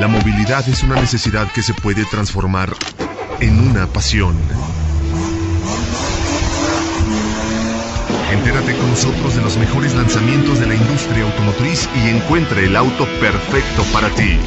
La 0.00 0.08
movilidad 0.08 0.66
es 0.66 0.82
una 0.82 0.94
necesidad 0.94 1.52
que 1.52 1.62
se 1.62 1.74
puede 1.74 2.06
transformar 2.06 2.72
en 3.38 3.68
una 3.68 3.86
pasión. 3.86 4.34
Entérate 8.32 8.78
con 8.78 8.88
nosotros 8.88 9.36
de 9.36 9.42
los 9.42 9.58
mejores 9.58 9.94
lanzamientos 9.94 10.58
de 10.58 10.68
la 10.68 10.74
industria 10.74 11.24
automotriz 11.24 11.86
y 11.94 12.08
encuentre 12.08 12.64
el 12.64 12.76
auto 12.76 13.04
perfecto 13.20 13.82
para 13.92 14.08
ti. 14.14 14.38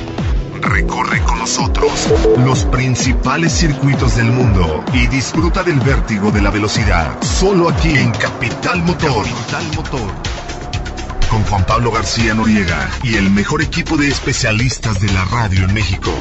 Recorre 0.59 1.21
con 1.21 1.37
nosotros 1.37 2.11
los 2.43 2.65
principales 2.65 3.53
circuitos 3.53 4.15
del 4.15 4.31
mundo 4.31 4.83
y 4.91 5.05
disfruta 5.05 5.61
del 5.61 5.79
vértigo 5.81 6.31
de 6.31 6.41
la 6.41 6.49
velocidad. 6.49 7.21
Solo 7.21 7.69
aquí 7.69 7.95
en 7.95 8.09
Capital 8.09 8.81
Motor. 8.81 9.23
Capital 9.23 9.65
Motor 9.75 10.33
con 11.33 11.43
Juan 11.45 11.65
Pablo 11.65 11.89
García 11.91 12.35
Noriega 12.35 12.91
y 13.01 13.15
el 13.15 13.31
mejor 13.31 13.63
equipo 13.63 13.97
de 13.97 14.07
especialistas 14.07 15.01
de 15.01 15.11
la 15.13 15.25
radio 15.25 15.65
en 15.65 15.73
México. 15.73 16.11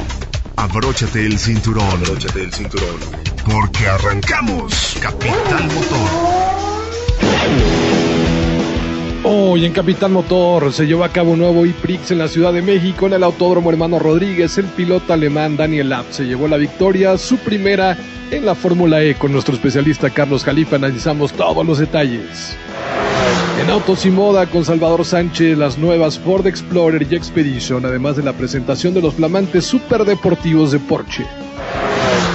Abróchate 0.55 1.23
el 1.23 1.37
cinturón. 1.37 1.87
Abróchate 1.87 2.41
el 2.41 2.51
cinturón. 2.51 2.95
Porque 3.45 3.85
arrancamos 3.85 4.97
Capital 4.99 5.65
Motor. 5.65 6.09
Hoy 9.23 9.65
en 9.65 9.73
Capital 9.73 10.11
Motor 10.11 10.73
se 10.73 10.87
llevó 10.87 11.03
a 11.03 11.09
cabo 11.09 11.33
un 11.33 11.39
nuevo 11.39 11.63
IPRIX 11.63 12.09
en 12.11 12.17
la 12.17 12.27
Ciudad 12.27 12.51
de 12.51 12.63
México 12.63 13.05
en 13.05 13.13
el 13.13 13.23
Autódromo 13.23 13.69
Hermano 13.69 13.99
Rodríguez. 13.99 14.57
El 14.57 14.65
piloto 14.65 15.13
alemán 15.13 15.55
Daniel 15.55 15.93
Abt 15.93 16.11
se 16.11 16.23
llevó 16.23 16.47
la 16.47 16.57
victoria, 16.57 17.19
su 17.19 17.37
primera 17.37 17.95
en 18.31 18.47
la 18.47 18.55
Fórmula 18.55 19.03
E. 19.03 19.13
Con 19.13 19.31
nuestro 19.31 19.53
especialista 19.53 20.09
Carlos 20.09 20.43
Jalifa 20.43 20.77
analizamos 20.77 21.33
todos 21.33 21.63
los 21.63 21.77
detalles. 21.77 22.57
En 23.61 23.69
Autos 23.69 24.05
y 24.05 24.11
Moda 24.11 24.45
con 24.47 24.65
Salvador 24.65 25.05
Sánchez, 25.05 25.57
las 25.57 25.77
nuevas 25.77 26.19
Ford 26.19 26.45
Explorer 26.47 27.07
y 27.09 27.15
Expedition, 27.15 27.85
además 27.85 28.17
de 28.17 28.23
la 28.23 28.33
presentación 28.33 28.93
de 28.93 29.01
los 29.01 29.13
flamantes 29.13 29.65
superdeportivos 29.65 30.71
de 30.71 30.79
Porsche. 30.79 31.25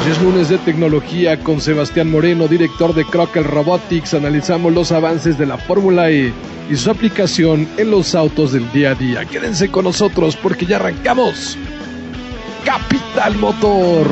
10 0.05 0.23
lunes 0.23 0.49
de 0.49 0.59
tecnología 0.59 1.39
con 1.41 1.61
Sebastián 1.61 2.11
Moreno, 2.11 2.49
director 2.49 2.95
de 2.95 3.05
Crocker 3.05 3.45
Robotics, 3.45 4.15
analizamos 4.15 4.73
los 4.73 4.93
avances 4.93 5.37
de 5.37 5.47
la 5.47 5.59
Fórmula 5.59 6.11
E 6.11 6.33
y 6.71 6.77
su 6.77 6.91
aplicación 6.91 7.69
en 7.77 7.91
los 7.91 8.15
autos 8.15 8.53
del 8.53 8.71
día 8.73 8.93
a 8.93 8.95
día. 8.95 9.25
Quédense 9.27 9.71
con 9.71 9.85
nosotros 9.85 10.37
porque 10.37 10.67
ya 10.67 10.77
arrancamos. 10.77 11.59
Capital 12.65 13.37
Motor. 13.37 14.07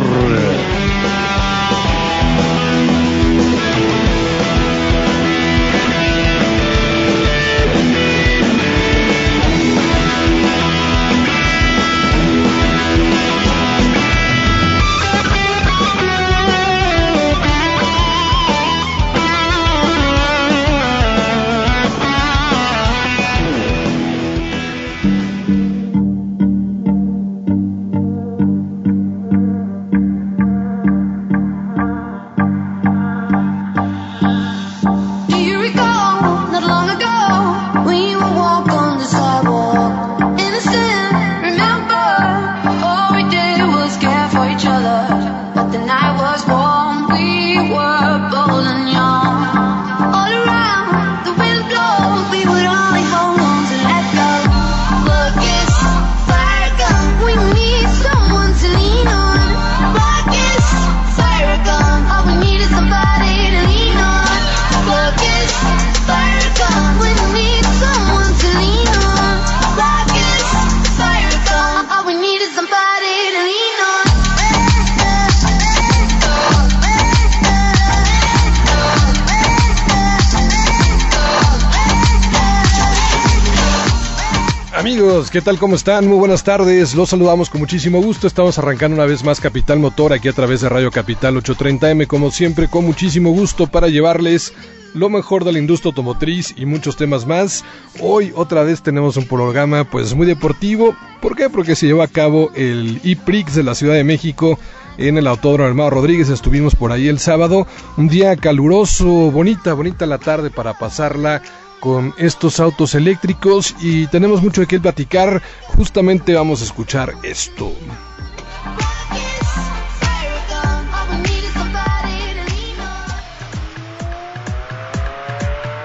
¿Qué 85.36 85.42
tal? 85.42 85.58
¿Cómo 85.58 85.76
están? 85.76 86.08
Muy 86.08 86.16
buenas 86.16 86.44
tardes. 86.44 86.94
Los 86.94 87.10
saludamos 87.10 87.50
con 87.50 87.60
muchísimo 87.60 88.00
gusto. 88.00 88.26
Estamos 88.26 88.58
arrancando 88.58 88.94
una 88.94 89.04
vez 89.04 89.22
más 89.22 89.38
Capital 89.38 89.78
Motor 89.78 90.14
aquí 90.14 90.28
a 90.28 90.32
través 90.32 90.62
de 90.62 90.70
Radio 90.70 90.90
Capital 90.90 91.34
830M, 91.34 92.06
como 92.06 92.30
siempre, 92.30 92.68
con 92.68 92.86
muchísimo 92.86 93.32
gusto 93.32 93.66
para 93.66 93.88
llevarles 93.88 94.54
lo 94.94 95.10
mejor 95.10 95.44
de 95.44 95.52
la 95.52 95.58
industria 95.58 95.90
automotriz 95.90 96.54
y 96.56 96.64
muchos 96.64 96.96
temas 96.96 97.26
más. 97.26 97.66
Hoy 98.00 98.32
otra 98.34 98.62
vez 98.62 98.80
tenemos 98.80 99.18
un 99.18 99.26
programa 99.26 99.84
pues 99.84 100.14
muy 100.14 100.26
deportivo. 100.26 100.96
¿Por 101.20 101.36
qué? 101.36 101.50
Porque 101.50 101.76
se 101.76 101.84
llevó 101.84 102.00
a 102.00 102.08
cabo 102.08 102.50
el 102.54 102.98
IPRIX 103.04 103.56
de 103.56 103.62
la 103.62 103.74
Ciudad 103.74 103.92
de 103.92 104.04
México 104.04 104.58
en 104.96 105.18
el 105.18 105.26
Autódromo 105.26 105.68
Armado 105.68 105.90
Rodríguez. 105.90 106.30
Estuvimos 106.30 106.74
por 106.74 106.92
ahí 106.92 107.08
el 107.08 107.18
sábado. 107.18 107.66
Un 107.98 108.08
día 108.08 108.36
caluroso, 108.36 109.06
bonita, 109.30 109.74
bonita 109.74 110.06
la 110.06 110.16
tarde 110.16 110.48
para 110.48 110.78
pasarla 110.78 111.42
con 111.86 112.12
estos 112.18 112.58
autos 112.58 112.96
eléctricos 112.96 113.76
y 113.80 114.08
tenemos 114.08 114.42
mucho 114.42 114.60
de 114.62 114.66
qué 114.66 114.80
platicar. 114.80 115.40
Justamente 115.76 116.34
vamos 116.34 116.60
a 116.60 116.64
escuchar 116.64 117.12
esto. 117.22 117.72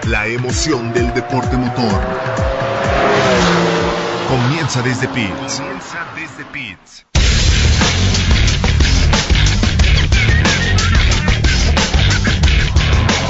La 0.07 0.25
emoción 0.25 0.91
del 0.91 1.13
deporte 1.13 1.55
motor. 1.55 2.01
Comienza 4.27 4.81
desde 4.81 5.07
Pits. 5.09 5.59
Comienza 5.59 6.07
desde 6.15 6.45
Pits. 6.45 7.10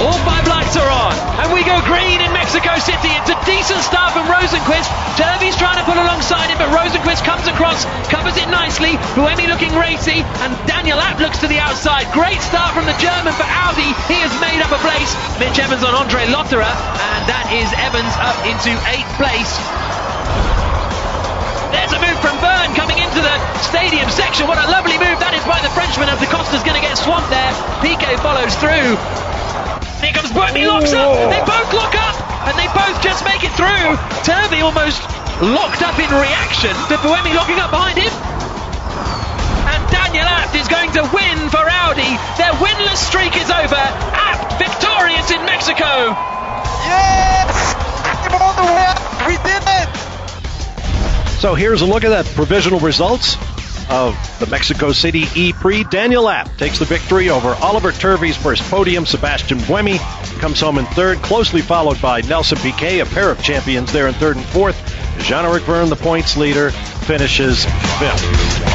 All 0.02 0.18
five 0.26 0.50
lights 0.50 0.74
are 0.82 0.90
on, 0.90 1.14
and 1.46 1.54
we 1.54 1.62
go 1.62 1.78
green 1.86 2.26
in 2.26 2.34
Mexico 2.34 2.74
City. 2.82 3.14
It's 3.22 3.30
a 3.30 3.38
decent 3.46 3.86
start 3.86 4.18
from 4.18 4.26
Rosenquist. 4.26 4.90
Derby's 5.14 5.54
trying 5.54 5.78
to 5.78 5.86
pull 5.86 5.94
alongside 5.94 6.50
him, 6.50 6.58
but 6.58 6.74
Rosenquist 6.74 7.22
comes 7.22 7.46
across, 7.46 7.86
covers 8.10 8.34
it 8.34 8.50
nicely. 8.50 8.98
Buemi 9.14 9.46
looking 9.46 9.70
racy, 9.78 10.26
and 10.42 10.58
Daniel 10.66 10.98
App 10.98 11.22
looks 11.22 11.38
to 11.46 11.48
the 11.48 11.62
outside. 11.62 12.10
Great 12.18 12.42
start 12.42 12.74
from 12.74 12.90
the 12.90 12.98
German 12.98 13.30
for 13.38 13.46
Audi. 13.46 13.94
He 14.10 14.18
has 14.26 14.34
made 14.42 14.58
up 14.66 14.74
a 14.74 14.82
place. 14.82 15.14
Mitch 15.38 15.62
Evans 15.62 15.86
on 15.86 15.94
Andre 15.94 16.26
Lotterer, 16.34 16.66
and 16.66 17.22
that 17.30 17.54
is 17.54 17.70
Evans 17.78 18.14
up 18.26 18.42
into 18.50 18.74
eighth 18.98 19.12
place. 19.22 19.54
There's 21.78 21.94
a 21.94 22.02
move 22.02 22.18
from 22.26 22.42
Byrne 22.42 22.74
coming 22.74 22.98
into 22.98 23.22
the 23.22 23.38
stadium 23.62 24.10
section. 24.10 24.50
What 24.50 24.58
a 24.58 24.66
lovely 24.66 24.98
move 24.98 25.22
that 25.22 25.38
is 25.38 25.46
by 25.46 25.62
the 25.62 25.70
Frenchman 25.78 26.10
the 26.18 26.26
Costa's 26.26 26.66
going 26.66 26.82
to 26.82 26.82
get 26.82 26.98
swamped 26.98 27.30
there. 27.30 27.54
Piquet 27.86 28.18
follows 28.18 28.58
through. 28.58 28.98
Here 30.02 30.14
comes 30.14 30.34
Buemi, 30.34 30.66
locks 30.66 30.94
up. 30.94 31.14
They 31.30 31.42
both 31.46 31.70
lock 31.74 31.94
up, 31.94 32.16
and 32.50 32.58
they 32.58 32.66
both 32.74 32.98
just 33.06 33.24
make 33.24 33.46
it 33.46 33.54
through. 33.54 33.94
Turvey 34.26 34.66
almost 34.66 35.02
locked 35.42 35.82
up 35.82 35.98
in 36.02 36.10
reaction 36.10 36.74
to 36.90 36.98
Buemi 37.06 37.34
locking 37.38 37.62
up 37.62 37.70
behind 37.70 37.98
him. 38.02 38.14
And 39.70 39.82
Daniel 39.94 40.26
Abt 40.26 40.54
is 40.58 40.68
going 40.68 40.92
to 40.98 41.06
win 41.14 41.38
for 41.50 41.62
Audi. 41.62 42.18
Their 42.42 42.54
winless 42.58 42.98
streak 42.98 43.38
is 43.38 43.50
over. 43.50 43.78
Abt 43.78 44.58
victorious 44.58 45.30
in 45.30 45.46
Mexico. 45.46 46.18
Yes! 46.86 47.76
all 48.34 48.54
the 48.54 48.66
way. 48.66 48.94
We 49.28 49.38
did 49.46 49.64
it! 49.66 49.90
So 51.40 51.54
here's 51.56 51.82
a 51.82 51.86
look 51.86 52.04
at 52.04 52.10
that 52.10 52.26
provisional 52.36 52.80
results 52.80 53.36
of 53.92 54.40
the 54.40 54.48
Mexico 54.48 54.92
City 54.94 55.26
E 55.36 55.54
Prix. 55.54 55.84
Daniel 55.84 56.30
App 56.30 56.56
takes 56.58 56.80
the 56.80 56.86
victory 56.86 57.30
over 57.30 57.50
Oliver 57.62 57.92
Turvey's 57.92 58.38
first 58.38 58.64
podium. 58.64 59.06
Sebastian 59.06 59.60
Buemi 59.60 60.00
comes 60.40 60.60
home 60.62 60.78
in 60.78 60.86
third, 60.88 61.18
closely 61.20 61.62
followed 61.62 62.02
by 62.02 62.22
Nelson 62.22 62.58
Piquet, 62.58 63.02
a 63.02 63.06
pair 63.06 63.30
of 63.30 63.44
champions 63.44 63.92
there 63.92 64.08
in 64.08 64.14
third 64.14 64.38
and 64.38 64.46
fourth. 64.46 64.78
Jean-Eric 65.20 65.64
Verne, 65.64 65.90
the 65.90 65.96
points 65.96 66.38
leader, 66.38 66.72
finishes 66.72 67.66
fifth. 67.66 68.71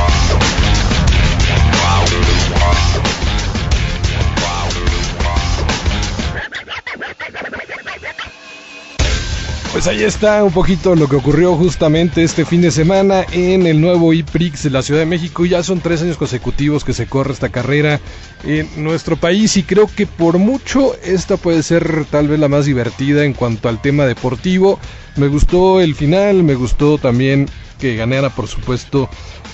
Pues 9.76 9.88
ahí 9.88 10.04
está 10.04 10.42
un 10.42 10.52
poquito 10.52 10.96
lo 10.96 11.06
que 11.06 11.16
ocurrió 11.16 11.54
justamente 11.54 12.24
este 12.24 12.46
fin 12.46 12.62
de 12.62 12.70
semana 12.70 13.26
en 13.30 13.66
el 13.66 13.78
nuevo 13.78 14.14
IPRIX 14.14 14.62
de 14.62 14.70
la 14.70 14.80
Ciudad 14.80 15.00
de 15.00 15.06
México. 15.06 15.44
Ya 15.44 15.62
son 15.62 15.80
tres 15.80 16.00
años 16.00 16.16
consecutivos 16.16 16.82
que 16.82 16.94
se 16.94 17.06
corre 17.06 17.34
esta 17.34 17.50
carrera 17.50 18.00
en 18.44 18.70
nuestro 18.82 19.18
país 19.18 19.54
y 19.58 19.64
creo 19.64 19.86
que 19.86 20.06
por 20.06 20.38
mucho 20.38 20.96
esta 21.04 21.36
puede 21.36 21.62
ser 21.62 22.06
tal 22.06 22.26
vez 22.26 22.40
la 22.40 22.48
más 22.48 22.64
divertida 22.64 23.26
en 23.26 23.34
cuanto 23.34 23.68
al 23.68 23.82
tema 23.82 24.06
deportivo. 24.06 24.78
Me 25.16 25.28
gustó 25.28 25.82
el 25.82 25.94
final, 25.94 26.42
me 26.42 26.54
gustó 26.54 26.96
también 26.96 27.46
que 27.78 27.96
ganara 27.96 28.30
por 28.30 28.48
supuesto 28.48 29.10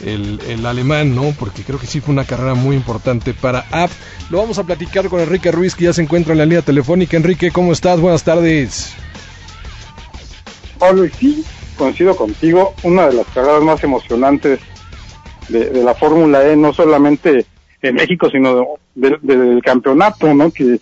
el, 0.07 0.39
el, 0.47 0.65
alemán, 0.67 1.17
¿no? 1.17 1.35
Porque 1.37 1.65
creo 1.65 1.81
que 1.81 1.89
sí 1.89 2.01
fue 2.01 2.13
una 2.13 2.27
carrera 2.27 2.55
muy 2.55 2.77
importante 2.77 3.35
para 3.35 3.67
AP. 3.73 3.91
Lo 4.31 4.39
vamos 4.39 4.57
a 4.61 4.63
platicar 4.63 5.09
con 5.09 5.19
Enrique 5.19 5.51
Ruiz, 5.51 5.75
que 5.75 5.87
ya 5.87 5.93
se 5.93 6.03
encuentra 6.03 6.31
en 6.31 6.39
la 6.39 6.47
línea 6.47 6.63
telefónica. 6.63 7.17
Enrique, 7.17 7.51
¿cómo 7.51 7.73
estás? 7.73 7.99
Buenas 7.99 8.23
tardes. 8.23 8.95
Pablo, 10.83 11.05
y 11.05 11.11
sí, 11.11 11.45
coincido 11.79 12.17
contigo, 12.17 12.75
una 12.83 13.07
de 13.07 13.15
las 13.15 13.27
carreras 13.29 13.63
más 13.63 13.85
emocionantes 13.85 14.59
de, 15.49 15.85
la 15.85 15.95
Fórmula 15.95 16.45
E, 16.45 16.57
no 16.57 16.73
solamente 16.73 17.47
en 17.83 17.95
México, 17.95 18.29
sino 18.29 18.67
del 18.97 19.63
campeonato, 19.63 20.35
¿no? 20.35 20.51
Que 20.51 20.81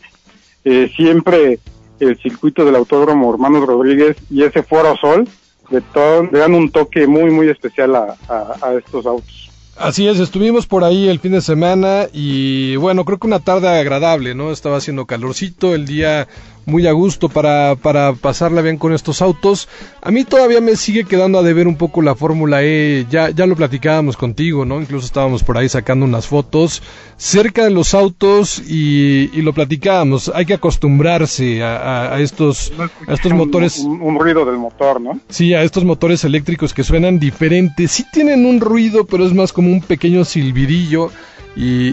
eh, 0.64 0.90
siempre 0.96 1.58
el 1.98 2.16
circuito 2.16 2.64
del 2.64 2.76
Autódromo 2.76 3.30
Hermanos 3.30 3.66
Rodríguez 3.66 4.16
y 4.30 4.42
ese 4.42 4.62
Foro 4.62 4.96
Sol 4.96 5.28
de 5.68 5.82
todo, 5.82 6.22
le 6.32 6.38
dan 6.38 6.54
un 6.54 6.70
toque 6.70 7.06
muy, 7.06 7.30
muy 7.30 7.50
especial 7.50 7.94
a, 7.94 8.16
a 8.28 8.72
estos 8.72 9.04
autos. 9.04 9.50
Así 9.76 10.06
es, 10.06 10.18
estuvimos 10.18 10.66
por 10.66 10.84
ahí 10.84 11.08
el 11.08 11.20
fin 11.20 11.32
de 11.32 11.40
semana 11.40 12.06
y 12.12 12.76
bueno, 12.76 13.06
creo 13.06 13.18
que 13.18 13.26
una 13.26 13.40
tarde 13.40 13.68
agradable, 13.68 14.34
¿no? 14.34 14.50
Estaba 14.50 14.76
haciendo 14.76 15.06
calorcito, 15.06 15.74
el 15.74 15.86
día 15.86 16.28
muy 16.70 16.86
a 16.86 16.92
gusto 16.92 17.28
para, 17.28 17.76
para 17.76 18.14
pasarla 18.14 18.62
bien 18.62 18.78
con 18.78 18.94
estos 18.94 19.20
autos. 19.20 19.68
A 20.00 20.10
mí 20.10 20.24
todavía 20.24 20.60
me 20.60 20.76
sigue 20.76 21.04
quedando 21.04 21.38
a 21.38 21.42
deber 21.42 21.68
un 21.68 21.76
poco 21.76 22.00
la 22.00 22.14
Fórmula 22.14 22.62
E, 22.62 23.06
ya, 23.10 23.30
ya 23.30 23.46
lo 23.46 23.56
platicábamos 23.56 24.16
contigo, 24.16 24.64
¿no? 24.64 24.80
Incluso 24.80 25.06
estábamos 25.06 25.42
por 25.42 25.58
ahí 25.58 25.68
sacando 25.68 26.06
unas 26.06 26.26
fotos 26.26 26.82
cerca 27.20 27.64
de 27.64 27.70
los 27.70 27.92
autos 27.92 28.62
y, 28.66 29.28
lo 29.42 29.52
platicábamos. 29.52 30.32
Hay 30.34 30.46
que 30.46 30.54
acostumbrarse 30.54 31.62
a, 31.62 32.18
estos, 32.20 32.72
a 33.06 33.12
estos 33.12 33.32
motores. 33.32 33.78
Un, 33.78 34.18
ruido 34.18 34.44
del 34.44 34.56
motor, 34.56 35.00
¿no? 35.00 35.20
Sí, 35.28 35.52
a 35.54 35.62
estos 35.62 35.84
motores 35.84 36.24
eléctricos 36.24 36.72
que 36.72 36.82
suenan 36.82 37.18
diferentes. 37.18 37.90
Sí 37.90 38.04
tienen 38.12 38.46
un 38.46 38.60
ruido, 38.60 39.04
pero 39.04 39.26
es 39.26 39.34
más 39.34 39.52
como 39.52 39.70
un 39.70 39.82
pequeño 39.82 40.24
silbidillo. 40.24 41.10
y, 41.56 41.88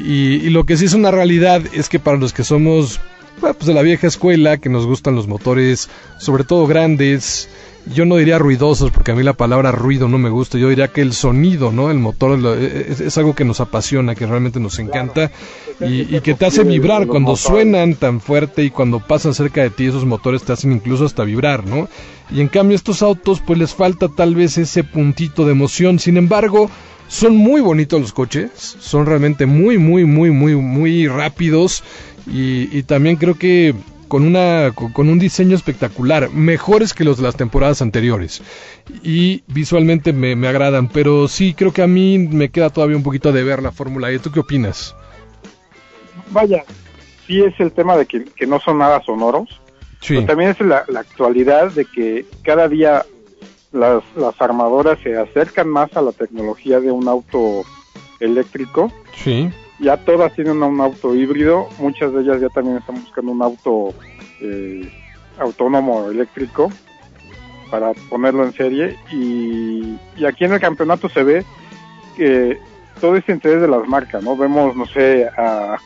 y 0.46 0.50
lo 0.50 0.66
que 0.66 0.78
sí 0.78 0.86
es 0.86 0.94
una 0.94 1.12
realidad 1.12 1.62
es 1.74 1.90
que 1.90 2.00
para 2.00 2.18
los 2.18 2.32
que 2.32 2.44
somos 2.44 3.02
pues 3.40 3.66
de 3.66 3.74
la 3.74 3.82
vieja 3.82 4.08
escuela, 4.08 4.58
que 4.58 4.70
nos 4.70 4.86
gustan 4.86 5.16
los 5.16 5.28
motores, 5.28 5.90
sobre 6.20 6.44
todo 6.44 6.68
grandes. 6.68 7.50
Yo 7.94 8.06
no 8.06 8.18
diría 8.18 8.38
ruidosos, 8.38 8.92
porque 8.92 9.12
a 9.12 9.16
mí 9.16 9.24
la 9.24 9.34
palabra 9.34 9.72
ruido 9.72 10.10
no 10.10 10.18
me 10.18 10.30
gusta. 10.30 10.58
Yo 10.58 10.68
diría 10.68 10.90
que 10.90 11.02
el 11.02 11.14
sonido, 11.14 11.72
¿no? 11.72 11.90
El 11.90 12.00
motor 12.00 12.38
es, 12.58 13.18
algo 13.18 13.34
que 13.34 13.46
nos 13.46 13.62
apasiona, 13.62 14.14
que 14.14 14.26
realmente 14.26 14.60
nos 14.60 14.78
encanta 14.80 15.32
y, 15.80 16.20
que 16.20 16.34
te 16.34 16.46
hace 16.46 16.66
vibrar 16.66 17.08
cuando 17.08 17.38
suenan 17.38 17.96
tan 17.96 18.20
fuerte 18.20 18.66
y 18.66 18.72
cuando 18.72 19.00
pasan 19.00 19.34
cerca 19.34 19.62
de 19.62 19.70
ti 19.70 19.86
esos 19.86 20.04
motores 20.04 20.44
te 20.44 20.52
hacen 20.52 20.74
incluso 20.74 21.06
hasta 21.06 21.24
vibrar, 21.24 21.66
¿no? 21.66 21.88
Y 22.30 22.42
en 22.42 22.50
cambio 22.50 22.76
estos 22.76 23.02
autos 23.02 23.42
pues 23.46 23.58
les 23.58 23.74
falta 23.74 24.10
tal 24.10 24.36
vez 24.36 24.58
ese 24.58 24.84
puntito 24.84 25.46
de 25.46 25.54
emoción. 25.54 26.00
Sin 26.00 26.18
embargo, 26.18 26.70
son 27.08 27.36
muy 27.36 27.62
bonitos 27.62 28.02
los 28.02 28.14
coches, 28.14 28.52
son 28.54 29.06
realmente 29.06 29.46
muy, 29.46 29.78
muy, 29.78 30.06
muy, 30.06 30.32
muy, 30.32 30.56
muy 30.56 31.08
rápidos 31.08 31.84
y, 32.26 32.84
también 32.84 33.16
creo 33.16 33.36
que 33.36 33.74
con, 34.08 34.26
una, 34.26 34.72
con 34.74 35.10
un 35.10 35.20
diseño 35.20 35.56
espectacular, 35.56 36.30
mejores 36.32 36.94
que 36.94 37.04
los 37.04 37.18
de 37.18 37.24
las 37.24 37.36
temporadas 37.36 37.82
anteriores. 37.82 38.42
Y 39.04 39.44
visualmente 39.48 40.14
me, 40.14 40.36
me, 40.36 40.48
agradan, 40.48 40.90
pero 40.90 41.28
sí 41.28 41.54
creo 41.54 41.72
que 41.72 41.82
a 41.82 41.88
mí 41.88 42.18
me 42.18 42.50
queda 42.50 42.70
todavía 42.70 42.98
un 42.98 43.04
poquito 43.04 43.32
de 43.32 43.44
ver 43.44 43.62
la 43.62 43.72
Fórmula 43.72 44.12
E. 44.12 44.20
¿Tú 44.20 44.32
qué 44.32 44.42
opinas? 44.42 44.96
Vaya, 46.32 46.64
sí 47.26 47.42
es 47.42 47.58
el 47.60 47.72
tema 47.72 47.96
de 47.98 48.06
que, 48.06 48.48
no 48.48 48.60
son 48.60 48.80
nada 48.80 49.02
sonoros, 49.04 49.50
sí. 50.02 50.16
pero 50.16 50.26
también 50.26 50.52
es 50.52 50.60
la, 50.60 50.84
la, 50.88 51.02
actualidad 51.02 51.72
de 51.72 51.86
que 51.86 52.26
cada 52.44 52.68
día 52.68 53.06
las, 53.72 54.04
las 54.16 54.42
armadoras 54.42 55.00
se 55.04 55.18
acercan 55.18 55.70
más 55.70 55.96
a 55.96 56.02
la 56.02 56.12
tecnología 56.12 56.80
de 56.80 56.92
un 56.92 57.08
auto 57.08 57.64
eléctrico. 58.20 58.92
Sí 59.16 59.52
ya 59.80 59.98
todas 59.98 60.34
tienen 60.34 60.64
un 60.64 60.82
auto 60.82 61.16
híbrido, 61.16 61.68
muchas 61.80 62.14
de 62.14 62.22
ellas 62.22 62.42
ya 62.42 62.50
también 62.50 62.78
están 62.78 62.96
buscando 62.96 63.32
un 63.32 63.42
auto 63.42 63.94
eh, 64.42 64.92
autónomo 65.40 66.10
eléctrico 66.10 66.72
para 67.70 67.94
ponerlo 68.10 68.46
en 68.46 68.54
serie 68.54 68.98
y, 69.12 69.98
aquí 70.26 70.46
en 70.46 70.54
el 70.54 70.60
campeonato 70.60 71.10
se 71.10 71.24
ve 71.24 71.46
que 72.16 72.58
todo 73.00 73.16
este 73.16 73.34
interés 73.34 73.62
de 73.62 73.68
las 73.68 73.88
marcas, 73.88 74.24
¿no? 74.24 74.36
Vemos, 74.36 74.76
no 74.76 74.88
sé, 74.88 75.28
a, 75.38 75.78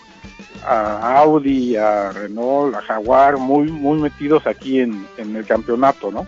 a 0.65 1.17
Audi, 1.19 1.75
a 1.75 2.11
Renault, 2.11 2.73
a 2.75 2.81
Jaguar, 2.81 3.37
muy, 3.37 3.69
muy 3.69 3.99
metidos 3.99 4.47
aquí 4.47 4.79
en, 4.79 5.05
en 5.17 5.35
el 5.35 5.45
campeonato, 5.45 6.11
¿no? 6.11 6.25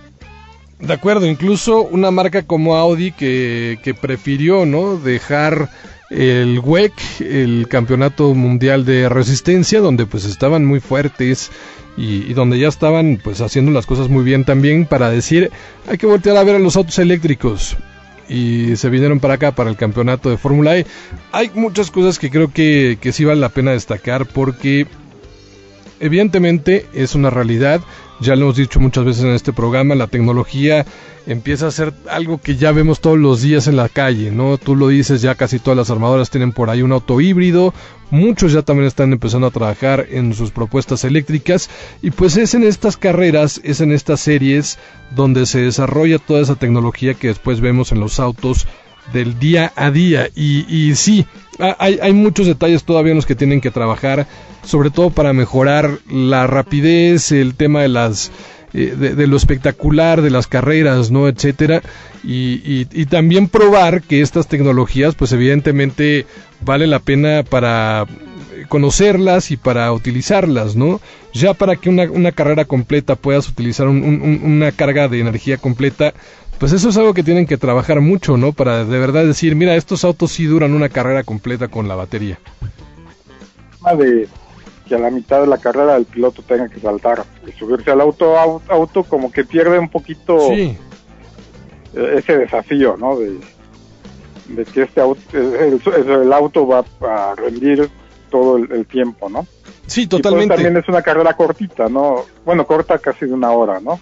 De 0.85 0.93
acuerdo, 0.93 1.25
incluso 1.25 1.81
una 1.81 2.11
marca 2.11 2.43
como 2.43 2.75
Audi 2.75 3.13
que, 3.13 3.79
que 3.83 3.93
prefirió, 3.93 4.65
¿no? 4.65 4.97
Dejar 4.97 5.69
el 6.09 6.59
WEC, 6.59 6.93
el 7.21 7.67
Campeonato 7.69 8.33
Mundial 8.35 8.83
de 8.83 9.07
Resistencia, 9.07 9.79
donde 9.79 10.05
pues 10.05 10.25
estaban 10.25 10.65
muy 10.65 10.81
fuertes 10.81 11.51
y, 11.95 12.33
donde 12.33 12.59
ya 12.59 12.67
estaban 12.67 13.19
pues 13.23 13.39
haciendo 13.39 13.71
las 13.71 13.85
cosas 13.85 14.09
muy 14.09 14.23
bien 14.23 14.43
también 14.43 14.85
para 14.85 15.09
decir 15.09 15.51
hay 15.87 15.97
que 15.97 16.07
voltear 16.07 16.37
a 16.37 16.43
ver 16.43 16.55
a 16.55 16.59
los 16.59 16.75
autos 16.75 16.97
eléctricos 16.99 17.77
y 18.27 18.75
se 18.75 18.89
vinieron 18.89 19.19
para 19.19 19.35
acá 19.35 19.51
para 19.51 19.69
el 19.69 19.75
campeonato 19.75 20.29
de 20.29 20.37
Fórmula 20.37 20.77
E. 20.77 20.85
Hay 21.31 21.51
muchas 21.53 21.91
cosas 21.91 22.19
que 22.19 22.29
creo 22.29 22.51
que, 22.51 22.97
que 22.99 23.11
sí 23.11 23.25
vale 23.25 23.39
la 23.41 23.49
pena 23.49 23.71
destacar 23.71 24.25
porque 24.25 24.87
evidentemente 25.99 26.87
es 26.93 27.15
una 27.15 27.29
realidad 27.29 27.81
ya 28.19 28.35
lo 28.35 28.43
hemos 28.43 28.57
dicho 28.57 28.79
muchas 28.79 29.05
veces 29.05 29.23
en 29.23 29.31
este 29.31 29.53
programa, 29.53 29.95
la 29.95 30.07
tecnología 30.07 30.85
empieza 31.25 31.67
a 31.67 31.71
ser 31.71 31.93
algo 32.09 32.39
que 32.39 32.55
ya 32.55 32.71
vemos 32.71 32.99
todos 32.99 33.17
los 33.17 33.41
días 33.41 33.67
en 33.67 33.75
la 33.75 33.89
calle, 33.89 34.31
¿no? 34.31 34.57
Tú 34.57 34.75
lo 34.75 34.89
dices, 34.89 35.21
ya 35.21 35.35
casi 35.35 35.59
todas 35.59 35.77
las 35.77 35.89
armadoras 35.89 36.29
tienen 36.29 36.51
por 36.51 36.69
ahí 36.69 36.81
un 36.81 36.91
auto 36.91 37.21
híbrido, 37.21 37.73
muchos 38.11 38.51
ya 38.53 38.61
también 38.61 38.87
están 38.87 39.13
empezando 39.13 39.47
a 39.47 39.51
trabajar 39.51 40.07
en 40.09 40.33
sus 40.33 40.51
propuestas 40.51 41.03
eléctricas 41.03 41.69
y 42.01 42.11
pues 42.11 42.37
es 42.37 42.53
en 42.53 42.63
estas 42.63 42.97
carreras, 42.97 43.61
es 43.63 43.81
en 43.81 43.91
estas 43.91 44.19
series 44.19 44.77
donde 45.15 45.45
se 45.45 45.61
desarrolla 45.61 46.19
toda 46.19 46.41
esa 46.41 46.55
tecnología 46.55 47.13
que 47.13 47.27
después 47.27 47.61
vemos 47.61 47.91
en 47.91 47.99
los 47.99 48.19
autos 48.19 48.67
del 49.11 49.37
día 49.39 49.73
a 49.75 49.91
día 49.91 50.29
y, 50.35 50.65
y 50.73 50.95
sí, 50.95 51.25
hay, 51.59 51.99
hay 52.01 52.13
muchos 52.13 52.47
detalles 52.47 52.83
todavía 52.83 53.11
en 53.11 53.17
los 53.17 53.25
que 53.25 53.35
tienen 53.35 53.61
que 53.61 53.71
trabajar 53.71 54.27
sobre 54.63 54.89
todo 54.89 55.09
para 55.09 55.33
mejorar 55.33 55.99
la 56.09 56.47
rapidez, 56.47 57.31
el 57.31 57.55
tema 57.55 57.81
de 57.81 57.89
las 57.89 58.31
eh, 58.73 58.95
de, 58.97 59.27
lo 59.27 59.37
espectacular 59.37 60.21
de 60.21 60.31
las 60.31 60.47
carreras, 60.47 61.11
¿no? 61.11 61.27
etcétera 61.27 61.83
y, 62.23 62.87
y, 62.91 63.05
también 63.05 63.49
probar 63.49 64.01
que 64.01 64.21
estas 64.21 64.47
tecnologías 64.47 65.13
pues 65.13 65.31
evidentemente 65.31 66.25
vale 66.61 66.87
la 66.87 66.99
pena 66.99 67.43
para 67.43 68.07
conocerlas 68.69 69.51
y 69.51 69.57
para 69.57 69.91
utilizarlas, 69.91 70.75
¿no? 70.75 71.01
Ya 71.33 71.53
para 71.53 71.75
que 71.75 71.89
una, 71.89 72.03
una 72.03 72.31
carrera 72.31 72.65
completa 72.65 73.15
puedas 73.15 73.47
utilizar 73.49 73.87
una 73.87 74.71
carga 74.71 75.07
de 75.07 75.19
energía 75.19 75.57
completa, 75.57 76.13
pues 76.63 76.71
eso 76.71 76.87
es 76.87 76.95
algo 76.95 77.13
que 77.13 77.23
tienen 77.23 77.45
que 77.45 77.57
trabajar 77.57 77.99
mucho, 77.99 78.37
¿no? 78.37 78.53
Para 78.53 78.85
de 78.85 78.97
verdad 78.97 79.25
decir, 79.25 79.53
mira, 79.53 79.75
estos 79.75 80.05
autos 80.05 80.31
sí 80.31 80.45
duran 80.45 80.73
una 80.73 80.87
carrera 80.87 81.23
completa 81.23 81.67
con 81.67 81.89
la 81.89 81.95
batería. 81.95 82.39
De, 83.97 84.29
que 84.87 84.95
a 84.95 84.97
la 84.97 85.11
mitad 85.11 85.41
de 85.41 85.47
la 85.47 85.57
carrera 85.57 85.97
el 85.97 86.05
piloto 86.05 86.41
tenga 86.41 86.69
que 86.69 86.79
saltar 86.79 87.25
y 87.45 87.51
subirse 87.51 87.91
al 87.91 87.99
auto, 87.99 88.37
auto, 88.69 89.03
como 89.03 89.29
que 89.29 89.43
pierde 89.43 89.77
un 89.77 89.89
poquito 89.89 90.53
e-, 90.53 90.77
ese 91.93 92.37
desafío, 92.37 92.95
¿no? 92.95 93.17
De, 93.19 94.63
que 94.63 94.83
este 94.83 95.01
auto, 95.01 95.21
el, 95.33 96.31
auto 96.31 96.65
va 96.65 96.85
a 97.01 97.35
rendir 97.35 97.89
todo 98.31 98.55
el, 98.55 98.85
tiempo, 98.85 99.27
¿no? 99.29 99.45
Sí, 99.85 100.07
totalmente. 100.07 100.55
también 100.55 100.77
es 100.77 100.87
una 100.87 101.01
carrera 101.01 101.33
cortita, 101.33 101.89
¿no? 101.89 102.23
Bueno, 102.45 102.65
corta 102.65 102.99
casi 102.99 103.25
de 103.25 103.33
una 103.33 103.51
hora, 103.51 103.81
¿no? 103.81 103.99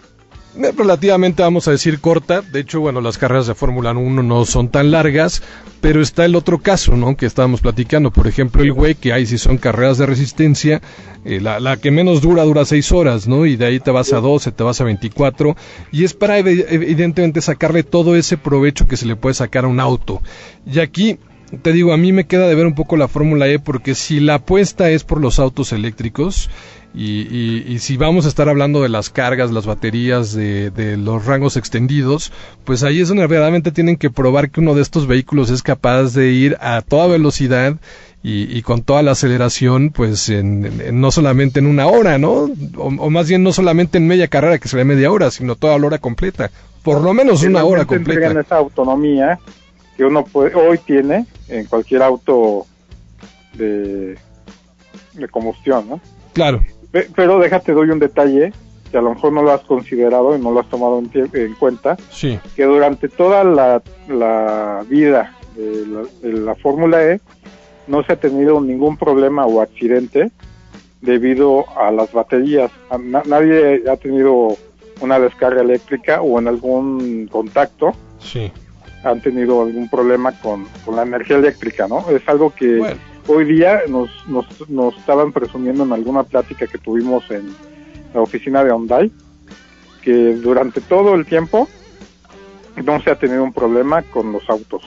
Relativamente 0.56 1.44
vamos 1.44 1.68
a 1.68 1.72
decir 1.72 2.00
corta. 2.00 2.42
De 2.42 2.60
hecho, 2.60 2.82
bueno, 2.82 3.02
las 3.02 3.18
carreras 3.18 3.48
de 3.48 3.56
Fórmula 3.56 3.92
1 3.92 4.24
no 4.24 4.46
son 4.46 4.70
tan 4.70 4.92
largas, 4.92 5.42
pero 5.80 6.02
está 6.02 6.26
el 6.26 6.36
otro 6.36 6.60
caso, 6.60 6.96
¿no? 6.96 7.16
Que 7.16 7.26
estábamos 7.26 7.62
platicando. 7.62 8.12
Por 8.12 8.28
ejemplo, 8.28 8.62
el 8.64 8.74
güey, 8.74 8.96
que 8.96 9.14
ahí 9.14 9.26
sí 9.26 9.38
son 9.38 9.58
carreras 9.58 9.98
de 9.98 10.06
resistencia. 10.06 10.82
Eh, 11.24 11.40
la, 11.40 11.78
que 11.78 11.92
menos 11.92 12.22
dura, 12.22 12.44
dura 12.44 12.66
6 12.66 12.92
horas, 12.92 13.28
¿no? 13.28 13.46
Y 13.46 13.56
de 13.56 13.66
ahí 13.66 13.80
te 13.80 13.92
vas 13.92 14.14
a 14.14 14.20
12, 14.20 14.52
te 14.52 14.64
vas 14.64 14.82
a 14.82 14.84
24. 14.84 15.56
Y 15.92 16.04
es 16.04 16.14
para, 16.14 16.38
evidentemente, 16.38 17.42
sacarle 17.42 17.84
todo 17.84 18.16
ese 18.16 18.38
provecho 18.38 18.88
que 18.88 18.98
se 18.98 19.06
le 19.06 19.16
puede 19.16 19.36
sacar 19.36 19.66
a 19.66 19.70
un 19.70 19.80
auto. 19.80 20.22
Y 20.66 20.80
aquí 20.80 21.18
te 21.62 21.74
digo, 21.74 21.94
a 21.94 21.98
mí 21.98 22.12
me 22.12 22.26
queda 22.26 22.48
de 22.48 22.56
ver 22.56 22.66
un 22.66 22.76
poco 22.76 22.96
la 22.98 23.08
Fórmula 23.08 23.48
E 23.48 23.60
porque 23.60 23.96
si 23.96 24.20
la 24.20 24.36
apuesta 24.36 24.90
es 24.90 25.04
por 25.04 25.20
los 25.20 25.40
autos 25.40 25.74
eléctricos, 25.74 26.50
Y, 26.94 27.78
si 27.80 27.96
vamos 27.96 28.26
a 28.26 28.28
estar 28.28 28.50
hablando 28.50 28.82
de 28.82 28.90
las 28.90 29.10
cargas, 29.10 29.52
las 29.52 29.66
baterías, 29.66 30.34
de, 30.34 30.72
de, 30.72 30.98
los 30.98 31.26
rangos 31.26 31.56
extendidos, 31.56 32.34
pues 32.66 32.84
ahí 32.84 33.00
es 33.00 33.08
donde 33.08 33.28
verdaderamente 33.28 33.72
tienen 33.72 33.96
que 33.96 34.10
probar 34.10 34.50
que 34.50 34.60
uno 34.60 34.76
de 34.76 34.82
estos 34.82 35.08
vehículos 35.08 35.50
es 35.52 35.64
capaz 35.64 36.14
de 36.14 36.32
ir 36.32 36.58
a 36.60 36.82
toda 36.82 37.08
velocidad 37.08 37.78
y, 38.24 38.62
con 38.62 38.84
toda 38.84 39.02
la 39.02 39.12
aceleración, 39.12 39.90
pues 39.90 40.30
en, 40.30 41.00
no 41.00 41.10
solamente 41.10 41.60
en 41.60 41.66
una 41.66 41.88
hora, 41.88 42.20
¿no? 42.20 42.52
O, 42.78 43.10
más 43.10 43.28
bien 43.28 43.42
no 43.42 43.52
solamente 43.52 43.98
en 43.98 44.08
media 44.08 44.28
carrera, 44.28 44.60
que 44.60 44.68
sería 44.68 44.86
media 44.86 45.12
hora, 45.12 45.32
sino 45.32 45.56
toda 45.56 45.78
la 45.80 45.88
hora 45.88 45.98
completa. 45.98 46.52
Por 46.84 47.02
lo 47.02 47.14
menos 47.14 47.44
una 47.44 47.64
hora 47.64 47.86
completa. 47.86 48.40
esa 48.40 48.58
autonomía 48.58 49.40
que 49.98 50.06
uno 50.06 50.24
puede, 50.24 50.54
hoy 50.54 50.78
tiene 50.78 51.26
en 51.48 51.66
cualquier 51.66 52.04
auto 52.04 52.68
de, 53.54 54.18
de 55.14 55.28
combustión, 55.30 55.90
¿no? 55.90 56.02
Claro. 56.34 56.64
Pero 56.92 57.40
déjate, 57.40 57.72
doy 57.72 57.90
un 57.90 58.00
detalle 58.00 58.54
que 58.92 58.98
a 58.98 59.02
lo 59.02 59.14
mejor 59.14 59.32
no 59.32 59.42
lo 59.42 59.52
has 59.52 59.62
considerado 59.62 60.36
y 60.36 60.42
no 60.42 60.52
lo 60.52 60.60
has 60.60 60.70
tomado 60.70 61.00
en, 61.00 61.30
en 61.34 61.54
cuenta. 61.56 61.96
Sí. 62.10 62.40
Que 62.56 62.66
durante 62.66 63.08
toda 63.08 63.44
la, 63.44 63.82
la 64.10 64.84
vida 64.88 65.38
de 65.56 65.86
la, 65.88 66.02
de 66.22 66.34
la 66.34 66.56
Fórmula 66.56 67.02
E, 67.04 67.22
no 67.88 68.04
se 68.04 68.14
ha 68.14 68.16
tenido 68.18 68.60
ningún 68.62 68.98
problema 68.98 69.46
o 69.46 69.62
accidente 69.62 70.32
debido 71.02 71.66
a 71.78 71.92
las 71.92 72.12
baterías. 72.12 72.72
nadie 73.26 73.84
ha 73.90 73.98
tenido 73.98 74.56
una 75.02 75.20
descarga 75.20 75.62
eléctrica 75.62 76.22
o 76.22 76.40
en 76.40 76.48
algún 76.48 77.28
contacto. 77.28 77.94
Sí. 78.20 78.52
Han 79.04 79.20
tenido 79.22 79.64
algún 79.64 79.90
problema 79.90 80.32
con, 80.42 80.68
la 80.96 81.02
energía 81.02 81.38
eléctrica, 81.38 81.88
¿no? 81.88 82.08
Es 82.12 82.22
algo 82.28 82.54
que 82.54 82.96
hoy 83.32 83.46
día 83.46 83.82
nos, 83.88 84.10
nos, 84.28 84.46
nos 84.70 84.98
estaban 84.98 85.32
presumiendo 85.32 85.84
en 85.84 85.94
alguna 85.94 86.24
plática 86.24 86.68
que 86.68 86.78
tuvimos 86.78 87.24
en 87.32 87.54
la 88.14 88.22
oficina 88.22 88.64
de 88.64 88.72
Hyundai, 88.72 89.12
que 90.02 90.36
durante 90.36 90.82
todo 90.82 91.16
el 91.16 91.26
tiempo 91.26 91.68
no 92.84 93.02
se 93.02 93.12
ha 93.12 93.16
tenido 93.16 93.44
un 93.44 93.54
problema 93.54 94.02
con 94.02 94.32
los 94.32 94.50
autos. 94.50 94.84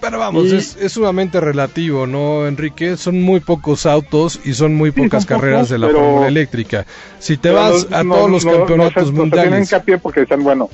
Pero 0.00 0.18
vamos, 0.18 0.52
es, 0.52 0.76
sumamente 0.92 1.40
relativo, 1.40 2.06
¿no, 2.06 2.46
Enrique? 2.46 2.98
Son 2.98 3.22
muy 3.22 3.40
pocos 3.40 3.86
autos 3.86 4.38
y 4.44 4.52
son 4.52 4.74
muy 4.74 4.90
pocas 4.90 5.24
carreras 5.24 5.70
de 5.70 5.78
la 5.78 5.88
Fórmula 5.88 6.28
Eléctrica. 6.28 6.84
Si 7.18 7.38
te 7.38 7.50
vas 7.50 7.86
a 7.90 8.02
todos 8.02 8.30
los 8.30 8.44
campeonatos 8.44 9.12
mundiales... 9.12 9.48
Tienen 9.48 9.62
hincapié 9.62 9.96
porque 9.96 10.20
dicen, 10.20 10.44
bueno, 10.44 10.68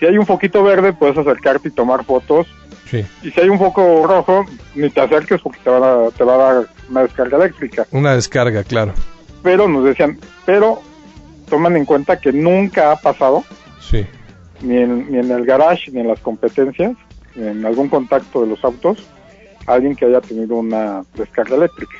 si 0.00 0.06
hay 0.06 0.18
un 0.18 0.26
foquito 0.26 0.64
verde 0.64 0.92
puedes 0.92 1.16
acercarte 1.16 1.68
y 1.68 1.72
tomar 1.72 2.04
fotos. 2.04 2.48
Sí. 2.90 3.04
Y 3.22 3.30
si 3.30 3.40
hay 3.40 3.48
un 3.48 3.58
foco 3.58 4.04
rojo, 4.06 4.44
ni 4.74 4.90
te 4.90 5.00
acerques 5.00 5.40
porque 5.40 5.60
te, 5.62 5.70
a, 5.70 6.08
te 6.16 6.24
va 6.24 6.34
a 6.34 6.38
dar 6.38 6.68
una 6.88 7.02
descarga 7.02 7.36
eléctrica. 7.36 7.86
Una 7.92 8.14
descarga, 8.14 8.64
claro. 8.64 8.94
Pero 9.44 9.68
nos 9.68 9.84
decían, 9.84 10.18
pero 10.44 10.82
toman 11.48 11.76
en 11.76 11.84
cuenta 11.84 12.18
que 12.18 12.32
nunca 12.32 12.90
ha 12.90 12.96
pasado. 12.96 13.44
Sí. 13.80 14.04
Ni 14.62 14.78
en, 14.78 15.12
ni 15.12 15.18
en 15.18 15.30
el 15.30 15.44
garage 15.44 15.92
ni 15.92 16.00
en 16.00 16.08
las 16.08 16.18
competencias 16.18 16.96
en 17.36 17.64
algún 17.64 17.88
contacto 17.88 18.42
de 18.42 18.48
los 18.48 18.64
autos 18.64 18.98
alguien 19.66 19.94
que 19.94 20.06
haya 20.06 20.20
tenido 20.20 20.56
una 20.56 21.04
descarga 21.14 21.56
eléctrica. 21.56 21.94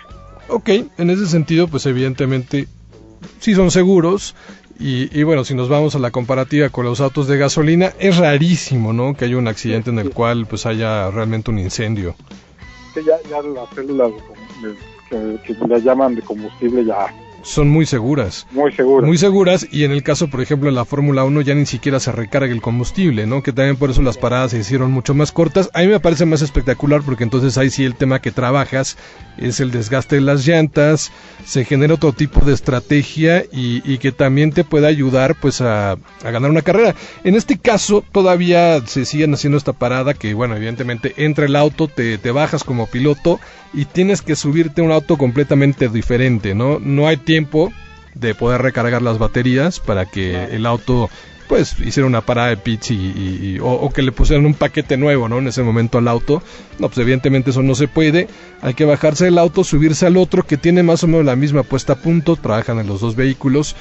Ok, 0.49 0.69
en 0.99 1.11
ese 1.11 1.26
sentido, 1.26 1.69
pues 1.69 1.87
evidentemente 1.87 2.66
sí 3.38 3.54
son 3.54 3.71
seguros. 3.71 4.35
Y, 4.83 5.23
bueno, 5.25 5.45
si 5.45 5.55
nos 5.55 5.69
vamos 5.69 5.95
a 5.95 5.99
la 5.99 6.11
comparativa 6.11 6.71
con 6.71 6.87
los 6.87 7.03
autos 7.03 7.29
de 7.29 7.37
gasolina, 7.37 7.93
es 7.99 8.17
rarísimo, 8.17 8.95
¿no? 8.95 9.15
Que 9.15 9.27
haya 9.27 9.37
un 9.37 9.47
accidente 9.47 9.91
en 9.91 9.99
el 9.99 10.11
cual 10.11 10.47
pues 10.47 10.65
haya 10.65 11.11
realmente 11.11 11.51
un 11.51 11.59
incendio. 11.59 12.15
Que 12.95 13.05
ya, 13.05 13.17
ya 13.29 13.43
las 13.43 13.69
células 13.75 14.11
que, 15.11 15.39
que, 15.45 15.67
le 15.67 15.83
llaman 15.83 16.15
de 16.15 16.23
combustible 16.23 16.83
ya 16.87 17.15
son 17.42 17.68
muy 17.68 17.87
seguras. 17.87 18.47
Muy 18.50 18.73
seguras. 18.73 19.06
Muy 19.06 19.18
seguras 19.18 19.66
y 19.70 19.85
en 19.85 19.92
el 19.92 20.02
caso, 20.02 20.28
por 20.28 20.40
ejemplo, 20.40 20.68
en 20.68 20.75
la 20.75 20.85
Fórmula 20.85 21.25
1 21.25 21.40
ya 21.42 21.54
ni 21.54 21.66
siquiera 21.66 22.00
se 22.00 22.12
recarga 22.12 22.52
el 22.52 22.61
combustible, 22.61 23.26
¿no? 23.26 23.42
Que 23.42 23.52
también 23.52 23.76
por 23.76 23.90
eso 23.90 24.02
las 24.02 24.18
paradas 24.18 24.50
se 24.52 24.59
hicieron 24.59 24.90
mucho 24.90 25.14
más 25.14 25.32
cortas. 25.32 25.70
A 25.75 25.80
mí 25.80 25.88
me 25.88 26.00
parece 26.00 26.26
más 26.26 26.42
espectacular 26.42 27.02
porque 27.02 27.25
entonces 27.25 27.56
ahí 27.59 27.70
sí 27.70 27.85
el 27.85 27.94
tema 27.94 28.20
que 28.20 28.30
trabajas 28.30 28.97
es 29.38 29.61
el 29.61 29.70
desgaste 29.70 30.16
de 30.16 30.23
las 30.23 30.47
llantas, 30.47 31.12
se 31.47 31.64
genera 31.64 31.94
otro 31.94 32.12
tipo 32.12 32.44
de 32.44 32.52
estrategia 32.52 33.44
y, 33.50 33.80
que 33.99 34.12
también 34.12 34.52
te 34.52 34.64
puede 34.64 34.87
ayudar 34.87 35.35
pues 35.35 35.61
a, 35.61 35.97
ganar 36.23 36.50
una 36.50 36.62
carrera. 36.62 36.94
En 37.25 37.35
este 37.35 37.59
caso 37.59 38.04
todavía 38.12 38.80
se 38.87 39.04
siguen 39.04 39.35
haciendo 39.35 39.59
esta 39.59 39.73
parada 39.73 40.14
que 40.14 40.35
bueno, 40.35 40.56
evidentemente 40.56 41.14
entra 41.16 41.47
el 41.47 41.56
auto, 41.56 41.88
te, 41.88 42.18
te 42.18 42.30
bajas 42.30 42.64
como 42.64 42.87
piloto 42.87 43.40
y 43.73 43.85
tienes 43.85 44.23
que 44.23 44.37
subirte 44.37 44.80
a 44.80 44.85
un 44.85 44.92
auto 44.92 45.16
completamente 45.16 45.88
diferente, 45.88 46.54
¿no? 46.54 46.78
No 46.80 47.06
hay 47.06 47.16
tiempo 47.16 47.30
de 48.15 48.35
poder 48.35 48.63
recargar 48.63 49.03
las 49.03 49.19
baterías 49.19 49.81
para 49.81 50.07
que 50.07 50.45
el 50.45 50.67
auto 50.67 51.09
pues 51.49 51.75
hiciera 51.81 52.07
una 52.07 52.21
parada 52.21 52.51
de 52.51 52.57
pitch 52.57 52.93
y, 52.93 53.59
o, 53.61 53.91
que 53.91 54.03
le 54.03 54.13
pusieran 54.13 54.47
un 54.47 54.55
paquete 54.55 54.97
nuevo, 54.97 55.29
¿no? 55.29 55.39
En 55.39 55.49
ese 55.49 55.65
momento 55.65 55.99
al 55.99 56.07
auto. 56.07 56.45
No, 56.79 56.89
pues 56.89 56.99
evidentemente 56.99 57.51
eso 57.51 57.61
no 57.61 57.75
se 57.75 57.89
puede. 57.89 58.29
Hay 58.63 58.75
que 58.75 58.85
bajarse 58.85 59.25
del 59.25 59.37
auto, 59.37 59.65
subirse 59.65 60.07
al 60.07 60.17
otro 60.17 60.47
que 60.47 60.57
tiene 60.57 60.85
más 60.85 61.03
o 61.03 61.09
menos 61.09 61.25
la 61.25 61.35
misma 61.35 61.65
puesta 61.65 61.95
a 61.95 61.97
punto, 61.97 62.37
trabajan 62.37 62.79
en 62.79 62.87
los 62.87 63.01
dos 63.01 63.17
vehículos 63.17 63.75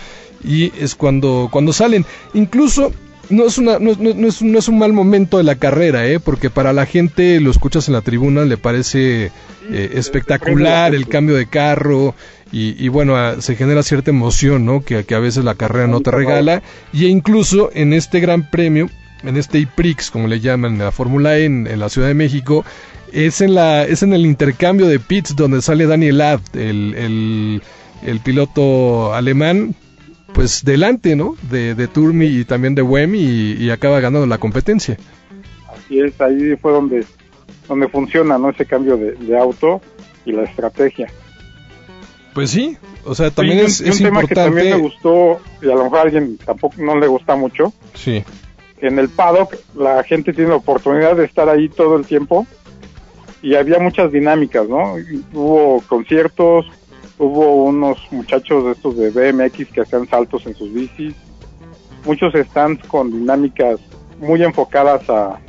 y 0.44 0.72
es 0.80 0.96
cuando 0.96 1.48
cuando 1.52 1.72
salen. 1.72 2.08
Incluso 2.34 2.92
no 3.30 3.46
es, 3.46 3.58
una, 3.60 3.78
no, 3.78 3.92
no, 4.00 4.28
es, 4.28 4.42
no 4.42 4.58
es 4.58 4.68
un 4.68 4.80
mal 4.80 4.92
momento 4.92 5.38
de 5.38 5.44
la 5.44 5.56
carrera, 5.56 6.08
¿eh? 6.08 6.20
porque 6.20 6.50
para 6.50 6.74
la 6.74 6.86
gente 6.86 7.40
lo 7.40 7.52
escuchas 7.52 7.88
en 7.88 7.94
la 7.94 8.02
tribuna, 8.02 8.46
le 8.46 8.58
parece 8.58 9.32
eh, 9.72 9.92
espectacular 9.94 10.96
el 10.96 11.08
cambio 11.08 11.36
de 11.36 11.46
carro 11.46 12.16
y, 12.52 12.88
bueno, 12.88 13.16
ah, 13.16 13.36
se 13.40 13.56
genera 13.56 13.84
cierta 13.84 14.10
emoción, 14.10 14.66
¿no? 14.66 14.82
Que, 14.82 15.04
que, 15.04 15.16
a 15.16 15.20
veces 15.20 15.44
la 15.44 15.56
carrera 15.56 15.88
no 15.88 16.02
te 16.02 16.12
regala 16.12 16.64
y 16.92 17.06
incluso 17.06 17.70
en 17.74 17.94
este 17.94 18.20
gran 18.20 18.50
premio, 18.50 18.90
en 19.24 19.38
este 19.38 19.60
IPRIX, 19.60 20.10
como 20.10 20.28
le 20.28 20.40
llaman 20.40 20.74
en 20.74 20.80
la 20.80 20.92
Fórmula 20.92 21.38
E 21.38 21.46
en, 21.46 21.80
la 21.80 21.90
Ciudad 21.90 22.08
de 22.08 22.16
México, 22.16 22.66
es 23.12 23.42
en, 23.42 23.54
la, 23.54 23.84
es 23.84 24.02
en 24.02 24.14
el 24.14 24.26
intercambio 24.26 24.88
de 24.88 25.00
pits 25.00 25.36
donde 25.36 25.62
sale 25.62 25.86
Daniel 25.86 26.22
Abt, 26.22 26.56
el, 26.56 26.96
el, 26.96 27.62
el 28.04 28.20
piloto 28.20 29.14
alemán, 29.14 29.76
pues 30.34 30.64
delante, 30.64 31.16
¿no? 31.16 31.36
De, 31.50 31.76
de 31.76 31.88
Turmi 31.88 32.26
y 32.26 32.46
también 32.46 32.76
de 32.76 32.82
Wem 32.82 33.14
y, 33.16 33.70
acaba 33.70 34.00
ganando 34.00 34.28
la 34.28 34.38
competencia. 34.38 34.98
Así 35.72 36.00
es, 36.00 36.20
ahí 36.22 36.56
fue 36.56 36.72
donde, 36.72 37.06
donde 37.68 37.88
funciona, 37.88 38.38
¿no? 38.38 38.50
Ese 38.50 38.66
cambio 38.66 38.98
de, 38.98 39.38
auto 39.38 39.82
y 40.26 40.32
la 40.32 40.44
estrategia. 40.44 41.08
Pues 42.40 42.52
sí, 42.52 42.78
o 43.04 43.14
sea, 43.14 43.32
también 43.32 43.60
es, 43.60 43.82
un, 43.82 43.98
tema 43.98 44.24
que 44.24 44.34
también 44.34 44.70
me 44.70 44.78
gustó, 44.78 45.42
y 45.62 45.66
a 45.66 45.76
lo 45.76 45.84
mejor 45.84 46.00
a 46.00 46.02
alguien 46.04 46.38
tampoco 46.38 46.76
no 46.78 46.98
le 46.98 47.06
gusta 47.06 47.36
mucho. 47.36 47.74
Sí. 47.96 48.24
En 48.80 48.98
el 48.98 49.10
paddock 49.10 49.58
la 49.76 50.02
gente 50.06 50.32
tiene 50.32 50.52
la 50.52 50.56
oportunidad 50.56 51.18
de 51.18 51.26
estar 51.26 51.50
ahí 51.50 51.68
todo 51.68 51.98
el 51.98 52.06
tiempo 52.06 52.48
y 53.42 53.56
había 53.56 53.78
muchas 53.80 54.14
dinámicas, 54.14 54.70
¿no? 54.70 54.96
Hubo 55.34 55.84
conciertos, 55.90 56.66
hubo 57.18 57.66
unos 57.66 57.98
muchachos 58.10 58.64
de 58.64 58.72
estos 58.72 58.96
de 58.96 59.10
BMX 59.10 59.74
que 59.74 59.82
hacían 59.82 60.08
saltos 60.08 60.46
en 60.46 60.56
sus 60.56 60.74
bicis, 60.74 61.16
muchos 62.06 62.34
stands 62.34 62.88
con 62.88 63.12
dinámicas 63.12 63.82
muy 64.18 64.42
enfocadas 64.44 65.10
a, 65.10 65.42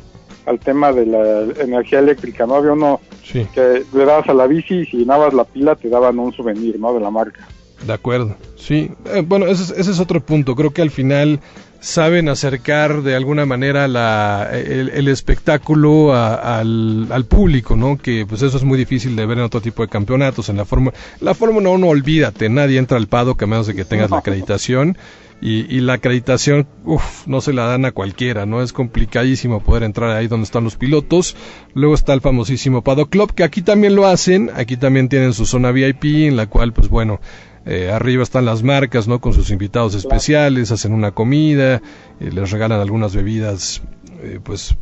al 0.47 0.59
tema 0.59 0.90
de 0.92 1.06
la 1.06 1.62
energía 1.62 2.00
eléctrica, 2.00 2.49
¿no? 2.49 2.56
Había 2.56 2.73
uno 2.73 3.00
que 3.32 3.84
le 3.92 4.04
dabas 4.04 4.28
a 4.28 4.34
la 4.34 4.46
bici 4.46 4.80
y 4.80 4.87
si 4.87 4.96
llenabas 4.99 5.34
la 5.34 5.44
pila 5.44 5.76
te 5.76 5.88
daban 5.88 6.18
un 6.18 6.32
souvenir, 6.32 6.78
¿no? 6.78 6.92
De 6.92 7.00
la 7.00 7.10
marca. 7.10 7.46
De 7.87 7.92
acuerdo, 7.92 8.37
sí. 8.56 8.90
Eh, 9.06 9.22
bueno, 9.26 9.46
ese 9.46 9.80
ese 9.80 9.90
es 9.90 10.00
otro 10.00 10.20
punto. 10.20 10.54
Creo 10.54 10.70
que 10.70 10.82
al 10.82 10.90
final 10.90 11.40
saben 11.80 12.28
acercar 12.28 13.02
de 13.02 13.16
alguna 13.16 13.46
manera 13.46 13.88
la, 13.88 14.50
el, 14.52 15.08
espectáculo 15.08 16.14
al, 16.14 17.06
al, 17.10 17.25
público, 17.25 17.75
¿no? 17.75 17.96
Que 17.96 18.26
pues 18.28 18.42
eso 18.42 18.58
es 18.58 18.64
muy 18.64 18.78
difícil 18.78 19.16
de 19.16 19.25
ver 19.25 19.38
en 19.38 19.44
otro 19.44 19.62
tipo 19.62 19.82
de 19.82 19.88
campeonatos. 19.88 20.50
En 20.50 20.58
la 20.58 20.66
Fórmula 20.66 20.94
la 21.20 21.34
Fórmula 21.34 21.70
1, 21.70 21.87
olvídate, 21.87 22.49
nadie 22.50 22.78
entra 22.78 22.99
al 22.99 23.06
pado 23.06 23.37
que 23.37 23.44
a 23.44 23.49
menos 23.49 23.66
de 23.66 23.75
que 23.75 23.84
tengas 23.84 24.10
la 24.10 24.18
acreditación. 24.18 24.99
Y, 25.42 25.75
y 25.75 25.80
la 25.80 25.94
acreditación, 25.94 26.66
uff, 26.85 27.26
no 27.26 27.40
se 27.40 27.54
la 27.54 27.64
dan 27.64 27.87
a 27.87 27.92
cualquiera, 27.92 28.44
¿no? 28.44 28.62
Es 28.62 28.75
complicadísimo 28.75 29.62
poder 29.62 29.85
entrar 29.85 30.11
ahí 30.11 30.28
donde 30.28 30.44
están 30.44 30.64
los 30.64 30.76
pilotos. 30.76 31.35
Luego 31.75 31.94
está 31.94 32.12
el 32.12 32.20
famosísimo 32.20 32.82
Paddock 32.82 33.11
Club, 33.11 33.35
que 33.35 33.44
aquí 33.44 33.62
también 33.62 33.97
lo 33.97 34.06
hacen. 34.06 34.50
Aquí 34.54 34.76
también 34.76 35.09
tienen 35.09 35.32
su 35.32 35.47
zona 35.47 35.73
VIP, 35.73 36.04
en 36.28 36.37
la 36.37 36.47
cual, 36.47 36.75
pues 36.75 36.88
bueno, 36.88 37.20
eh, 37.66 37.90
arriba 37.92 38.23
están 38.23 38.47
las 38.47 38.62
marcas, 38.62 39.06
¿no? 39.06 39.20
Con 39.20 39.32
sus 39.32 39.50
invitados 39.50 39.94
especiales, 39.94 40.73
hacen 40.73 40.92
una 40.92 41.12
comida, 41.12 41.82
eh, 42.18 42.30
les 42.32 42.50
regalan 42.50 42.80
algunas 42.80 43.14
bebidas, 43.14 43.82
eh, 44.23 44.40
pues, 44.42 44.76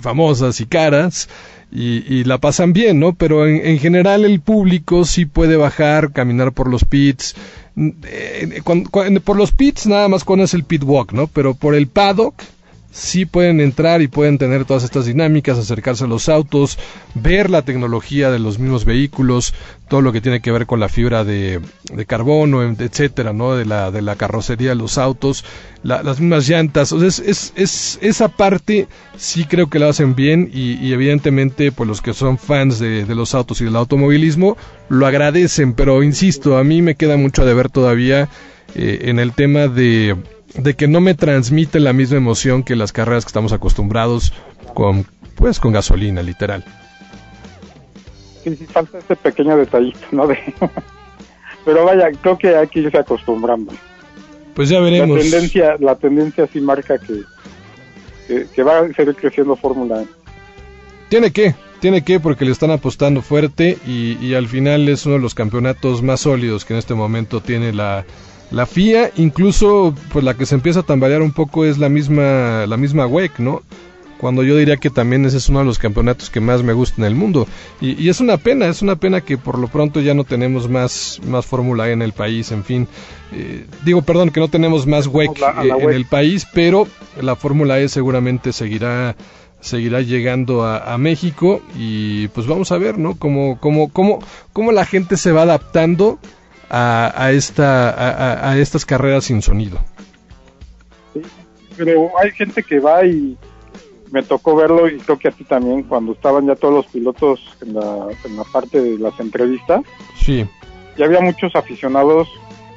famosas 0.00 0.60
y 0.60 0.66
caras. 0.66 1.28
Y, 1.76 2.22
la 2.22 2.38
pasan 2.38 2.72
bien, 2.72 3.00
¿no? 3.00 3.14
Pero 3.14 3.48
en, 3.48 3.80
general 3.80 4.24
el 4.24 4.40
público 4.40 5.04
sí 5.04 5.26
puede 5.26 5.56
bajar, 5.56 6.12
caminar 6.12 6.52
por 6.52 6.70
los 6.70 6.84
pits. 6.84 7.34
Por 9.24 9.36
los 9.36 9.52
pits 9.52 9.86
nada 9.86 10.08
más 10.08 10.24
con 10.24 10.40
es 10.40 10.54
el 10.54 10.64
pit 10.64 10.82
walk, 10.84 11.12
¿no? 11.12 11.26
Pero 11.26 11.54
por 11.54 11.74
el 11.74 11.88
paddock 11.88 12.34
sí 12.94 13.26
pueden 13.26 13.60
entrar 13.60 14.02
y 14.02 14.08
pueden 14.08 14.38
tener 14.38 14.64
todas 14.64 14.84
estas 14.84 15.04
dinámicas, 15.04 15.58
acercarse 15.58 16.04
a 16.04 16.06
los 16.06 16.28
autos, 16.28 16.78
ver 17.14 17.50
la 17.50 17.62
tecnología 17.62 18.30
de 18.30 18.38
los 18.38 18.60
mismos 18.60 18.84
vehículos, 18.84 19.52
todo 19.88 20.00
lo 20.00 20.12
que 20.12 20.20
tiene 20.20 20.40
que 20.40 20.52
ver 20.52 20.66
con 20.66 20.78
la 20.78 20.88
fibra 20.88 21.24
de, 21.24 21.60
carbono, 22.06 22.62
etcétera, 22.62 23.32
¿no? 23.32 23.56
De 23.56 23.64
la, 23.64 23.90
de 23.90 24.00
la 24.00 24.14
carrocería 24.14 24.70
de 24.70 24.74
los 24.76 24.96
autos, 24.96 25.44
las 25.82 26.20
mismas 26.20 26.48
llantas. 26.48 26.92
O 26.92 27.00
sea, 27.00 27.08
es, 27.08 27.52
es, 27.56 27.98
esa 28.00 28.28
parte 28.28 28.86
sí 29.16 29.44
creo 29.44 29.68
que 29.68 29.80
la 29.80 29.88
hacen 29.88 30.14
bien 30.14 30.48
y, 30.54 30.92
evidentemente, 30.92 31.72
pues 31.72 31.88
los 31.88 32.00
que 32.00 32.14
son 32.14 32.38
fans 32.38 32.78
de, 32.78 33.04
de 33.04 33.14
los 33.16 33.34
autos 33.34 33.60
y 33.60 33.64
del 33.64 33.74
automovilismo 33.74 34.56
lo 34.88 35.06
agradecen, 35.06 35.72
pero 35.72 36.04
insisto, 36.04 36.58
a 36.58 36.64
mí 36.64 36.80
me 36.80 36.94
queda 36.94 37.16
mucho 37.16 37.44
de 37.44 37.54
ver 37.54 37.70
todavía 37.70 38.28
eh, 38.76 39.00
en 39.02 39.18
el 39.18 39.32
tema 39.32 39.68
de 39.68 40.16
de 40.54 40.74
que 40.74 40.88
no 40.88 41.00
me 41.00 41.14
transmite 41.14 41.80
la 41.80 41.92
misma 41.92 42.16
emoción 42.16 42.62
que 42.62 42.76
las 42.76 42.92
carreras 42.92 43.24
que 43.24 43.28
estamos 43.28 43.52
acostumbrados 43.52 44.32
con 44.74 45.06
pues 45.34 45.58
con 45.58 45.72
gasolina 45.72 46.22
literal. 46.22 46.64
Sí, 48.42 48.54
sí 48.56 48.66
falta 48.66 48.98
ese 48.98 49.16
pequeño 49.16 49.56
detallito 49.56 49.98
no 50.12 50.26
de 50.26 50.38
pero 51.64 51.84
vaya 51.84 52.10
creo 52.20 52.38
que 52.38 52.54
hay 52.54 52.68
que 52.68 52.80
irse 52.80 52.98
acostumbrando 52.98 53.72
pues 54.54 54.68
ya 54.68 54.78
veremos. 54.80 55.16
La 55.16 55.22
tendencia 55.22 55.76
la 55.80 55.96
tendencia 55.96 56.46
sí 56.52 56.60
marca 56.60 56.98
que 56.98 57.22
que, 58.54 58.62
va 58.62 58.78
a 58.78 58.92
seguir 58.94 59.14
creciendo 59.16 59.54
Fórmula 59.54 60.02
E. 60.02 60.06
Tiene 61.08 61.30
que 61.30 61.54
tiene 61.80 62.02
que 62.02 62.20
porque 62.20 62.46
le 62.46 62.52
están 62.52 62.70
apostando 62.70 63.20
fuerte 63.20 63.76
y, 63.86 64.16
y 64.24 64.34
al 64.34 64.48
final 64.48 64.88
es 64.88 65.04
uno 65.04 65.16
de 65.16 65.20
los 65.20 65.34
campeonatos 65.34 66.02
más 66.02 66.20
sólidos 66.20 66.64
que 66.64 66.72
en 66.72 66.78
este 66.78 66.94
momento 66.94 67.42
tiene 67.42 67.74
la 67.74 68.06
la 68.50 68.66
FIA, 68.66 69.10
incluso, 69.16 69.94
pues 70.12 70.24
la 70.24 70.34
que 70.34 70.46
se 70.46 70.54
empieza 70.54 70.80
a 70.80 70.82
tambalear 70.84 71.22
un 71.22 71.32
poco 71.32 71.64
es 71.64 71.78
la 71.78 71.88
misma, 71.88 72.66
la 72.66 72.76
misma 72.76 73.06
WEC, 73.06 73.38
¿no? 73.38 73.62
Cuando 74.18 74.42
yo 74.42 74.56
diría 74.56 74.76
que 74.76 74.90
también 74.90 75.24
ese 75.24 75.38
es 75.38 75.48
uno 75.48 75.58
de 75.58 75.64
los 75.64 75.78
campeonatos 75.78 76.30
que 76.30 76.40
más 76.40 76.62
me 76.62 76.72
gusta 76.72 76.94
en 76.98 77.04
el 77.04 77.14
mundo. 77.14 77.46
Y, 77.80 78.08
es 78.08 78.20
una 78.20 78.36
pena, 78.36 78.66
es 78.68 78.80
una 78.80 78.96
pena 78.96 79.20
que 79.20 79.36
por 79.36 79.58
lo 79.58 79.68
pronto 79.68 80.00
ya 80.00 80.14
no 80.14 80.24
tenemos 80.24 80.68
más, 80.68 81.20
más 81.26 81.44
Fórmula 81.44 81.88
E 81.88 81.92
en 81.92 82.00
el 82.00 82.12
país, 82.12 82.50
en 82.52 82.64
fin. 82.64 82.88
Eh, 83.32 83.66
digo, 83.84 84.02
perdón, 84.02 84.30
que 84.30 84.40
no 84.40 84.48
tenemos 84.48 84.86
más 84.86 85.08
WEC 85.08 85.38
eh, 85.40 85.68
en 85.80 85.90
el 85.90 86.06
país, 86.06 86.46
pero 86.54 86.88
la 87.20 87.36
Fórmula 87.36 87.80
E 87.80 87.88
seguramente 87.88 88.52
seguirá 88.52 89.16
seguirá 89.60 90.02
llegando 90.02 90.62
a, 90.62 90.92
a, 90.92 90.98
México 90.98 91.62
y 91.74 92.28
pues 92.28 92.46
vamos 92.46 92.70
a 92.70 92.76
ver, 92.76 92.98
¿no? 92.98 93.14
Cómo, 93.18 93.58
cómo, 93.58 93.90
cómo, 93.90 94.18
cómo 94.52 94.72
la 94.72 94.84
gente 94.84 95.16
se 95.16 95.32
va 95.32 95.42
adaptando 95.42 96.18
a, 96.70 97.30
esta, 97.32 98.50
a, 98.50 98.58
estas 98.58 98.84
carreras 98.84 99.24
sin 99.24 99.42
sonido. 99.42 99.78
pero 101.76 102.10
hay 102.18 102.30
gente 102.32 102.62
que 102.62 102.80
va 102.80 103.04
y 103.04 103.36
me 104.10 104.22
tocó 104.22 104.54
verlo 104.54 104.88
y 104.88 104.98
creo 104.98 105.18
que 105.18 105.28
a 105.28 105.32
ti 105.32 105.44
también 105.44 105.82
cuando 105.82 106.12
estaban 106.12 106.46
ya 106.46 106.54
todos 106.54 106.74
los 106.74 106.86
pilotos 106.86 107.40
en 107.62 107.74
la, 107.74 108.06
en 108.24 108.36
la 108.36 108.44
parte 108.44 108.80
de 108.80 108.98
las 108.98 109.18
entrevistas. 109.18 109.82
Sí. 110.16 110.46
Ya 110.96 111.06
había 111.06 111.20
muchos 111.20 111.54
aficionados 111.56 112.28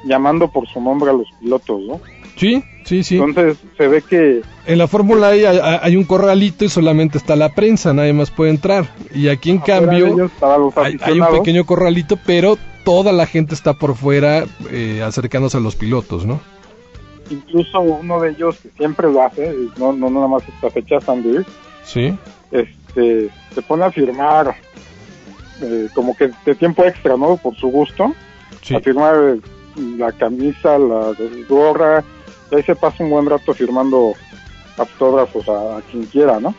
llamando 0.04 0.50
por 0.50 0.68
su 0.68 0.80
nombre 0.80 1.10
a 1.10 1.12
los 1.12 1.28
pilotos, 1.40 1.80
¿no? 1.82 2.00
Sí, 2.38 2.62
sí, 2.84 3.02
sí. 3.02 3.18
Entonces 3.18 3.58
se 3.76 3.88
ve 3.88 4.02
que... 4.02 4.42
En 4.66 4.78
la 4.78 4.86
Fórmula 4.86 5.34
E 5.34 5.46
hay, 5.46 5.96
un 5.96 6.04
corralito 6.04 6.64
y 6.64 6.68
solamente 6.68 7.18
está 7.18 7.34
la 7.34 7.54
prensa, 7.54 7.92
nadie 7.92 8.12
más 8.12 8.30
puede 8.30 8.50
entrar. 8.50 8.88
Y 9.14 9.28
aquí 9.28 9.50
en 9.50 9.58
cambio 9.58 10.30
hay, 10.76 11.20
un 11.20 11.38
pequeño 11.38 11.66
corralito, 11.66 12.18
pero 12.24 12.56
toda 12.88 13.12
la 13.12 13.26
gente 13.26 13.54
está 13.54 13.74
por 13.74 13.94
fuera 13.94 14.46
eh, 14.70 15.02
acercándose 15.02 15.58
a 15.58 15.60
los 15.60 15.76
pilotos, 15.76 16.24
¿no? 16.24 16.40
Incluso 17.28 17.80
uno 17.80 18.18
de 18.18 18.30
ellos 18.30 18.56
que 18.62 18.70
siempre 18.78 19.12
lo 19.12 19.22
hace, 19.22 19.54
no, 19.76 19.92
no 19.92 20.08
nada 20.08 20.26
más 20.26 20.42
esta 20.48 20.70
fecha, 20.70 20.98
Sandy, 20.98 21.44
sí. 21.84 22.16
este, 22.50 23.28
se 23.54 23.60
pone 23.60 23.84
a 23.84 23.90
firmar 23.90 24.56
eh, 25.60 25.90
como 25.94 26.16
que 26.16 26.30
de 26.46 26.54
tiempo 26.54 26.82
extra, 26.82 27.18
¿no? 27.18 27.36
Por 27.36 27.54
su 27.56 27.68
gusto, 27.68 28.14
a 28.74 28.80
firmar 28.80 29.36
la 29.98 30.10
camisa, 30.12 30.78
la 30.78 31.12
gorra, 31.46 32.02
y 32.50 32.54
ahí 32.54 32.62
se 32.62 32.74
pasa 32.74 33.04
un 33.04 33.10
buen 33.10 33.26
rato 33.26 33.52
firmando 33.52 34.14
autógrafos 34.78 35.46
a, 35.50 35.82
quien 35.90 36.06
quiera, 36.06 36.40
¿no? 36.40 36.54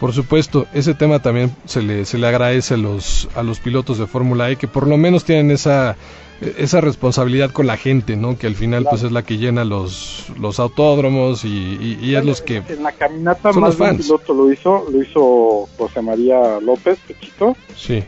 Por 0.00 0.12
supuesto, 0.12 0.66
ese 0.72 0.94
tema 0.94 1.20
también 1.20 1.54
se 1.64 1.82
le, 1.82 2.04
se 2.04 2.18
le 2.18 2.26
agradece 2.26 2.74
a 2.74 2.76
los, 2.76 3.28
a 3.34 3.42
los 3.42 3.58
pilotos 3.58 3.98
de 3.98 4.06
Fórmula 4.06 4.50
E 4.50 4.56
que 4.56 4.68
por 4.68 4.86
lo 4.86 4.96
menos 4.96 5.24
tienen 5.24 5.50
esa, 5.50 5.96
esa 6.40 6.80
responsabilidad 6.80 7.50
con 7.50 7.66
la 7.66 7.76
gente, 7.76 8.16
¿no? 8.16 8.38
Que 8.38 8.46
al 8.46 8.54
final 8.54 8.86
pues 8.88 9.02
es 9.02 9.10
la 9.10 9.22
que 9.22 9.38
llena 9.38 9.64
los, 9.64 10.26
los 10.38 10.60
autódromos 10.60 11.44
y, 11.44 11.98
y, 12.00 12.14
es 12.14 12.24
los 12.24 12.42
que 12.42 12.62
en 12.68 12.82
la 12.82 12.92
caminata 12.92 13.52
más 13.52 13.76
de 13.76 13.84
un 13.84 13.96
piloto 13.96 14.34
lo 14.34 14.52
hizo, 14.52 14.86
lo 14.90 15.02
hizo 15.02 15.68
José 15.76 16.00
María 16.00 16.60
López, 16.60 16.98
Pechito. 17.06 17.56
Sí. 17.76 18.04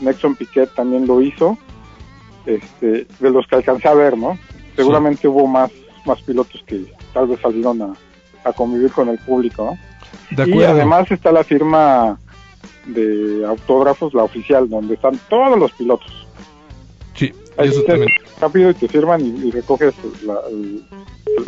Nexon 0.00 0.36
Piquet 0.36 0.74
también 0.74 1.06
lo 1.06 1.22
hizo. 1.22 1.56
Este, 2.44 3.06
de 3.18 3.30
los 3.30 3.46
que 3.46 3.56
alcancé 3.56 3.88
a 3.88 3.94
ver, 3.94 4.16
¿no? 4.16 4.38
Seguramente 4.76 5.26
hubo 5.26 5.46
más 5.48 5.70
más 6.06 6.22
pilotos 6.22 6.62
que 6.66 6.86
tal 7.12 7.26
vez 7.26 7.40
salieron 7.40 7.82
a, 7.82 8.52
convivir 8.52 8.92
con 8.92 9.08
el 9.08 9.18
público, 9.18 9.64
¿no? 9.64 9.78
Y 10.30 10.62
además 10.62 11.10
está 11.10 11.32
la 11.32 11.44
firma 11.44 12.18
de 12.86 13.44
autógrafos, 13.46 14.14
la 14.14 14.24
oficial, 14.24 14.68
donde 14.68 14.94
están 14.94 15.18
todos 15.28 15.58
los 15.58 15.72
pilotos. 15.72 16.26
Sí, 17.14 17.32
eso 17.58 17.82
también. 17.82 18.10
Rápido 18.40 18.70
y 18.70 18.74
te 18.74 18.88
firman 18.88 19.20
y, 19.24 19.50
recoges 19.50 19.94
el, 20.22 20.84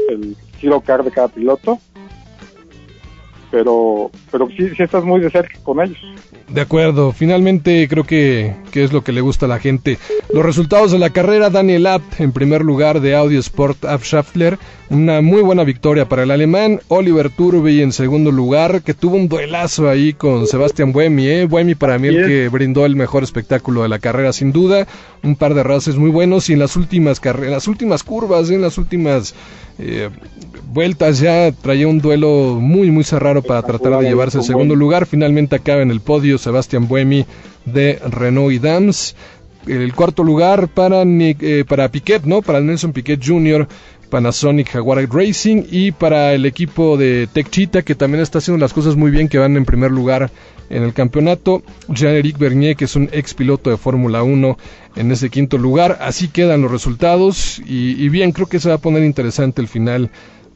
el, 0.09 0.37
el, 0.63 0.83
card 0.83 1.05
de 1.05 1.11
cada 1.11 1.29
piloto. 1.29 1.79
Pero, 3.51 4.11
pero 4.31 4.49
sí, 4.49 4.69
sí 4.77 4.83
estás 4.83 5.05
muy 5.05 5.21
de 5.21 5.31
cerca 5.31 5.59
con 5.63 5.81
ellos. 5.81 5.99
De 6.49 6.61
acuerdo, 6.61 7.13
finalmente 7.13 7.89
creo 7.89 8.05
que, 8.05 8.55
que, 8.71 8.85
es 8.85 8.93
lo 8.93 9.03
que 9.03 9.13
le 9.13 9.21
gusta 9.21 9.47
a 9.47 9.49
la 9.49 9.59
gente. 9.59 9.99
Los 10.33 10.45
resultados 10.45 10.93
de 10.93 10.99
la 10.99 11.11
carrera, 11.11 11.51
Daniel 11.51 11.87
Abt 11.87 12.21
en 12.21 12.33
primer 12.33 12.63
lugar 12.63 13.01
de 13.01 13.15
Audio 13.15 13.41
Sport 13.41 13.85
Schaffler, 14.03 14.59
una 14.91 15.21
muy 15.21 15.43
buena 15.43 15.65
victoria 15.65 16.09
para 16.09 16.23
el 16.23 16.31
alemán, 16.31 16.81
Oliver 16.89 17.31
Turbey 17.31 17.83
en 17.83 17.93
segundo 17.93 18.31
lugar, 18.31 18.83
que 18.83 18.95
tuvo 18.95 19.17
un 19.17 19.29
duelazo 19.29 19.89
ahí 19.89 20.15
con 20.15 20.47
Sebastián 20.47 20.93
Buemi, 20.93 21.27
¿eh? 21.27 21.45
Buemi 21.45 21.75
para 21.75 21.99
mí 21.99 22.09
el 22.09 22.27
que 22.27 22.49
brindó 22.49 22.87
el 22.87 22.97
mejor 22.97 23.23
espectáculo 23.23 23.83
de 23.83 23.89
la 23.89 23.99
carrera 23.99 24.33
sin 24.33 24.53
duda, 24.53 24.87
un 25.23 25.37
par 25.37 25.55
de 25.55 25.63
races 25.63 25.97
muy 25.97 26.11
buenos 26.11 26.49
y 26.49 26.55
en 26.55 26.61
las 26.61 26.77
últimas 26.77 27.21
carreras, 27.21 27.53
las 27.53 27.69
últimas 27.69 28.03
curvas, 28.03 28.51
en 28.51 28.63
las 28.63 28.79
últimas 28.79 29.35
eh, 29.79 30.09
vueltas 30.73 31.19
ya 31.19 31.53
traía 31.53 31.89
un 31.89 32.01
duelo 32.01 32.59
muy 32.61 32.91
muy 32.91 33.05
cerrado 33.05 33.43
para 33.43 33.63
tratar 33.63 33.99
de 33.99 34.09
llevarse 34.09 34.39
el 34.39 34.45
segundo 34.45 34.75
lugar. 34.75 35.07
Finalmente 35.07 35.57
acaba 35.57 35.83
en 35.83 35.91
el 35.91 36.01
podio 36.01 36.39
Sebastián 36.39 36.89
Buemi 36.89 37.25
de 37.65 37.99
Renault 38.11 38.53
y 38.53 38.59
Dams. 38.59 39.17
El 39.67 39.93
cuarto 39.95 40.25
lugar 40.25 40.69
para, 40.69 41.03
eh, 41.05 41.65
para 41.69 41.91
Piquet, 41.91 42.25
¿no? 42.25 42.41
Para 42.41 42.61
Nelson 42.61 42.93
Piquet 42.93 43.21
Jr., 43.23 43.69
Panasonic 44.09 44.71
Jaguar 44.71 45.07
Racing 45.11 45.65
y 45.71 45.93
para 45.93 46.33
el 46.33 46.47
equipo 46.47 46.97
de 46.97 47.29
Tech 47.31 47.51
Cheetah 47.51 47.83
que 47.83 47.95
también 47.95 48.23
está 48.23 48.39
haciendo 48.39 48.59
las 48.59 48.73
cosas 48.73 48.97
muy 48.97 49.11
bien, 49.11 49.29
que 49.29 49.37
van 49.37 49.57
en 49.57 49.67
primer 49.67 49.91
lugar 49.91 50.31
en 50.71 50.83
el 50.83 50.95
campeonato. 50.95 51.63
Jean-Éric 51.89 52.39
Bernier, 52.39 52.77
que 52.77 52.87
es 52.87 52.97
un 52.97 53.11
ex 53.13 53.35
piloto 53.35 53.69
de 53.69 53.77
Fórmula 53.77 54.23
1, 54.23 54.57
en 54.97 55.13
ese 55.13 55.29
quinto 55.29 55.59
lugar. 55.59 55.99
Así 56.01 56.29
quedan 56.29 56.63
los 56.63 56.71
resultados 56.71 57.61
y, 57.67 58.03
y 58.03 58.09
bien, 58.09 58.33
creo 58.33 58.47
que 58.47 58.61
se 58.61 58.71
va 58.71 58.77
a 58.77 58.79
poner 58.79 59.05
interesante 59.05 59.61
el 59.61 59.69
final 59.69 60.11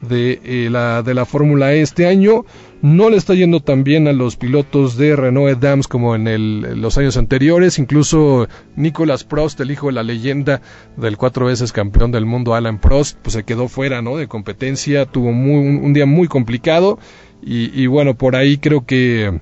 de, 0.07 0.41
eh, 0.43 0.69
la, 0.69 1.03
de 1.03 1.13
la 1.13 1.25
Fórmula 1.25 1.73
E 1.73 1.81
este 1.81 2.07
año. 2.07 2.45
No 2.81 3.09
le 3.09 3.15
está 3.15 3.33
yendo 3.33 3.61
tan 3.61 3.85
bien 3.85 4.09
a 4.09 4.11
los 4.11 4.35
pilotos 4.35 4.97
de 4.97 5.15
Renault 5.15 5.57
Dams 5.59 5.87
como 5.87 6.15
en, 6.15 6.27
el, 6.27 6.81
los 6.81 6.97
años 6.97 7.15
anteriores. 7.15 7.79
Incluso 7.79 8.47
Nicolas 8.75 9.23
Prost, 9.23 9.59
el 9.61 9.71
hijo 9.71 9.87
de 9.87 9.93
la 9.93 10.03
leyenda 10.03 10.61
del 10.97 11.17
cuatro 11.17 11.45
veces 11.45 11.71
campeón 11.71 12.11
del 12.11 12.25
mundo 12.25 12.55
Alan 12.55 12.79
Prost, 12.79 13.17
pues 13.21 13.33
se 13.33 13.43
quedó 13.43 13.69
fuera 13.69 14.01
¿no? 14.01 14.17
de 14.17 14.27
competencia. 14.27 15.05
Tuvo 15.05 15.31
muy, 15.31 15.77
un, 15.77 15.93
día 15.93 16.05
muy 16.05 16.27
complicado. 16.27 16.99
Y, 17.45 17.87
bueno, 17.87 18.15
por 18.15 18.37
ahí 18.37 18.57
creo 18.57 18.85
que, 18.85 19.41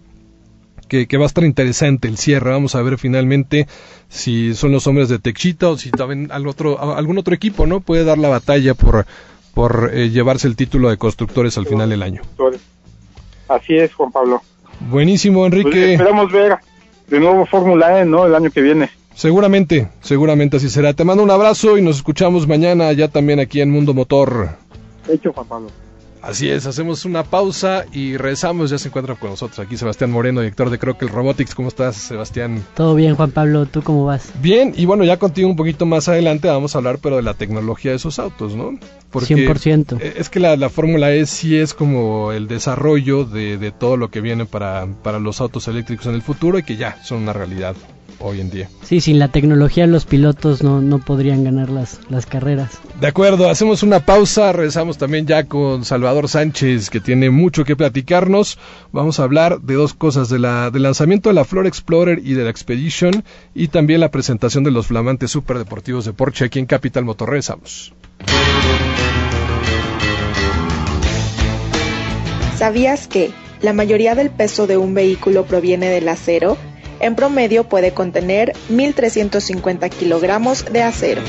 que, 0.88 1.18
va 1.18 1.24
a 1.24 1.28
estar 1.28 1.44
interesante 1.44 2.08
el 2.08 2.18
cierre. 2.18 2.52
Vamos 2.52 2.76
a 2.76 2.82
ver 2.82 2.98
finalmente 2.98 3.68
si 4.08 4.54
son 4.56 4.72
los 4.72 4.86
hombres 4.88 5.08
de 5.08 5.20
Techita 5.20 5.70
o 5.70 5.78
si 5.78 5.92
también 5.92 6.30
algún 6.32 7.18
otro 7.18 7.36
equipo 7.36 7.68
no 7.68 7.80
puede 7.80 8.04
dar 8.04 8.18
la 8.18 8.30
batalla 8.30 8.74
por 8.74 9.06
por 9.54 9.92
eh, 9.94 10.10
llevarse 10.10 10.48
el 10.48 10.56
título 10.56 10.90
de 10.90 10.98
constructores 10.98 11.58
al 11.58 11.66
final 11.66 11.90
del 11.90 12.04
año. 12.04 12.22
Así 13.48 13.76
es, 13.76 13.94
Juan 13.94 14.12
Pablo. 14.12 14.42
Buenísimo, 14.90 15.46
Enrique. 15.46 15.70
Pues 15.70 15.92
esperamos 15.92 16.32
ver 16.32 16.58
de 17.08 17.20
nuevo 17.20 17.46
Fórmula 17.46 18.02
E, 18.02 18.06
¿no? 18.06 18.26
El 18.26 18.34
año 18.34 18.50
que 18.50 18.62
viene. 18.62 18.90
Seguramente, 19.14 19.90
seguramente 20.02 20.58
así 20.58 20.70
será. 20.70 20.94
Te 20.94 21.04
mando 21.04 21.22
un 21.24 21.32
abrazo 21.32 21.78
y 21.78 21.82
nos 21.82 21.98
escuchamos 21.98 22.48
mañana 22.48 22.92
ya 22.94 23.10
también 23.10 23.40
aquí 23.40 23.62
en 23.62 23.70
Mundo 23.70 23.94
Motor. 23.94 24.58
Hecho, 25.10 25.34
Juan 25.34 25.48
Pablo. 25.48 25.70
Así 26.22 26.50
es, 26.50 26.68
hacemos 26.68 27.06
una 27.06 27.24
pausa 27.24 27.86
y 27.92 28.16
regresamos. 28.16 28.70
Ya 28.70 28.78
se 28.78 28.90
encuentra 28.90 29.16
con 29.16 29.32
nosotros 29.32 29.58
aquí 29.60 29.76
Sebastián 29.76 30.12
Moreno, 30.12 30.42
director 30.42 30.70
de 30.70 30.78
Croquel 30.78 31.10
Robotics. 31.10 31.56
¿Cómo 31.56 31.68
estás, 31.68 31.96
Sebastián? 31.96 32.64
Todo 32.76 32.94
bien, 32.94 33.16
Juan 33.16 33.32
Pablo. 33.32 33.66
¿Tú 33.66 33.82
cómo 33.82 34.06
vas? 34.06 34.32
Bien, 34.40 34.74
y 34.78 34.86
bueno, 34.86 35.04
ya 35.04 35.18
contigo 35.18 35.50
un 35.50 35.56
poquito 35.56 35.86
más 35.86 36.08
adelante 36.08 36.48
vamos 36.48 36.76
a 36.76 36.78
hablar, 36.78 37.00
pero 37.02 37.16
de 37.16 37.24
la 37.24 37.34
tecnología 37.34 37.92
de 37.92 37.98
esos 37.98 38.20
autos, 38.20 38.56
¿no? 38.56 38.78
Porque 39.10 39.36
100%. 39.36 40.00
Es 40.00 40.30
que 40.30 40.40
la, 40.40 40.56
la 40.56 40.70
Fórmula 40.70 41.12
E 41.12 41.26
sí 41.26 41.58
es 41.58 41.74
como 41.74 42.32
el 42.32 42.48
desarrollo 42.48 43.26
de, 43.26 43.58
de 43.58 43.72
todo 43.72 43.98
lo 43.98 44.10
que 44.12 44.22
viene 44.22 44.46
para, 44.46 44.88
para 45.04 45.20
los 45.20 45.42
autos 45.42 45.68
eléctricos 45.68 46.06
en 46.06 46.14
el 46.14 46.22
futuro 46.22 46.60
y 46.60 46.64
que 46.64 46.78
ya 46.78 47.02
son 47.04 47.24
una 47.24 47.34
realidad 47.34 47.76
hoy 48.22 48.42
en 48.42 48.50
día. 48.50 48.70
Sí, 48.84 49.02
sin 49.02 49.20
la 49.20 49.28
tecnología 49.30 49.88
los 49.88 50.06
pilotos 50.06 50.64
no, 50.64 50.82
no 50.82 51.00
podrían 51.00 51.44
ganar 51.44 51.70
las, 51.70 52.00
las 52.10 52.26
carreras. 52.26 52.80
De 53.00 53.08
acuerdo, 53.08 53.50
hacemos 53.50 53.84
una 53.84 54.06
pausa, 54.06 54.52
regresamos 54.52 54.98
también 54.98 55.26
ya 55.26 55.46
con 55.46 55.86
Salvador 55.86 56.28
Sánchez, 56.28 56.90
que 56.90 57.00
tiene 57.00 57.30
mucho 57.30 57.64
que 57.64 57.76
platicarnos. 57.76 58.58
Vamos 58.92 59.20
a 59.20 59.24
hablar 59.24 59.62
de 59.62 59.76
dos 59.76 59.94
cosas, 59.94 60.30
de 60.30 60.40
la, 60.40 60.72
del 60.72 60.84
lanzamiento 60.84 61.30
de 61.30 61.36
la 61.36 61.46
Flor 61.46 61.68
Explorer 61.68 62.22
y 62.24 62.34
de 62.34 62.44
la 62.44 62.50
Expedition, 62.50 63.24
y 63.54 63.70
también 63.70 64.00
la 64.00 64.12
presentación 64.12 64.64
de 64.64 64.72
los 64.72 64.88
flamantes 64.88 65.32
superdeportivos 65.32 66.06
de 66.06 66.14
Porsche 66.14 66.46
aquí 66.46 66.60
en 66.60 66.66
Capital 66.66 67.06
Motor. 67.06 67.30
Regresamos. 67.30 67.94
¿Sabías 72.58 73.08
que 73.08 73.32
la 73.62 73.74
mayoría 73.74 74.14
del 74.14 74.30
peso 74.30 74.68
de 74.68 74.78
un 74.78 74.94
vehículo 74.94 75.46
proviene 75.46 75.90
del 75.90 76.08
acero? 76.08 76.58
En 77.02 77.16
promedio 77.16 77.64
puede 77.64 77.94
contener 77.94 78.54
1.350 78.70 79.90
kilogramos 79.90 80.66
de 80.66 80.84
acero. 80.84 81.24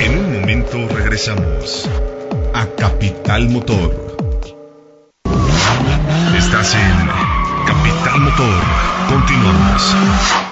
En 0.00 0.18
un 0.18 0.40
momento 0.40 0.88
regresamos 0.88 1.88
a 2.54 2.66
Capital 2.76 3.48
Motor. 3.48 4.16
Estás 6.36 6.74
en 6.74 7.08
Capital 7.66 8.20
Motor. 8.20 8.62
Continuamos. 9.08 10.49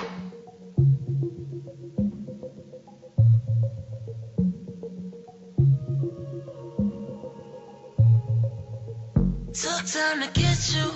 Took 9.79 9.87
time 9.87 10.21
to 10.23 10.29
get 10.41 10.75
you, 10.75 10.91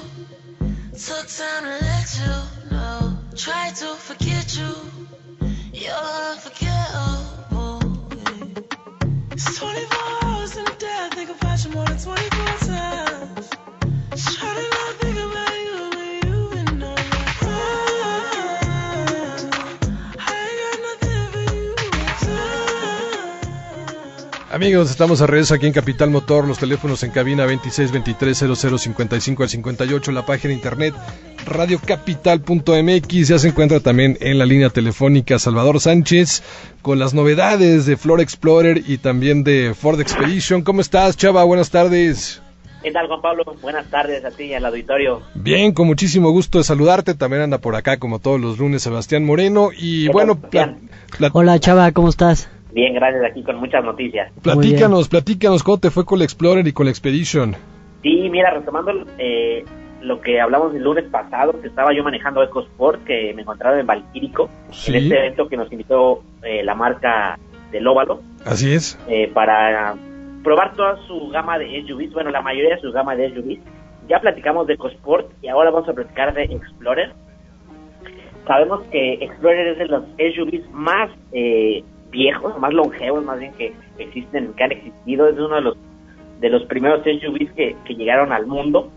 took 0.98 1.28
time 1.28 1.62
to 1.62 1.78
let 1.86 2.18
you 2.18 2.70
know. 2.72 3.16
Try 3.36 3.70
to 3.76 3.94
forget 3.94 4.56
you, 4.58 4.74
you're 5.72 5.92
unforgettable. 5.94 7.80
It's 9.30 9.56
24 9.56 10.24
hours 10.24 10.56
in 10.56 10.66
a 10.66 10.74
day, 10.80 10.98
I 10.98 11.10
think 11.14 11.30
about 11.30 11.64
you 11.64 11.70
more 11.70 11.84
than 11.84 11.96
24 11.96 12.44
times. 12.66 13.50
Try 14.34 14.54
to 14.54 14.68
not 14.74 14.94
think 14.96 15.16
about 15.16 15.51
Amigos, 24.52 24.90
estamos 24.90 25.22
a 25.22 25.26
regreso 25.26 25.54
aquí 25.54 25.66
en 25.66 25.72
Capital 25.72 26.10
Motor, 26.10 26.46
los 26.46 26.58
teléfonos 26.58 27.02
en 27.02 27.10
cabina 27.10 27.46
26 27.46 27.90
23 27.90 28.36
00 28.36 28.76
55 28.76 29.42
al 29.42 29.48
58, 29.48 30.12
la 30.12 30.26
página 30.26 30.50
de 30.50 30.56
internet 30.56 30.94
radiocapital.mx, 31.46 33.28
ya 33.28 33.38
se 33.38 33.48
encuentra 33.48 33.80
también 33.80 34.18
en 34.20 34.38
la 34.38 34.44
línea 34.44 34.68
telefónica 34.68 35.38
Salvador 35.38 35.80
Sánchez 35.80 36.42
con 36.82 36.98
las 36.98 37.14
novedades 37.14 37.86
de 37.86 37.96
Flor 37.96 38.20
Explorer 38.20 38.82
y 38.86 38.98
también 38.98 39.42
de 39.42 39.72
Ford 39.74 39.98
Expedition. 39.98 40.60
¿Cómo 40.60 40.82
estás, 40.82 41.16
Chava? 41.16 41.44
Buenas 41.44 41.70
tardes. 41.70 42.42
¿Qué 42.82 42.90
tal, 42.90 43.06
Juan 43.06 43.22
Pablo? 43.22 43.44
Buenas 43.62 43.88
tardes 43.88 44.22
a 44.22 44.32
ti 44.32 44.44
y 44.44 44.54
al 44.54 44.66
auditorio. 44.66 45.22
Bien, 45.34 45.72
con 45.72 45.86
muchísimo 45.86 46.30
gusto 46.30 46.58
de 46.58 46.64
saludarte. 46.64 47.14
También 47.14 47.40
anda 47.40 47.56
por 47.56 47.74
acá, 47.74 47.96
como 47.96 48.18
todos 48.18 48.38
los 48.38 48.58
lunes, 48.58 48.82
Sebastián 48.82 49.24
Moreno. 49.24 49.70
Y 49.74 50.08
¿Qué 50.08 50.12
bueno, 50.12 50.38
Hola, 51.32 51.58
Chava, 51.58 51.90
¿cómo 51.92 52.10
estás? 52.10 52.50
Bien, 52.72 52.94
gracias, 52.94 53.24
aquí 53.24 53.42
con 53.42 53.56
muchas 53.56 53.84
noticias. 53.84 54.32
platícanos, 54.42 55.08
platícanos 55.08 55.62
cómo 55.62 55.78
te 55.78 55.90
fue 55.90 56.04
con 56.04 56.18
la 56.18 56.24
Explorer 56.24 56.66
y 56.66 56.72
con 56.72 56.86
la 56.86 56.90
Expedition. 56.90 57.54
Sí, 58.02 58.28
mira, 58.30 58.50
retomando 58.50 58.92
eh, 59.18 59.64
lo 60.00 60.20
que 60.20 60.40
hablamos 60.40 60.74
el 60.74 60.82
lunes 60.82 61.04
pasado, 61.10 61.60
que 61.60 61.68
estaba 61.68 61.92
yo 61.94 62.02
manejando 62.02 62.42
EcoSport, 62.42 63.04
que 63.04 63.32
me 63.34 63.42
encontraba 63.42 63.78
en 63.78 63.86
Valquírico, 63.86 64.48
Sí. 64.70 64.90
en 64.96 65.02
este 65.04 65.18
evento 65.18 65.48
que 65.48 65.56
nos 65.56 65.70
invitó 65.70 66.22
eh, 66.42 66.62
la 66.64 66.74
marca 66.74 67.38
del 67.70 67.86
Óvalo, 67.86 68.20
Así 68.44 68.72
es. 68.74 68.98
eh, 69.08 69.30
para 69.32 69.94
probar 70.42 70.74
toda 70.74 70.96
su 71.06 71.28
gama 71.28 71.58
de 71.58 71.84
SUVs, 71.86 72.12
bueno, 72.12 72.30
la 72.30 72.42
mayoría 72.42 72.74
de 72.76 72.80
su 72.80 72.90
gama 72.90 73.14
de 73.14 73.32
SUVs. 73.34 73.60
Ya 74.08 74.18
platicamos 74.20 74.66
de 74.66 74.74
EcoSport 74.74 75.30
y 75.42 75.48
ahora 75.48 75.70
vamos 75.70 75.88
a 75.88 75.92
platicar 75.92 76.34
de 76.34 76.44
Explorer. 76.44 77.12
Sabemos 78.46 78.82
que 78.90 79.14
Explorer 79.14 79.68
es 79.68 79.78
de 79.78 79.86
los 79.86 80.02
SUVs 80.34 80.68
más 80.72 81.10
eh, 81.32 81.84
viejos, 82.12 82.56
más 82.60 82.72
longevos, 82.72 83.24
más 83.24 83.40
bien 83.40 83.52
que 83.54 83.72
existen, 83.98 84.52
que 84.54 84.62
han 84.64 84.72
existido. 84.72 85.26
Es 85.28 85.36
uno 85.38 85.56
de 85.56 85.60
los 85.62 85.76
de 86.40 86.48
los 86.48 86.64
primeros 86.64 87.02
SUVs 87.04 87.52
que, 87.52 87.74
que 87.84 87.94
llegaron 87.94 88.32
al 88.32 88.46
mundo. 88.46 88.90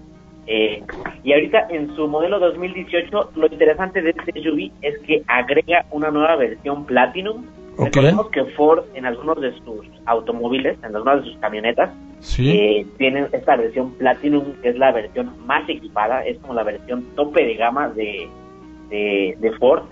Eh, 0.47 0.83
y 1.23 1.33
ahorita 1.33 1.67
en 1.69 1.95
su 1.95 2.07
modelo 2.07 2.39
2018, 2.39 3.31
lo 3.35 3.47
interesante 3.47 4.01
de 4.01 4.11
este 4.11 4.31
SUV 4.41 4.71
es 4.81 4.97
que 4.99 5.23
agrega 5.27 5.85
una 5.91 6.11
nueva 6.11 6.35
versión 6.35 6.85
Platinum. 6.85 7.43
Ok. 7.77 7.85
Recordemos 7.85 8.29
que 8.29 8.45
Ford 8.55 8.83
en 8.95 9.05
algunos 9.05 9.39
de 9.41 9.51
sus 9.59 9.85
automóviles, 10.05 10.77
en 10.83 10.95
algunas 10.95 11.23
de 11.23 11.31
sus 11.31 11.37
camionetas, 11.39 11.91
Sí. 12.19 12.49
eh, 12.57 12.85
tienen 12.97 13.27
esta 13.31 13.55
versión 13.57 13.91
Platinum, 13.95 14.53
que 14.63 14.69
es 14.69 14.77
la 14.77 14.91
versión 14.91 15.31
más 15.45 15.67
equipada, 15.69 16.25
es 16.25 16.37
como 16.39 16.53
la 16.55 16.63
versión 16.63 17.03
tope 17.15 17.45
de 17.45 17.55
gama 17.55 17.89
de, 17.89 18.27
de, 18.89 19.37
de 19.39 19.51
Ford. 19.59 19.83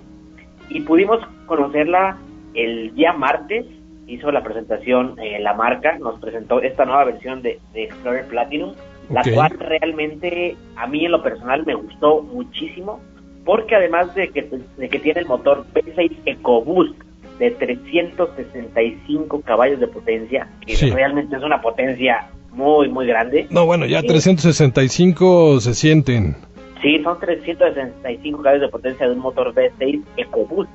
Y 0.70 0.82
pudimos 0.82 1.20
conocerla 1.46 2.18
el 2.54 2.94
día 2.96 3.14
martes, 3.14 3.66
hizo 4.08 4.32
la 4.32 4.44
presentación 4.44 5.16
eh, 5.22 5.40
la 5.40 5.54
marca, 5.54 5.98
nos 6.00 6.20
presentó 6.20 6.62
esta 6.62 6.86
nueva 6.86 7.06
versión 7.06 7.42
de, 7.42 7.60
de 7.74 7.86
Explorer 7.86 8.26
Platinum, 8.28 8.74
la 9.10 9.24
cual 9.34 9.52
realmente 9.60 10.56
a 10.76 10.88
mí 10.88 11.06
en 11.06 11.12
lo 11.12 11.22
personal 11.24 11.66
me 11.66 11.74
gustó 11.76 12.22
muchísimo, 12.22 13.00
porque 13.46 13.76
además 13.76 14.14
de 14.16 14.30
que, 14.30 14.48
de 14.78 14.90
que 14.90 15.00
tiene 15.00 15.22
el 15.22 15.26
motor 15.28 15.66
V6 15.74 16.12
EcoBoost 16.26 16.96
de 17.40 17.52
365 17.52 19.42
caballos 19.42 19.80
de 19.80 19.88
potencia, 19.88 20.48
que 20.66 20.76
Sí. 20.76 20.90
realmente 20.90 21.36
es 21.36 21.44
una 21.44 21.62
potencia 21.62 22.30
muy, 22.52 22.88
muy 22.90 23.08
grande. 23.08 23.48
No, 23.50 23.66
bueno, 23.66 23.86
ya 23.86 24.02
Sí. 24.02 24.08
365 24.08 25.60
se 25.60 25.74
sienten. 25.74 26.36
Sí, 26.82 27.02
son 27.04 27.20
365 27.20 28.42
caballos 28.42 28.62
de 28.62 28.68
potencia 28.70 29.08
de 29.08 29.14
un 29.14 29.20
motor 29.20 29.54
V6 29.54 30.02
EcoBoost 30.18 30.70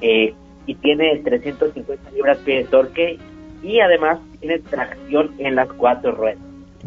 eh, 0.00 0.34
y 0.66 0.74
tiene 0.76 1.16
350 1.24 2.10
libras-pie 2.12 2.58
de 2.58 2.64
torque 2.64 3.18
y 3.62 3.80
además 3.80 4.18
tiene 4.40 4.58
tracción 4.60 5.32
en 5.38 5.54
las 5.54 5.68
cuatro 5.72 6.12
ruedas. 6.12 6.38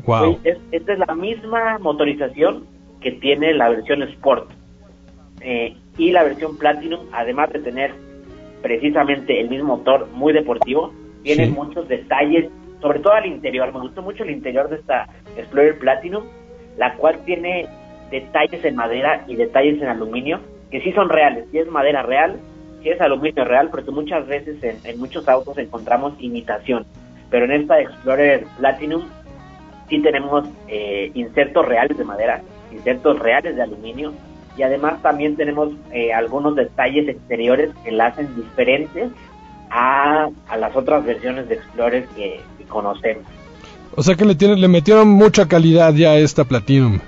Wow. 0.05 0.39
Es- 0.43 0.57
esta 0.71 0.93
es 0.93 0.99
la 0.99 1.13
misma 1.15 1.77
motorización 1.79 2.65
que 3.01 3.11
tiene 3.11 3.53
la 3.53 3.69
versión 3.69 4.01
Sport 4.03 4.49
Eh, 5.45 5.75
y 5.97 6.11
la 6.11 6.23
versión 6.23 6.57
Platinum, 6.57 7.01
además 7.11 7.51
de 7.51 7.59
tener 7.59 7.91
precisamente 8.61 9.39
el 9.41 9.49
mismo 9.49 9.77
motor 9.77 10.07
muy 10.13 10.31
deportivo, 10.33 10.93
tiene 11.23 11.47
Sí. 11.47 11.51
muchos 11.51 11.87
detalles, 11.89 12.49
sobre 12.81 12.99
todo 12.99 13.13
al 13.13 13.25
interior. 13.25 13.73
Me 13.73 13.79
gustó 13.81 14.01
mucho 14.01 14.23
el 14.23 14.31
interior 14.31 14.69
de 14.69 14.77
esta 14.77 15.07
Explorer 15.37 15.77
Platinum, 15.79 16.23
la 16.77 16.93
cual 16.95 17.19
tiene 17.25 17.67
detalles 18.09 18.63
en 18.63 18.75
madera 18.75 19.25
y 19.27 19.35
detalles 19.35 19.81
en 19.81 19.87
aluminio 19.89 20.39
que 20.71 20.81
sí 20.81 20.91
son 20.93 21.09
reales, 21.09 21.45
sí 21.51 21.57
es 21.59 21.67
madera 21.67 22.03
real, 22.03 22.37
es 22.89 23.01
aluminio 23.01 23.45
real, 23.45 23.69
porque 23.69 23.91
muchas 23.91 24.27
veces 24.27 24.61
en, 24.63 24.77
en 24.83 24.99
muchos 24.99 25.27
autos 25.27 25.57
encontramos 25.57 26.13
imitación. 26.19 26.85
Pero 27.29 27.45
en 27.45 27.51
esta 27.51 27.79
Explorer 27.79 28.45
Platinum 28.57 29.03
sí 29.89 29.99
tenemos 30.01 30.45
eh, 30.67 31.11
insertos 31.13 31.65
reales 31.65 31.97
de 31.97 32.03
madera, 32.03 32.41
insertos 32.71 33.19
reales 33.19 33.55
de 33.55 33.61
aluminio 33.61 34.13
y 34.57 34.63
además 34.63 35.01
también 35.01 35.35
tenemos 35.35 35.69
eh, 35.91 36.13
algunos 36.13 36.55
detalles 36.55 37.07
exteriores 37.07 37.71
que 37.83 37.91
la 37.91 38.07
hacen 38.07 38.35
diferentes 38.35 39.09
a, 39.71 40.29
a 40.47 40.57
las 40.57 40.75
otras 40.75 41.03
versiones 41.03 41.49
de 41.49 41.55
Explorer 41.55 42.05
que, 42.15 42.39
que 42.57 42.63
conocemos. 42.65 43.25
O 43.95 44.03
sea 44.03 44.15
que 44.15 44.25
le, 44.25 44.35
tiene, 44.35 44.55
le 44.55 44.67
metieron 44.67 45.07
mucha 45.07 45.47
calidad 45.47 45.93
ya 45.93 46.11
a 46.11 46.17
esta 46.17 46.43
Platinum. 46.43 46.99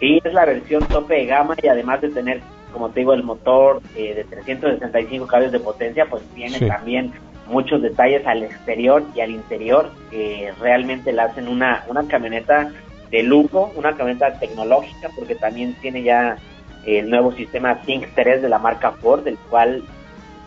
Sí, 0.00 0.20
es 0.22 0.32
la 0.32 0.44
versión 0.44 0.84
tope 0.86 1.14
de 1.14 1.26
gama 1.26 1.54
y 1.62 1.68
además 1.68 2.00
de 2.00 2.10
tener, 2.10 2.40
como 2.74 2.90
te 2.90 3.00
digo, 3.00 3.14
el 3.14 3.22
motor 3.22 3.80
eh, 3.96 4.14
de 4.14 4.24
365 4.24 5.26
caballos 5.26 5.52
de 5.52 5.60
potencia, 5.60 6.04
pues 6.10 6.22
tiene 6.34 6.58
Sí. 6.58 6.66
también 6.68 7.12
muchos 7.46 7.80
detalles 7.80 8.26
al 8.26 8.42
exterior 8.42 9.02
y 9.14 9.20
al 9.20 9.30
interior 9.30 9.90
que 10.10 10.52
realmente 10.60 11.12
la 11.12 11.24
hacen 11.24 11.48
una, 11.48 11.84
una 11.88 12.06
camioneta 12.06 12.70
de 13.10 13.22
lujo, 13.22 13.72
una 13.76 13.96
camioneta 13.96 14.38
tecnológica, 14.38 15.08
porque 15.16 15.34
también 15.36 15.74
tiene 15.80 16.02
ya 16.02 16.36
el 16.84 17.08
nuevo 17.08 17.32
sistema 17.32 17.80
Sync 17.84 18.06
3 18.14 18.42
de 18.42 18.48
la 18.48 18.58
marca 18.58 18.92
Ford, 18.92 19.26
el 19.26 19.38
cual 19.48 19.82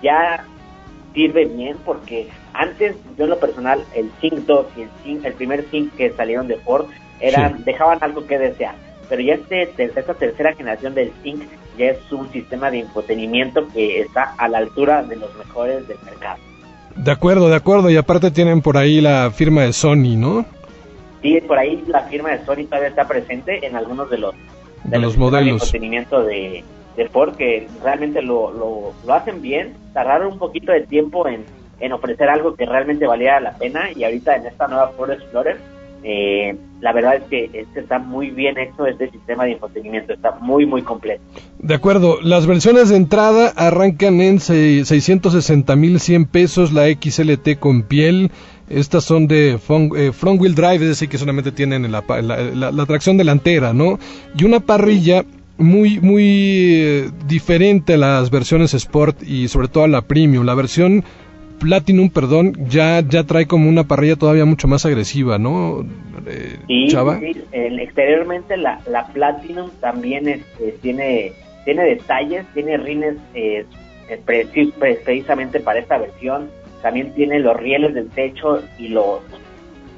ya 0.03 0.43
sirve 1.13 1.45
bien 1.45 1.77
porque 1.85 2.27
antes 2.53 2.95
yo 3.17 3.23
en 3.23 3.29
lo 3.31 3.39
personal 3.39 3.83
el 3.95 4.11
Sync 4.21 4.45
2 4.45 4.67
y 4.75 4.81
el, 4.81 4.89
Sync, 5.03 5.25
el 5.25 5.33
primer 5.33 5.63
Sync 5.71 5.95
que 5.95 6.11
salieron 6.11 6.47
de 6.47 6.57
Ford 6.57 6.85
eran 7.19 7.63
dejaban 7.63 7.97
algo 8.01 8.27
que 8.27 8.37
desear 8.37 8.75
pero 9.09 9.21
ya 9.21 9.35
este, 9.35 9.69
esta 9.77 10.13
tercera 10.13 10.53
generación 10.53 10.93
del 10.93 11.11
Sync 11.23 11.43
ya 11.77 11.91
es 11.91 12.11
un 12.11 12.31
sistema 12.31 12.71
de 12.71 12.79
infotenimiento 12.79 13.67
que 13.69 14.01
está 14.01 14.33
a 14.37 14.47
la 14.47 14.59
altura 14.59 15.03
de 15.03 15.15
los 15.15 15.33
mejores 15.35 15.87
del 15.87 15.97
mercado. 16.03 16.37
De 16.95 17.11
acuerdo, 17.11 17.49
de 17.49 17.55
acuerdo, 17.55 17.89
y 17.89 17.97
aparte 17.97 18.31
tienen 18.31 18.61
por 18.61 18.77
ahí 18.77 19.01
la 19.01 19.31
firma 19.31 19.61
de 19.61 19.73
Sony, 19.73 20.15
¿no? 20.17 20.45
Sí, 21.21 21.39
por 21.41 21.57
ahí 21.57 21.83
la 21.87 22.01
firma 22.01 22.31
de 22.31 22.45
Sony 22.45 22.65
todavía 22.65 22.89
está 22.89 23.07
presente 23.07 23.65
en 23.65 23.75
algunos 23.75 24.09
de 24.09 24.17
los, 24.17 24.35
de, 24.83 24.99
los, 24.99 25.17
modelos 25.17 25.45
de 25.45 25.51
infotenimiento 25.51 26.23
de, 26.23 26.63
de 26.95 27.09
Ford 27.09 27.35
que 27.35 27.67
realmente 27.83 28.21
lo, 28.21 28.51
lo, 28.51 28.93
lo 29.05 29.13
hacen 29.13 29.41
bien, 29.41 29.75
tardaron 29.93 30.33
un 30.33 30.39
poquito 30.39 30.71
de 30.71 30.81
tiempo 30.81 31.27
en, 31.27 31.45
en 31.79 31.91
ofrecer 31.91 32.29
algo 32.29 32.55
que 32.55 32.65
realmente 32.65 33.05
valía 33.05 33.39
la 33.39 33.57
pena 33.57 33.91
y 33.95 34.03
ahorita 34.03 34.35
en 34.35 34.47
esta 34.47 34.67
nueva 34.67 34.89
Ford 34.89 35.11
Explorer 35.11 35.57
eh, 36.03 36.55
la 36.81 36.93
verdad 36.93 37.15
es 37.15 37.23
que 37.23 37.49
este 37.53 37.79
está 37.79 37.99
muy 37.99 38.29
bien 38.29 38.57
hecho, 38.57 38.85
este 38.85 39.09
sistema 39.09 39.45
de 39.45 39.51
infotenimiento 39.51 40.13
está 40.13 40.37
muy, 40.39 40.65
muy 40.65 40.83
completo. 40.83 41.21
De 41.59 41.73
acuerdo, 41.73 42.19
las 42.21 42.45
versiones 42.45 42.89
de 42.89 42.97
entrada 42.97 43.51
arrancan 43.55 44.21
en 44.21 44.39
660 44.39 45.75
mil 45.75 45.99
100 45.99 46.25
pesos, 46.25 46.71
la 46.71 46.87
XLT 46.87 47.59
con 47.59 47.83
piel, 47.83 48.31
estas 48.69 49.05
son 49.05 49.27
de 49.27 49.53
eh, 49.53 49.57
front, 49.57 50.41
wheel 50.41 50.55
drive, 50.55 50.75
es 50.75 50.89
decir, 50.89 51.09
que 51.09 51.17
solamente 51.17 51.51
tienen 51.51 51.91
la, 51.91 52.03
la, 52.11 52.85
tracción 52.85 53.17
delantera, 53.17 53.73
¿no? 53.73 53.97
Y 54.37 54.43
una 54.43 54.59
parrilla 54.59 55.23
muy, 55.57 55.99
muy 55.99 56.25
eh, 56.25 57.11
diferente 57.27 57.93
a 57.93 57.97
las 57.97 58.29
versiones 58.29 58.73
Sport 58.73 59.23
y 59.23 59.47
sobre 59.47 59.69
todo 59.69 59.85
a 59.85 59.87
la 59.87 60.01
Premium. 60.01 60.45
La 60.45 60.53
versión 60.53 61.03
Platinum, 61.59 62.09
perdón, 62.09 62.53
ya, 62.69 63.01
ya 63.01 63.23
trae 63.23 63.47
como 63.47 63.69
una 63.69 63.83
parrilla 63.85 64.15
todavía 64.15 64.45
mucho 64.45 64.67
más 64.67 64.85
agresiva, 64.85 65.37
¿no? 65.37 65.85
Eh, 66.25 66.57
sí, 66.67 66.87
Chava. 66.89 67.19
sí, 67.19 67.35
exteriormente 67.51 68.57
la, 68.57 68.79
la 68.87 69.07
Platinum 69.07 69.69
también 69.79 70.27
este, 70.27 70.73
tiene, 70.81 71.33
tiene 71.65 71.83
detalles, 71.83 72.45
tiene 72.53 72.77
rines 72.77 73.15
eh, 73.33 73.65
precisamente 75.03 75.59
para 75.59 75.79
esta 75.79 75.97
versión, 75.97 76.49
también 76.81 77.13
tiene 77.13 77.39
los 77.39 77.57
rieles 77.57 77.93
del 77.93 78.09
techo 78.09 78.61
y 78.77 78.89
los, 78.89 79.21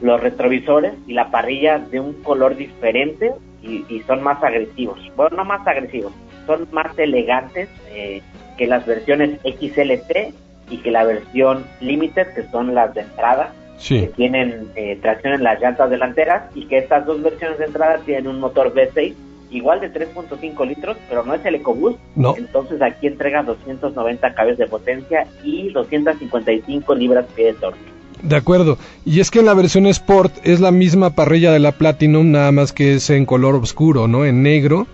los 0.01 0.21
retrovisores 0.21 0.93
y 1.07 1.13
la 1.13 1.29
parrilla 1.29 1.79
de 1.79 1.99
un 1.99 2.13
color 2.23 2.55
diferente 2.55 3.33
y, 3.61 3.85
y 3.89 4.01
son 4.07 4.23
más 4.23 4.41
agresivos, 4.43 4.99
bueno, 5.15 5.37
no 5.37 5.45
más 5.45 5.65
agresivos, 5.67 6.13
son 6.47 6.67
más 6.71 6.97
elegantes 6.97 7.69
eh, 7.91 8.21
que 8.57 8.67
las 8.67 8.85
versiones 8.85 9.39
XLT 9.43 10.33
y 10.69 10.77
que 10.77 10.91
la 10.91 11.03
versión 11.03 11.65
Limited, 11.81 12.33
que 12.33 12.43
son 12.49 12.73
las 12.73 12.93
de 12.93 13.01
entrada, 13.01 13.53
que 13.87 14.11
tienen 14.15 14.67
eh, 14.75 14.97
tracción 15.01 15.33
en 15.33 15.43
las 15.43 15.59
llantas 15.59 15.89
delanteras 15.89 16.43
y 16.53 16.65
que 16.65 16.79
estas 16.79 17.05
dos 17.05 17.21
versiones 17.21 17.59
de 17.59 17.65
entrada 17.65 17.99
tienen 18.05 18.27
un 18.27 18.39
motor 18.39 18.73
V6 18.73 19.13
igual 19.51 19.79
de 19.81 19.91
3.5 19.91 20.67
litros, 20.67 20.97
pero 21.07 21.23
no 21.23 21.33
es 21.33 21.43
el 21.45 21.55
EcoBoost. 21.55 21.97
No. 22.15 22.35
Entonces 22.37 22.81
aquí 22.81 23.07
entrega 23.07 23.43
290 23.43 24.33
caballos 24.33 24.57
de 24.57 24.67
potencia 24.67 25.27
y 25.43 25.69
255 25.69 26.95
libras-pie 26.95 27.45
de 27.45 27.53
torque. 27.53 27.79
De 28.21 28.35
acuerdo. 28.35 28.77
Y 29.05 29.21
es 29.21 29.31
que 29.31 29.39
en 29.39 29.45
la 29.45 29.53
versión 29.53 29.87
Sport 29.87 30.33
es 30.43 30.59
la 30.59 30.71
misma 30.71 31.11
parrilla 31.11 31.51
de 31.51 31.59
la 31.59 31.71
Platinum, 31.71 32.31
nada 32.31 32.51
más 32.51 32.73
que 32.73 32.95
es 32.95 33.09
en 33.09 33.25
color 33.25 33.55
oscuro, 33.55 34.07
¿no? 34.07 34.25
En 34.25 34.43
negro. 34.43 34.87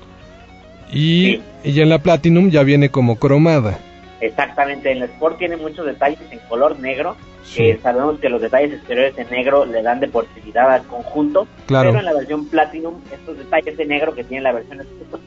Y, 0.94 1.42
y 1.64 1.82
en 1.82 1.90
la 1.90 2.00
Platinum 2.00 2.52
ya 2.52 2.64
viene 2.64 2.90
como 2.90 3.16
cromada. 3.16 3.80
Exactamente, 4.22 4.92
en 4.92 4.98
el 4.98 5.10
Sport 5.10 5.38
tiene 5.38 5.58
muchos 5.58 5.86
detalles 5.86 6.20
en 6.32 6.40
color 6.48 6.80
negro, 6.80 7.16
que 7.54 7.78
sabemos 7.82 8.20
que 8.20 8.30
los 8.30 8.42
detalles 8.42 8.74
exteriores 8.74 9.18
en 9.18 9.30
negro 9.30 9.66
le 9.66 9.82
dan 9.82 10.00
deportividad 10.00 10.72
al 10.72 10.84
conjunto, 10.88 11.48
claro. 11.68 11.90
pero 11.90 12.00
en 12.00 12.06
la 12.06 12.14
versión 12.14 12.48
Platinum 12.48 13.02
estos 13.12 13.38
detalles 13.38 13.78
de 13.78 13.86
negro 13.86 14.16
que 14.16 14.24
tiene 14.24 14.44
la 14.44 14.54
versión 14.54 14.82
Sport 14.82 15.22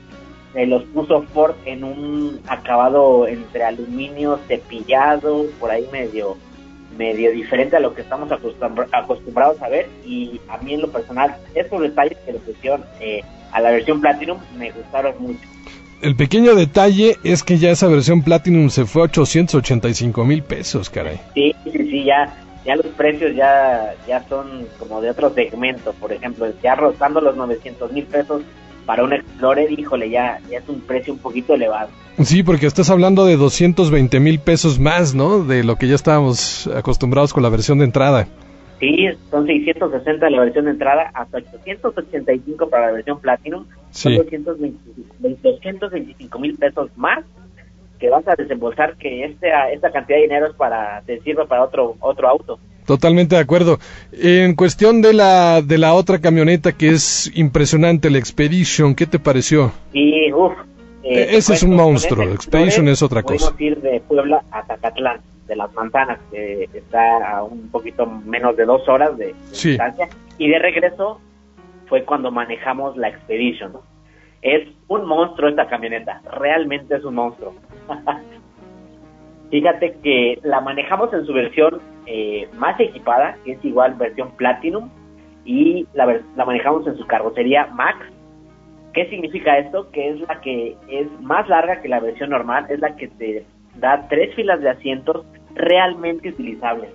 se 0.53 0.67
los 0.67 0.83
puso 0.85 1.23
Ford 1.35 1.55
en 1.67 1.85
un 1.85 2.41
acabado 2.49 3.29
entre 3.29 3.65
aluminio 3.65 4.39
cepillado, 4.49 5.47
por 5.61 5.71
ahí 5.71 5.87
medio 5.93 6.37
medio 6.97 7.31
diferente 7.31 7.77
a 7.77 7.81
lo 7.81 7.95
que 7.95 8.01
estamos 8.01 8.29
acostumbrados 8.33 9.63
a 9.63 9.69
ver 9.69 9.89
y 10.05 10.41
a 10.49 10.59
mí 10.59 10.75
en 10.75 10.81
lo 10.81 10.91
personal 10.91 11.37
estos 11.55 11.81
detalles 11.81 12.19
que 12.27 12.33
le 12.33 12.39
pusieron 12.41 12.85
eh, 12.99 13.23
a 13.53 13.61
la 13.61 13.71
versión 13.71 14.01
Platinum 14.01 14.39
me 14.57 14.73
gustaron 14.73 15.15
mucho 15.21 15.39
el 16.03 16.17
pequeño 16.17 16.55
detalle 16.55 17.17
es 17.25 17.43
que 17.43 17.59
ya 17.59 17.71
esa 17.71 17.89
versión 17.89 18.23
Platinum 18.23 18.71
se 18.71 18.85
fue 18.85 19.03
a 19.03 19.05
885 19.07 20.25
mil 20.25 20.43
pesos, 20.43 20.91
caray. 20.91 21.21
Sí, 21.35 21.55
sí, 21.65 21.71
sí, 21.73 22.05
ya, 22.05 22.37
ya 22.65 22.77
los 22.77 22.87
precios 22.87 23.35
ya, 23.35 23.95
ya 24.07 24.25
son 24.29 24.67
como 24.79 25.01
de 25.01 25.11
otro 25.11 25.33
segmento. 25.35 25.93
Por 25.95 26.13
ejemplo, 26.13 26.47
ya 26.63 26.75
rozando 26.75 27.21
los 27.21 27.37
900 27.37 27.93
mil 27.93 28.05
pesos 28.05 28.43
para 28.87 29.05
un 29.05 29.13
Explorer, 29.13 29.71
híjole, 29.71 30.09
ya, 30.09 30.41
ya 30.51 30.59
es 30.59 30.69
un 30.69 30.81
precio 30.81 31.13
un 31.13 31.19
poquito 31.19 31.55
elevado. 31.55 31.91
Sí, 32.23 32.43
porque 32.43 32.67
estás 32.67 32.91
hablando 32.91 33.27
de 33.27 33.37
220 33.37 34.19
mil 34.19 34.41
pesos 34.41 34.79
más, 34.79 35.15
¿no? 35.15 35.45
De 35.45 35.63
lo 35.63 35.77
que 35.77 35.89
ya 35.89 35.95
estábamos 35.95 36.67
acostumbrados 36.75 37.33
con 37.33 37.43
la 37.43 37.49
versión 37.49 37.79
de 37.79 37.85
entrada. 37.85 38.27
Sí, 38.81 39.09
son 39.31 39.47
660 39.47 40.31
la 40.31 40.41
versión 40.41 40.67
de 40.67 40.71
entrada, 40.73 41.11
hasta 41.13 41.39
885 41.39 42.69
para 42.69 42.87
la 42.87 42.93
versión 42.93 43.21
Platinum. 43.21 43.65
Son 43.91 44.15
225 45.19 46.39
mil 46.39 46.57
pesos 46.57 46.91
más 46.97 47.25
que 47.99 48.11
vas 48.11 48.27
a 48.29 48.37
desembolsar 48.37 48.97
que 48.97 49.25
este, 49.25 49.49
esta 49.73 49.91
cantidad 49.91 50.19
de 50.19 50.23
dinero 50.23 50.47
es 50.47 50.55
para 50.55 51.03
te 51.03 51.21
sirva 51.21 51.47
para 51.47 51.65
otro 51.65 51.97
otro 52.01 52.29
auto. 52.29 52.61
Totalmente 52.87 53.35
de 53.35 53.41
acuerdo. 53.41 53.79
En 54.13 54.55
cuestión 54.55 55.03
de 55.03 55.13
la 55.13 55.61
de 55.63 55.79
la 55.79 55.95
otra 55.95 56.21
camioneta 56.21 56.73
que 56.73 56.91
es 56.91 57.31
impresionante, 57.35 58.11
la 58.11 58.19
Expedition, 58.19 58.95
¿qué 58.95 59.07
te 59.07 59.19
pareció? 59.19 59.73
Sí, 59.93 60.33
uff. 60.33 60.53
Eh, 61.03 61.37
Ese 61.37 61.55
es 61.55 61.63
un 61.63 61.75
monstruo, 61.75 62.25
la 62.25 62.35
Expedition 62.35 62.89
es 62.89 63.03
otra 63.03 63.23
cosa. 63.23 63.55
ir 63.59 63.81
de 63.81 64.01
Puebla 64.01 64.45
a 64.51 64.65
Zacatlán 64.67 65.21
de 65.49 65.57
las 65.57 65.73
manzanas, 65.75 66.19
que 66.31 66.69
está 66.73 67.37
a 67.37 67.43
un 67.43 67.71
poquito 67.71 68.07
menos 68.07 68.57
de 68.57 68.67
dos 68.67 68.87
horas 68.89 69.17
de, 69.17 69.35
distancia. 69.51 70.09
Y 70.37 70.49
de 70.49 70.59
regreso 70.59 71.21
fue 71.87 72.05
cuando 72.05 72.31
manejamos 72.31 72.97
la 72.97 73.09
Expedition. 73.09 73.73
Es 74.43 74.69
un 74.87 75.07
monstruo 75.07 75.49
esta 75.49 75.67
camioneta, 75.67 76.21
realmente 76.33 76.95
es 76.95 77.05
un 77.05 77.17
monstruo. 77.17 77.55
Fíjate 79.51 79.97
que 80.03 80.39
la 80.43 80.61
manejamos 80.61 81.13
en 81.15 81.25
su 81.25 81.33
versión 81.33 81.81
eh, 82.07 82.49
más 82.57 82.79
equipada, 82.79 83.37
que 83.45 83.53
es 83.53 83.65
igual 83.65 83.95
versión 83.95 84.31
Platinum, 84.37 84.91
y 85.45 85.87
la, 85.95 86.21
la 86.37 86.45
manejamos 86.45 86.87
en 86.87 86.97
su 86.99 87.07
carrocería 87.07 87.67
Max. 87.73 87.99
¿Qué 88.93 89.09
significa 89.09 89.59
esto? 89.59 89.91
Que 89.91 90.11
es 90.11 90.21
la 90.21 90.41
que 90.43 90.77
es 90.89 91.09
más 91.21 91.49
larga 91.49 91.81
que 91.81 91.89
la 91.89 92.01
versión 92.01 92.31
normal, 92.31 92.67
es 92.69 92.81
la 92.81 92.95
que 92.97 93.09
te 93.09 93.47
da 93.77 94.07
tres 94.09 94.35
filas 94.35 94.61
de 94.61 94.71
asientos 94.71 95.25
realmente 95.59 96.31
utilizables. 96.31 96.91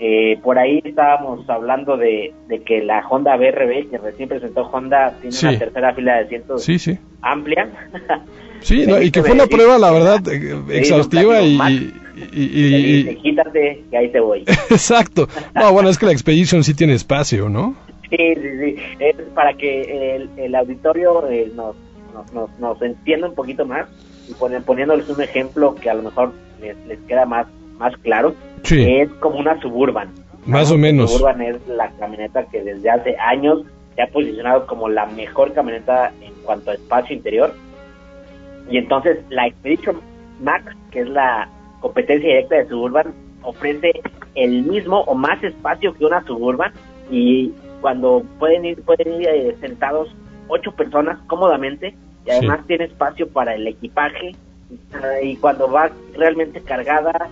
Eh, 0.00 0.38
por 0.44 0.58
ahí 0.58 0.80
estábamos 0.84 1.48
hablando 1.50 1.96
de, 1.96 2.32
que 2.64 2.84
la 2.84 3.04
Honda 3.08 3.36
BRB, 3.36 3.90
que 3.90 3.98
recién 3.98 4.28
presentó 4.28 4.62
Honda, 4.62 5.18
tiene 5.20 5.36
una 5.40 5.58
tercera 5.58 5.92
fila 5.92 6.14
de 6.14 6.24
asientos 6.24 6.62
sí, 6.62 6.78
sí. 6.78 6.96
amplia. 7.20 7.68
sí, 8.60 8.86
y 9.02 9.10
que 9.10 9.22
fue 9.22 9.32
una 9.32 9.46
prueba, 9.46 9.76
la 9.76 9.90
verdad, 9.90 10.22
exhaustiva 10.70 11.42
y, 11.42 11.92
y, 12.32 13.16
Quítate, 13.16 13.82
que 13.90 13.96
ahí 13.96 14.08
te 14.10 14.20
voy. 14.20 14.44
Exacto. 14.70 15.28
No, 15.54 15.72
bueno, 15.72 15.88
es 15.88 15.98
que 15.98 16.06
la 16.06 16.12
Expedition 16.12 16.62
sí 16.62 16.74
tiene 16.74 16.94
espacio, 16.94 17.48
¿no? 17.48 17.74
Sí, 18.08 18.16
sí, 18.16 18.58
sí. 18.60 18.76
Es 19.00 19.16
para 19.34 19.54
que 19.54 20.28
el, 20.36 20.54
auditorio 20.54 21.28
eh, 21.28 21.50
nos, 21.56 21.74
nos, 22.32 22.56
nos, 22.60 22.80
entienda 22.82 23.28
un 23.28 23.34
poquito 23.34 23.66
más 23.66 23.88
y 24.28 24.34
poniéndoles 24.60 25.08
un 25.08 25.20
ejemplo 25.20 25.74
que 25.74 25.90
a 25.90 25.94
lo 25.94 26.04
mejor 26.04 26.32
les, 26.60 26.76
les 26.86 27.00
queda 27.00 27.26
más 27.26 27.48
más 27.78 27.96
claro, 27.98 28.34
es 28.68 29.08
como 29.20 29.38
una 29.38 29.60
Suburban. 29.60 30.10
Más 30.46 30.70
o 30.70 30.78
menos. 30.78 31.12
Suburban 31.12 31.40
es 31.42 31.66
la 31.68 31.90
camioneta 31.92 32.44
que 32.46 32.62
desde 32.62 32.90
hace 32.90 33.16
años 33.18 33.62
se 33.94 34.02
ha 34.02 34.06
posicionado 34.08 34.66
como 34.66 34.88
la 34.88 35.06
mejor 35.06 35.52
camioneta 35.52 36.12
en 36.20 36.32
cuanto 36.44 36.70
a 36.70 36.74
espacio 36.74 37.16
interior. 37.16 37.52
Y 38.70 38.78
entonces 38.78 39.18
la 39.30 39.46
Expedition 39.46 40.00
Max, 40.40 40.74
que 40.90 41.00
es 41.00 41.08
la 41.08 41.48
competencia 41.80 42.28
directa 42.28 42.56
de 42.56 42.68
Suburban, 42.68 43.14
ofrece 43.42 43.92
el 44.34 44.62
mismo 44.64 45.00
o 45.02 45.14
más 45.14 45.42
espacio 45.42 45.94
que 45.94 46.04
una 46.04 46.24
Suburban 46.24 46.72
y 47.10 47.52
cuando 47.80 48.22
pueden 48.38 48.64
ir 48.64 48.82
pueden 48.82 49.20
ir 49.20 49.28
eh, 49.28 49.56
sentados 49.60 50.14
ocho 50.48 50.72
personas 50.72 51.18
cómodamente 51.26 51.94
y 52.26 52.30
además 52.30 52.66
tiene 52.66 52.84
espacio 52.84 53.28
para 53.28 53.54
el 53.54 53.66
equipaje 53.66 54.34
y 55.22 55.36
cuando 55.36 55.70
va 55.70 55.90
realmente 56.14 56.60
cargada 56.60 57.28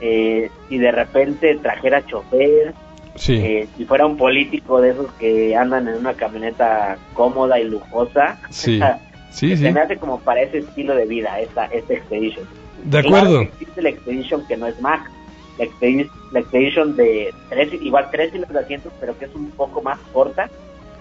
eh, 0.00 0.52
si 0.68 0.78
de 0.78 0.92
repente 0.92 1.56
trajera 1.56 2.06
chofer, 2.06 2.74
Sí. 3.16 3.36
eh, 3.36 3.68
si 3.76 3.84
fuera 3.84 4.06
un 4.06 4.16
político 4.16 4.80
de 4.80 4.90
esos 4.90 5.12
que 5.14 5.54
andan 5.56 5.88
en 5.88 5.94
una 5.94 6.14
camioneta 6.14 6.98
cómoda 7.14 7.58
y 7.60 7.64
lujosa. 7.64 8.38
Sí. 8.50 8.80
Sí, 9.34 9.56
Se 9.56 9.72
me 9.72 9.80
hace 9.80 9.96
como 9.96 10.20
para 10.20 10.42
ese 10.42 10.58
estilo 10.58 10.94
de 10.94 11.06
vida 11.06 11.40
esta, 11.40 11.64
esta 11.64 11.92
Expedition. 11.92 12.46
De 12.84 13.00
acuerdo. 13.00 13.40
existe 13.40 13.82
la 13.82 13.88
Expedition 13.88 14.46
que 14.46 14.56
no 14.56 14.68
es 14.68 14.80
Max, 14.80 15.10
la 15.58 15.64
Expedition, 15.64 16.08
la 16.30 16.38
Expedition 16.38 16.94
de 16.94 17.34
tres, 17.48 17.72
igual 17.82 18.08
tres 18.12 18.32
hilos 18.32 18.48
de 18.50 18.60
asientos, 18.60 18.92
pero 19.00 19.18
que 19.18 19.24
es 19.24 19.34
un 19.34 19.50
poco 19.50 19.82
más 19.82 19.98
corta. 20.12 20.48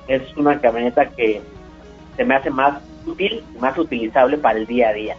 Es 0.08 0.24
una 0.36 0.60
camioneta 0.60 1.10
que 1.10 1.42
se 2.18 2.26
me 2.26 2.34
hace 2.34 2.50
más 2.50 2.82
útil 3.06 3.44
y 3.56 3.60
más 3.60 3.78
utilizable 3.78 4.40
para 4.40 4.58
el 4.58 4.66
día 4.66 4.90
a 4.90 4.94
día. 4.94 5.16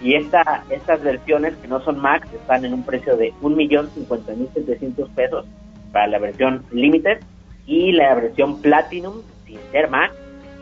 Y 0.00 0.14
esta, 0.14 0.62
estas 0.70 1.02
versiones 1.02 1.54
que 1.56 1.66
no 1.66 1.80
son 1.82 1.98
Max 1.98 2.28
están 2.32 2.64
en 2.64 2.74
un 2.74 2.84
precio 2.84 3.16
de 3.16 3.32
1.050.700 3.42 5.08
pesos 5.16 5.46
para 5.92 6.06
la 6.06 6.18
versión 6.18 6.62
Limited 6.72 7.18
y 7.66 7.92
la 7.92 8.14
versión 8.14 8.60
Platinum 8.60 9.22
sin 9.46 9.58
ser 9.70 9.88
Max 9.90 10.14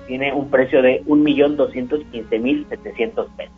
tiene 0.07 0.33
un 0.33 0.49
precio 0.51 0.83
de 0.83 1.03
1.215.700 1.05 3.27
pesos. 3.37 3.55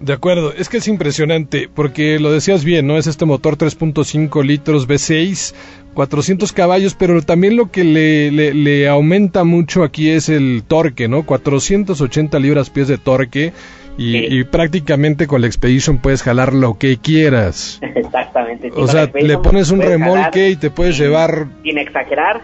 De 0.00 0.12
acuerdo, 0.12 0.52
es 0.52 0.68
que 0.68 0.78
es 0.78 0.88
impresionante, 0.88 1.70
porque 1.72 2.18
lo 2.18 2.32
decías 2.32 2.64
bien, 2.64 2.88
¿no? 2.88 2.98
Es 2.98 3.06
este 3.06 3.24
motor 3.24 3.56
3.5 3.56 4.44
litros 4.44 4.88
V6, 4.88 5.54
400 5.94 6.52
caballos, 6.52 6.96
pero 6.96 7.22
también 7.22 7.56
lo 7.56 7.70
que 7.70 7.84
le, 7.84 8.32
le, 8.32 8.88
aumenta 8.88 9.44
mucho 9.44 9.84
aquí 9.84 10.10
es 10.10 10.28
el 10.28 10.64
torque, 10.66 11.06
¿no? 11.06 11.24
480 11.24 12.36
libras 12.40 12.68
pies 12.68 12.88
de 12.88 12.98
torque 12.98 13.52
y, 13.98 14.12
Sí. 14.12 14.26
y 14.30 14.44
prácticamente 14.44 15.26
con 15.26 15.40
la 15.40 15.46
Expedition 15.46 15.98
puedes 15.98 16.22
jalar 16.22 16.52
lo 16.52 16.78
que 16.78 16.96
quieras. 16.98 17.78
Exactamente. 17.94 18.68
sí, 18.68 18.74
O 18.76 18.86
sea, 18.86 19.10
le 19.14 19.38
pones 19.38 19.70
un 19.70 19.80
remolque 19.80 20.40
jalar 20.40 20.50
y 20.50 20.56
te 20.56 20.70
puedes 20.70 20.96
sin- 20.96 21.04
llevar 21.06 21.46
Sin 21.62 21.78
exagerar, 21.78 22.40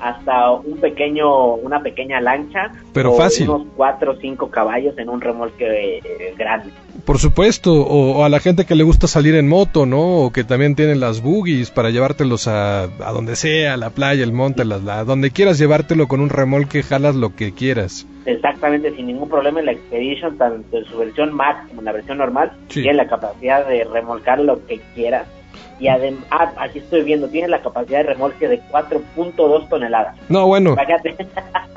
hasta 0.00 0.50
un 0.52 0.78
pequeño, 0.78 1.54
una 1.54 1.80
pequeña 1.82 2.20
lancha. 2.20 2.72
Pero 2.92 3.12
o 3.12 3.16
fácil. 3.16 3.48
Unos 3.48 3.66
4 3.76 4.12
o 4.12 4.16
5 4.16 4.50
caballos 4.50 4.96
en 4.98 5.08
un 5.08 5.20
remolque 5.20 5.98
eh, 5.98 6.34
grande. 6.36 6.70
Por 7.04 7.18
supuesto, 7.18 7.72
o, 7.72 8.18
o 8.18 8.24
a 8.24 8.28
la 8.28 8.40
gente 8.40 8.64
que 8.66 8.74
le 8.74 8.82
gusta 8.84 9.06
salir 9.06 9.34
en 9.34 9.48
moto, 9.48 9.86
¿no? 9.86 10.18
O 10.18 10.32
que 10.32 10.44
también 10.44 10.74
tienen 10.74 11.00
las 11.00 11.22
buggies 11.22 11.70
para 11.70 11.90
llevártelos 11.90 12.48
a, 12.48 12.82
a 12.84 13.12
donde 13.12 13.36
sea, 13.36 13.74
a 13.74 13.76
la 13.76 13.90
playa, 13.90 14.24
el 14.24 14.32
monte, 14.32 14.64
la, 14.64 14.78
la- 14.78 15.04
donde 15.04 15.30
quieras 15.30 15.58
llevártelo 15.58 16.06
con 16.08 16.20
un 16.20 16.28
remolque, 16.28 16.82
jalas 16.82 17.14
lo 17.14 17.34
que 17.34 17.52
quieras. 17.52 18.06
Exactamente, 18.26 18.94
sin 18.94 19.06
ningún 19.06 19.28
problema 19.30 19.60
en 19.60 19.66
la 19.66 19.72
Expedition, 19.72 20.36
tanto 20.36 20.76
en 20.78 20.84
su 20.84 20.98
versión 20.98 21.32
Max 21.34 21.66
como 21.68 21.80
en 21.80 21.86
la 21.86 21.92
versión 21.92 22.18
normal, 22.18 22.52
Sí. 22.68 22.82
tiene 22.82 22.96
la 22.98 23.08
capacidad 23.08 23.66
de 23.66 23.84
remolcar 23.84 24.40
lo 24.40 24.64
que 24.66 24.80
quieras. 24.94 25.26
Y 25.80 25.86
además, 25.86 26.54
aquí 26.56 26.80
estoy 26.80 27.02
viendo, 27.02 27.28
tiene 27.28 27.46
la 27.48 27.62
capacidad 27.62 27.98
de 27.98 28.14
remolque 28.14 28.48
de 28.48 28.60
4.2 28.70 29.68
toneladas. 29.68 30.16
No, 30.28 30.46
bueno, 30.46 30.74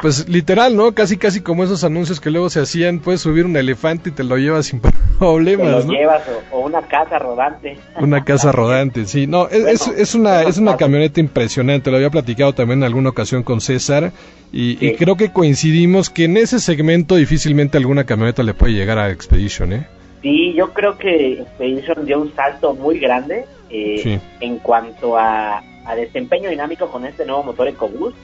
pues 0.02 0.28
literal, 0.28 0.76
¿no? 0.76 0.94
Casi, 0.94 1.18
casi 1.18 1.42
como 1.42 1.64
esos 1.64 1.84
anuncios 1.84 2.20
que 2.20 2.32
luego 2.32 2.50
se 2.50 2.62
hacían, 2.62 3.00
puedes 3.00 3.22
subir 3.22 3.46
un 3.46 3.56
elefante 3.56 4.10
y 4.10 4.12
te 4.14 4.24
lo 4.24 4.38
llevas 4.38 4.68
sin 4.68 4.82
te 4.82 4.90
lo 4.90 5.20
problemas, 5.20 5.86
¿no? 5.86 5.94
llevas 5.94 6.24
o, 6.52 6.58
o 6.58 6.66
una 6.66 6.82
casa 6.82 7.20
rodante. 7.20 7.78
Una 8.00 8.24
casa 8.24 8.52
rodante, 8.52 9.06
sí. 9.06 9.28
No, 9.28 9.48
es, 9.48 9.66
es, 9.66 9.86
Bueno, 9.86 10.02
es 10.02 10.16
una, 10.16 10.42
es 10.44 10.58
una 10.58 10.78
camioneta 10.78 11.20
impresionante. 11.20 11.92
Lo 11.92 11.98
había 11.98 12.10
platicado 12.10 12.54
también 12.54 12.80
en 12.80 12.86
alguna 12.86 13.10
ocasión 13.10 13.44
con 13.44 13.62
César. 13.62 14.12
Y, 14.52 14.84
y 14.86 14.96
creo 14.96 15.16
que 15.16 15.32
coincidimos 15.32 16.10
que 16.10 16.26
en 16.26 16.38
ese 16.38 16.60
segmento 16.60 17.16
difícilmente 17.16 17.78
alguna 17.78 18.04
camioneta 18.04 18.42
le 18.42 18.54
puede 18.54 18.74
llegar 18.74 18.98
a 18.98 19.12
Expedition, 19.12 19.74
¿eh? 19.74 19.88
Sí, 20.22 20.54
yo 20.54 20.74
creo 20.74 20.98
que 20.98 21.42
Expedition 21.42 22.06
dio 22.06 22.20
un 22.20 22.34
salto 22.36 22.74
muy 22.74 23.00
grande 23.00 23.46
eh, 23.71 23.99
Sí. 24.03 24.19
en 24.39 24.57
cuanto 24.60 25.17
a, 25.17 25.63
a 25.86 25.95
desempeño 25.95 26.49
dinámico 26.49 26.88
con 26.91 27.05
este 27.05 27.25
nuevo 27.25 27.43
motor 27.43 27.67
EcoBoost. 27.67 28.15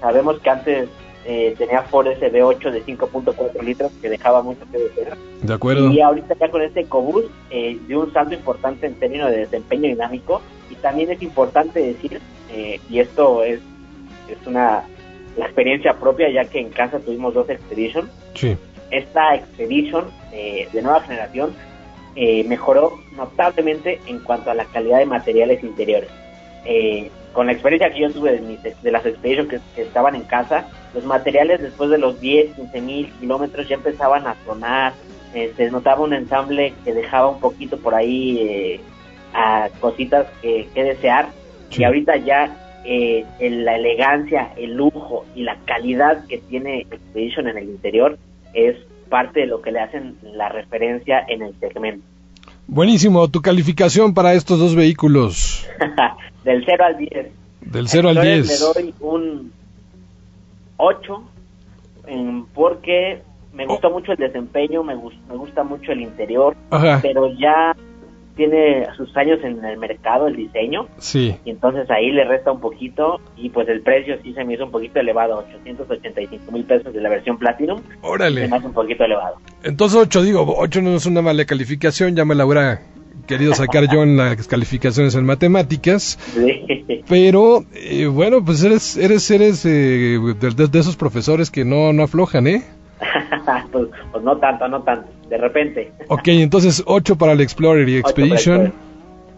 Sabemos 0.00 0.38
que 0.40 0.50
antes 0.50 0.88
eh, 1.24 1.54
tenía 1.58 1.82
Ford 1.82 2.06
SB8 2.06 2.70
de 2.70 2.84
5.4 2.84 3.62
litros 3.62 3.90
que 4.00 4.08
dejaba 4.08 4.42
mucho 4.42 4.60
que 4.70 4.78
desear. 4.78 5.16
De 5.42 5.52
acuerdo. 5.54 5.90
Y 5.90 6.00
ahorita 6.00 6.34
ya 6.38 6.50
con 6.50 6.62
este 6.62 6.80
EcoBoost 6.80 7.28
eh, 7.50 7.78
dio 7.88 8.00
un 8.00 8.12
salto 8.12 8.34
importante 8.34 8.86
en 8.86 8.94
términos 8.94 9.30
de 9.30 9.38
desempeño 9.38 9.88
dinámico. 9.88 10.40
Y 10.70 10.74
también 10.76 11.10
es 11.10 11.22
importante 11.22 11.80
decir, 11.80 12.20
eh, 12.52 12.80
y 12.90 12.98
esto 13.00 13.42
es, 13.42 13.60
es 14.28 14.46
una 14.46 14.82
experiencia 15.36 15.94
propia, 15.94 16.30
ya 16.30 16.44
que 16.44 16.60
en 16.60 16.70
casa 16.70 16.98
tuvimos 16.98 17.34
dos 17.34 17.48
Expedition, 17.50 18.08
Sí. 18.34 18.56
esta 18.90 19.34
Expedition 19.34 20.04
eh, 20.32 20.68
de 20.72 20.82
nueva 20.82 21.00
generación 21.02 21.54
eh, 22.16 22.44
mejoró 22.44 22.98
notablemente 23.16 24.00
en 24.06 24.20
cuanto 24.20 24.50
a 24.50 24.54
la 24.54 24.64
calidad 24.66 24.98
de 24.98 25.06
materiales 25.06 25.62
interiores. 25.62 26.10
Eh, 26.64 27.10
con 27.32 27.46
la 27.46 27.52
experiencia 27.52 27.92
que 27.92 28.00
yo 28.00 28.10
tuve 28.12 28.32
de, 28.32 28.40
mis- 28.40 28.62
de 28.82 28.90
las 28.90 29.04
Expedition 29.06 29.46
que, 29.48 29.60
que 29.74 29.82
estaban 29.82 30.14
en 30.16 30.22
casa, 30.24 30.66
los 30.94 31.04
materiales 31.04 31.60
después 31.60 31.90
de 31.90 31.98
los 31.98 32.18
10, 32.20 32.54
15 32.56 32.80
mil 32.80 33.12
kilómetros 33.20 33.68
ya 33.68 33.76
empezaban 33.76 34.26
a 34.26 34.34
sonar, 34.44 34.94
eh, 35.34 35.52
se 35.56 35.70
notaba 35.70 36.02
un 36.02 36.14
ensamble 36.14 36.72
que 36.84 36.94
dejaba 36.94 37.28
un 37.28 37.40
poquito 37.40 37.78
por 37.78 37.94
ahí 37.94 38.38
eh, 38.40 38.80
a 39.34 39.68
cositas 39.80 40.26
que, 40.40 40.68
que 40.74 40.82
desear 40.82 41.28
Sí. 41.70 41.82
y 41.82 41.84
ahorita 41.84 42.16
ya 42.18 42.56
eh, 42.84 43.24
el- 43.40 43.64
la 43.64 43.76
elegancia, 43.76 44.52
el 44.56 44.74
lujo 44.74 45.24
y 45.34 45.42
la 45.42 45.56
calidad 45.66 46.24
que 46.28 46.38
tiene 46.38 46.82
Expedition 46.90 47.48
en 47.48 47.58
el 47.58 47.64
interior 47.64 48.16
es 48.54 48.76
parte 49.08 49.40
de 49.40 49.46
lo 49.46 49.62
que 49.62 49.72
le 49.72 49.80
hacen 49.80 50.16
la 50.22 50.48
referencia 50.48 51.24
en 51.28 51.42
el 51.42 51.58
segmento. 51.60 52.04
Buenísimo. 52.68 53.28
Tu 53.28 53.40
calificación 53.40 54.12
para 54.14 54.34
estos 54.34 54.58
dos 54.58 54.74
vehículos. 54.74 55.66
Del 56.44 56.64
0 56.66 56.84
al 56.84 56.96
10. 56.98 57.26
Del 57.62 57.88
0 57.88 58.08
al 58.10 58.16
Entonces 58.18 58.48
10. 58.48 58.60
Le 58.76 58.82
doy 58.82 58.94
un 59.00 59.52
8 60.76 61.22
em, 62.08 62.44
porque 62.54 63.22
me 63.54 63.66
gustó 63.66 63.90
mucho 63.90 64.12
el 64.12 64.18
desempeño, 64.18 64.82
me, 64.82 64.94
gus- 64.94 65.16
me 65.28 65.36
gusta 65.36 65.64
mucho 65.64 65.92
el 65.92 66.02
interior, 66.02 66.54
Ajá. 66.70 66.98
pero 67.02 67.32
ya 67.38 67.74
tiene 68.36 68.86
sus 68.96 69.16
años 69.16 69.38
en 69.42 69.64
el 69.64 69.78
mercado 69.78 70.28
el 70.28 70.36
diseño 70.36 70.86
Sí. 70.98 71.34
y 71.44 71.50
entonces 71.50 71.90
ahí 71.90 72.10
le 72.12 72.24
resta 72.24 72.52
un 72.52 72.60
poquito 72.60 73.20
y 73.36 73.48
pues 73.50 73.68
el 73.68 73.80
precio 73.80 74.16
sí 74.22 74.32
se 74.34 74.44
me 74.44 74.54
hizo 74.54 74.64
un 74.66 74.70
poquito 74.70 75.00
elevado, 75.00 75.38
885 75.70 76.52
mil 76.52 76.64
pesos 76.64 76.92
de 76.92 77.00
la 77.00 77.08
versión 77.08 77.38
Platinum, 77.38 77.78
se 77.80 77.96
Órale. 78.02 78.46
me 78.48 78.56
hace 78.56 78.66
un 78.66 78.72
poquito 78.74 79.04
elevado. 79.04 79.36
Entonces 79.62 79.98
8, 80.00 80.22
digo, 80.22 80.44
8 80.56 80.82
no 80.82 80.94
es 80.96 81.06
una 81.06 81.22
mala 81.22 81.44
calificación. 81.44 82.14
Ya 82.14 82.24
me 82.24 82.34
la 82.34 82.44
hubiera 82.46 82.82
querido 83.26 83.54
sacar 83.54 83.90
yo 83.92 84.02
en 84.02 84.16
las 84.16 84.46
calificaciones 84.46 85.14
en 85.16 85.24
matemáticas. 85.24 86.18
Sí. 86.34 87.02
Pero, 87.08 87.64
eh, 87.74 88.06
bueno, 88.06 88.44
pues 88.44 88.62
eres, 88.64 88.96
eres, 88.96 89.30
eres 89.30 89.64
eh, 89.64 90.18
de- 90.40 90.68
de 90.68 90.78
esos 90.78 90.96
profesores 90.96 91.50
que 91.50 91.64
no, 91.64 91.92
no 91.92 92.02
aflojan, 92.04 92.46
¿eh? 92.46 92.62
pues, 93.72 93.88
pues 94.12 94.24
no 94.24 94.36
tanto, 94.38 94.68
no 94.68 94.82
tanto, 94.82 95.08
de 95.28 95.36
repente. 95.38 95.92
Ok, 96.08 96.28
entonces 96.28 96.82
8 96.86 97.16
para 97.16 97.32
el 97.32 97.40
Explorer 97.40 97.88
y 97.88 97.96
Expedition. 97.98 98.72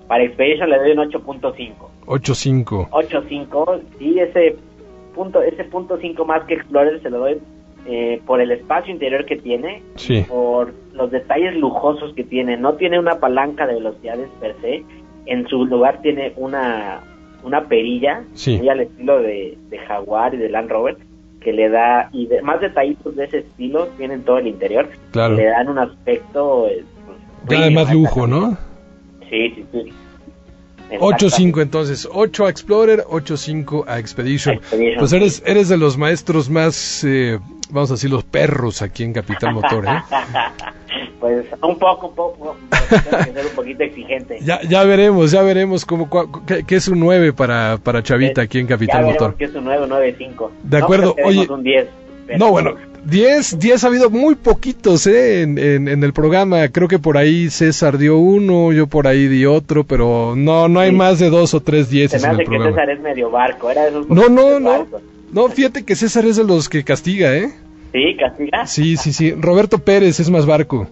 Para 0.07 0.25
Expedition 0.25 0.71
le 0.71 0.79
doy 0.79 0.92
un 0.92 0.99
8.5. 0.99 1.73
8.5. 2.07 2.88
8.5, 2.90 3.81
sí, 3.99 4.18
ese 4.18 4.57
punto, 5.14 5.42
ese 5.42 5.64
punto 5.64 5.99
5 6.01 6.25
más 6.25 6.44
que 6.44 6.55
Explorer 6.55 7.03
se 7.03 7.11
lo 7.11 7.18
doy 7.18 7.38
eh, 7.87 8.21
por 8.27 8.40
el 8.40 8.51
espacio 8.51 8.92
interior 8.92 9.25
que 9.25 9.37
tiene, 9.37 9.83
Sí. 9.97 10.25
por 10.29 10.73
los 10.92 11.11
detalles 11.11 11.55
lujosos 11.57 12.14
que 12.14 12.25
tiene. 12.25 12.57
No 12.57 12.75
tiene 12.75 12.99
una 12.99 13.18
palanca 13.18 13.66
de 13.66 13.75
velocidades 13.75 14.29
per 14.40 14.55
se, 14.61 14.83
en 15.27 15.47
su 15.49 15.64
lugar 15.66 16.01
tiene 16.03 16.33
una, 16.37 17.00
una 17.44 17.67
perilla, 17.69 18.23
Sí. 18.35 18.56
muy 18.59 18.69
al 18.69 18.81
estilo 18.81 19.21
de, 19.21 19.56
de 19.69 19.79
Jaguar 19.79 20.35
y 20.35 20.38
de 20.38 20.48
Land 20.48 20.71
Rover, 20.71 20.96
que 21.41 21.53
le 21.53 21.69
da, 21.69 22.09
y 22.13 22.27
de- 22.27 22.43
más 22.43 22.61
detallitos 22.61 23.15
de 23.17 23.25
ese 23.25 23.39
estilo 23.39 23.87
tienen 23.97 24.23
todo 24.23 24.39
el 24.39 24.47
interior, 24.49 24.89
Claro. 25.13 25.35
le 25.35 25.45
dan 25.47 25.69
un 25.69 25.79
aspecto 25.79 26.69
eh, 26.69 26.85
Ya 27.49 27.63
de 27.65 27.71
más 27.71 27.93
lujo, 27.93 28.27
¿no? 28.27 28.57
Sí, 29.31 29.51
sí, 29.55 29.65
sí. 29.73 29.93
8-5 30.91 31.61
entonces, 31.63 32.09
8 32.11 32.47
a 32.47 32.51
Explorer, 32.51 33.05
8-5 33.09 33.85
a 33.87 33.99
Expedition. 33.99 34.55
Expedition, 34.57 34.99
Pues 34.99 35.13
eres, 35.13 35.43
eres 35.47 35.69
de 35.69 35.77
los 35.77 35.97
maestros 35.99 36.49
más, 36.49 37.05
eh, 37.05 37.39
vamos 37.71 37.91
a 37.91 37.95
decir, 37.95 38.11
los 38.11 38.25
perros 38.25 38.81
aquí 38.83 39.05
en 39.05 39.13
Capital 39.13 39.55
Motor, 39.55 39.87
¿eh? 39.87 40.03
pues 41.21 41.47
un 41.63 41.79
poco, 41.79 42.09
un 42.09 42.15
poco. 42.15 42.57
que 42.89 43.33
ser 43.33 43.47
un 43.47 43.53
poquito 43.55 43.83
exigente. 43.83 44.39
Ya, 44.43 44.61
ya 44.63 44.85
veremos, 44.85 45.31
ya 45.31 45.43
veremos 45.43 45.85
cómo, 45.85 46.09
qué, 46.47 46.65
qué 46.65 46.77
es 46.77 46.89
un 46.89 47.01
9 47.01 47.33
para, 47.33 47.79
para 47.83 48.03
Chavita 48.03 48.43
aquí 48.43 48.59
en 48.59 48.67
Capital 48.67 49.05
ya 49.05 49.11
Motor. 49.13 49.35
que 49.37 49.45
es 49.45 49.55
un 49.55 49.65
9 49.65 49.87
9 49.89 50.15
5. 50.17 50.53
De 50.63 50.79
acuerdo, 50.79 51.15
oye- 51.25 51.47
un 51.51 51.63
10. 51.63 51.89
Pero- 52.29 52.38
No, 52.38 52.50
bueno, 52.52 52.74
10, 53.06 53.58
10 53.58 53.83
ha 53.83 53.87
habido 53.88 54.10
muy 54.10 54.35
poquitos 54.37 55.06
¿eh? 55.08 55.42
en, 55.42 55.58
en, 55.58 55.88
en 55.88 56.04
el 56.04 56.12
programa. 56.12 56.68
Creo 56.68 56.87
que 56.87 56.98
por 57.00 57.16
ahí 57.16 57.48
César 57.50 57.98
dio 57.98 58.18
uno, 58.18 58.72
yo 58.72 58.87
por 58.87 59.06
ahí 59.08 59.26
di 59.26 59.46
otro, 59.46 59.83
pero 59.85 60.35
no 60.37 60.68
no 60.68 60.79
hay 60.81 60.90
Sí. 60.90 60.96
más 60.96 61.18
de 61.18 61.31
dos 61.31 61.54
o 61.54 61.60
tres 61.60 61.87
Se 61.87 61.92
dieces 61.94 62.22
me 62.22 62.29
en 62.29 62.35
hace 62.35 62.42
el 62.42 62.48
que 62.48 62.54
programa. 62.56 62.76
César 62.76 62.90
es 62.90 63.00
medio 63.00 63.31
barco, 63.31 63.70
era 63.70 63.83
de 63.83 63.88
esos 63.88 64.08
No, 64.08 64.29
no, 64.29 64.60
no. 64.60 64.87
No, 65.33 65.48
fíjate 65.48 65.85
que 65.85 65.96
César 65.96 66.24
es 66.26 66.37
de 66.37 66.44
los 66.44 66.68
que 66.68 66.85
castiga, 66.85 67.35
¿eh? 67.35 67.50
Sí, 67.92 68.16
castiga. 68.18 68.66
Sí, 68.66 68.96
sí, 68.96 69.12
sí. 69.12 69.33
Roberto 69.33 69.79
Pérez 69.79 70.20
es 70.20 70.31
más 70.31 70.44
barco. 70.46 70.87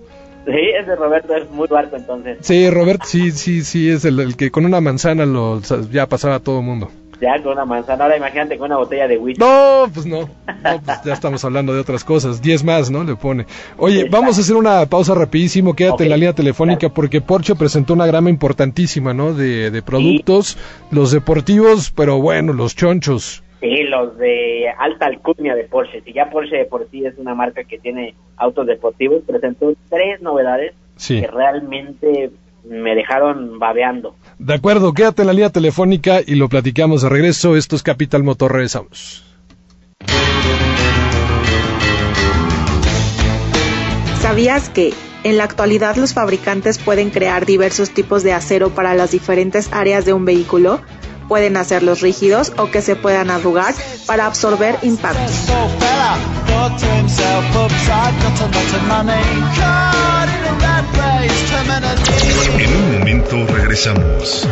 Sí, 0.46 0.52
ese 0.80 0.94
Roberto 0.94 1.34
es 1.34 1.50
muy 1.50 1.66
barco 1.68 1.96
entonces. 1.96 2.38
Sí, 2.40 2.70
Roberto, 2.70 3.04
sí, 3.06 3.32
sí, 3.32 3.62
sí, 3.64 3.90
es 3.90 4.04
el, 4.04 4.20
el 4.20 4.36
que 4.36 4.50
con 4.50 4.64
una 4.64 4.80
manzana 4.80 5.26
lo 5.26 5.60
ya 5.90 6.06
pasaba 6.06 6.36
a 6.36 6.40
todo 6.40 6.62
mundo. 6.62 6.88
Ya 7.20 7.42
con 7.42 7.52
una 7.52 7.64
manzana, 7.64 8.04
ahora 8.04 8.16
imagínate 8.16 8.58
con 8.58 8.66
una 8.66 8.76
botella 8.76 9.08
de 9.08 9.16
whisky. 9.16 9.40
No, 9.40 9.86
pues 9.92 10.04
no. 10.06 10.20
No, 10.20 10.80
pues 10.84 11.02
ya 11.04 11.12
estamos 11.14 11.44
hablando 11.44 11.72
de 11.72 11.80
otras 11.80 12.04
cosas. 12.04 12.42
10 12.42 12.64
más, 12.64 12.90
¿no? 12.90 13.04
Le 13.04 13.16
pone. 13.16 13.46
Oye, 13.78 14.00
Exacto. 14.00 14.16
vamos 14.18 14.38
a 14.38 14.40
hacer 14.42 14.56
una 14.56 14.84
pausa 14.86 15.14
rapidísimo. 15.14 15.74
Quédate 15.74 16.04
en 16.04 16.10
la 16.10 16.16
línea 16.16 16.32
telefónica 16.34 16.78
claro. 16.80 16.94
porque 16.94 17.20
Porsche 17.20 17.54
presentó 17.54 17.94
una 17.94 18.06
grama 18.06 18.28
importantísima, 18.30 19.14
¿no? 19.14 19.32
De, 19.32 19.70
de 19.70 19.82
productos, 19.82 20.58
los 20.90 21.10
deportivos, 21.12 21.90
pero 21.90 22.20
bueno, 22.20 22.52
los 22.52 22.76
chonchos. 22.76 23.42
Sí, 23.60 23.84
los 23.84 24.18
de 24.18 24.66
alta 24.78 25.06
alcurnia 25.06 25.54
de 25.54 25.64
Porsche. 25.64 26.02
Si 26.02 26.12
ya 26.12 26.28
Porsche 26.28 26.56
de 26.56 26.64
por 26.66 26.86
sí 26.90 27.06
es 27.06 27.16
una 27.16 27.34
marca 27.34 27.64
que 27.64 27.78
tiene 27.78 28.14
autos 28.36 28.66
deportivos, 28.66 29.22
presentó 29.26 29.72
tres 29.88 30.20
novedades 30.20 30.74
Sí. 30.96 31.20
que 31.20 31.26
realmente 31.26 32.30
me 32.68 32.94
dejaron 32.94 33.58
babeando. 33.58 34.14
De 34.38 34.54
acuerdo, 34.54 34.92
quédate 34.92 35.22
en 35.22 35.26
la 35.28 35.32
línea 35.32 35.50
telefónica 35.50 36.20
y 36.24 36.34
lo 36.34 36.48
platicamos 36.48 37.02
de 37.02 37.08
regreso. 37.08 37.56
Esto 37.56 37.76
es 37.76 37.82
Capital 37.82 38.22
Motor, 38.22 38.52
regresamos. 38.52 39.24
¿Sabías 44.20 44.68
que 44.68 44.92
en 45.22 45.36
la 45.36 45.44
actualidad 45.44 45.96
los 45.96 46.12
fabricantes 46.12 46.78
pueden 46.78 47.10
crear 47.10 47.46
diversos 47.46 47.90
tipos 47.90 48.22
de 48.22 48.32
acero 48.32 48.70
para 48.70 48.94
las 48.94 49.12
diferentes 49.12 49.72
áreas 49.72 50.04
de 50.04 50.12
un 50.12 50.24
vehículo? 50.24 50.80
Pueden 51.28 51.56
hacerlos 51.56 52.00
rígidos 52.00 52.52
o 52.56 52.70
que 52.70 52.82
se 52.82 52.96
puedan 52.96 53.30
arrugar 53.30 53.74
para 54.06 54.26
absorber 54.26 54.78
impactos. 54.82 55.32
En 62.58 62.76
un 62.76 62.98
momento 62.98 63.46
regresamos 63.52 64.48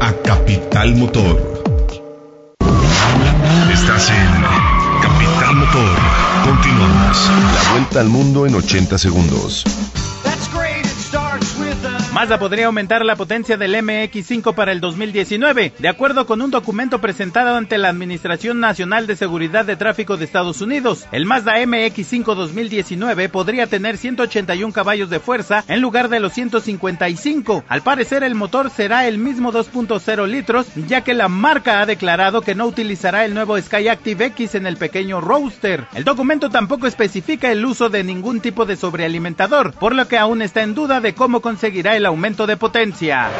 a 0.00 0.12
Capital 0.22 0.94
Motor. 0.94 1.64
Estás 3.72 4.10
en 4.10 4.44
Capital 5.02 5.56
Motor. 5.56 5.98
Continuamos. 6.44 7.30
La 7.54 7.72
vuelta 7.72 8.00
al 8.00 8.08
mundo 8.08 8.46
en 8.46 8.54
80 8.54 8.98
segundos. 8.98 9.64
That's 10.22 10.48
great, 10.52 10.84
it 10.84 10.98
starts 10.98 11.56
with 11.58 11.84
a 11.84 11.93
Mazda 12.14 12.38
podría 12.38 12.66
aumentar 12.66 13.04
la 13.04 13.16
potencia 13.16 13.56
del 13.56 13.74
MX5 13.74 14.54
para 14.54 14.70
el 14.70 14.80
2019, 14.80 15.72
de 15.76 15.88
acuerdo 15.88 16.26
con 16.26 16.42
un 16.42 16.52
documento 16.52 17.00
presentado 17.00 17.56
ante 17.56 17.76
la 17.76 17.88
Administración 17.88 18.60
Nacional 18.60 19.08
de 19.08 19.16
Seguridad 19.16 19.64
de 19.64 19.74
Tráfico 19.74 20.16
de 20.16 20.24
Estados 20.24 20.60
Unidos. 20.60 21.08
El 21.10 21.26
Mazda 21.26 21.58
MX5 21.58 22.36
2019 22.36 23.28
podría 23.30 23.66
tener 23.66 23.96
181 23.96 24.72
caballos 24.72 25.10
de 25.10 25.18
fuerza 25.18 25.64
en 25.66 25.80
lugar 25.80 26.08
de 26.08 26.20
los 26.20 26.32
155. 26.34 27.64
Al 27.66 27.82
parecer 27.82 28.22
el 28.22 28.36
motor 28.36 28.70
será 28.70 29.08
el 29.08 29.18
mismo 29.18 29.52
2.0 29.52 30.28
litros, 30.28 30.68
ya 30.86 31.00
que 31.00 31.14
la 31.14 31.26
marca 31.26 31.80
ha 31.80 31.86
declarado 31.86 32.42
que 32.42 32.54
no 32.54 32.66
utilizará 32.66 33.24
el 33.24 33.34
nuevo 33.34 33.60
Skyactiv 33.60 34.22
X 34.22 34.54
en 34.54 34.66
el 34.66 34.76
pequeño 34.76 35.20
Roadster. 35.20 35.86
El 35.96 36.04
documento 36.04 36.48
tampoco 36.48 36.86
especifica 36.86 37.50
el 37.50 37.66
uso 37.66 37.88
de 37.88 38.04
ningún 38.04 38.38
tipo 38.38 38.66
de 38.66 38.76
sobrealimentador, 38.76 39.72
por 39.72 39.96
lo 39.96 40.06
que 40.06 40.16
aún 40.16 40.42
está 40.42 40.62
en 40.62 40.76
duda 40.76 41.00
de 41.00 41.12
cómo 41.16 41.40
conseguirá 41.40 41.96
el 41.96 42.03
aumento 42.06 42.46
de 42.46 42.56
potencia. 42.56 43.30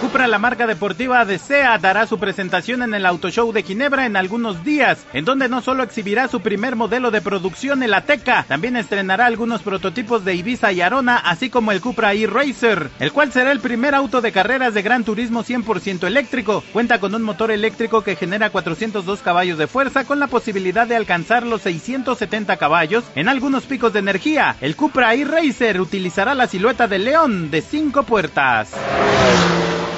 Cupra, 0.00 0.26
la 0.26 0.38
marca 0.38 0.66
deportiva 0.66 1.26
de 1.26 1.38
SEA, 1.38 1.76
dará 1.76 2.06
su 2.06 2.18
presentación 2.18 2.82
en 2.82 2.94
el 2.94 3.04
Auto 3.04 3.28
Show 3.28 3.52
de 3.52 3.62
Ginebra 3.62 4.06
en 4.06 4.16
algunos 4.16 4.64
días, 4.64 4.98
en 5.12 5.26
donde 5.26 5.48
no 5.48 5.60
solo 5.60 5.82
exhibirá 5.82 6.26
su 6.26 6.40
primer 6.40 6.74
modelo 6.74 7.10
de 7.10 7.20
producción, 7.20 7.82
el 7.82 7.92
Ateca, 7.92 8.46
también 8.48 8.76
estrenará 8.76 9.26
algunos 9.26 9.60
prototipos 9.60 10.24
de 10.24 10.34
Ibiza 10.34 10.72
y 10.72 10.80
Arona, 10.80 11.16
así 11.16 11.50
como 11.50 11.70
el 11.70 11.82
Cupra 11.82 12.14
e-Racer, 12.14 12.90
el 12.98 13.12
cual 13.12 13.30
será 13.30 13.52
el 13.52 13.60
primer 13.60 13.94
auto 13.94 14.22
de 14.22 14.32
carreras 14.32 14.72
de 14.72 14.82
gran 14.82 15.04
turismo 15.04 15.44
100% 15.44 16.06
eléctrico. 16.06 16.64
Cuenta 16.72 16.98
con 16.98 17.14
un 17.14 17.22
motor 17.22 17.50
eléctrico 17.50 18.02
que 18.02 18.16
genera 18.16 18.50
402 18.50 19.20
caballos 19.20 19.58
de 19.58 19.66
fuerza 19.66 20.04
con 20.04 20.18
la 20.18 20.28
posibilidad 20.28 20.86
de 20.86 20.96
alcanzar 20.96 21.44
los 21.44 21.60
670 21.60 22.56
caballos 22.56 23.04
en 23.14 23.28
algunos 23.28 23.64
picos 23.64 23.92
de 23.92 23.98
energía. 23.98 24.56
El 24.60 24.76
Cupra 24.76 25.14
e-Racer 25.14 25.80
utilizará 25.80 26.34
la 26.34 26.48
silueta 26.48 26.88
de 26.88 26.98
león 26.98 27.39
de 27.48 27.62
5 27.62 28.02
puertas. 28.02 28.72